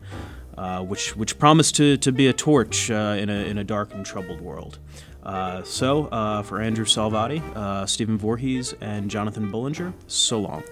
uh, 0.56 0.82
which, 0.82 1.14
which 1.14 1.38
promised 1.38 1.76
to, 1.76 1.98
to 1.98 2.12
be 2.12 2.28
a 2.28 2.32
torch 2.32 2.90
uh, 2.90 3.16
in, 3.18 3.28
a, 3.28 3.44
in 3.44 3.58
a 3.58 3.64
dark 3.64 3.92
and 3.92 4.06
troubled 4.06 4.40
world. 4.40 4.78
Uh, 5.22 5.62
so, 5.64 6.06
uh, 6.06 6.42
for 6.42 6.62
Andrew 6.62 6.86
Salvati, 6.86 7.86
Stephen 7.86 8.16
Voorhees, 8.16 8.74
and 8.80 9.10
Jonathan 9.10 9.50
Bullinger, 9.50 9.92
so 10.06 10.40
long. 10.40 10.62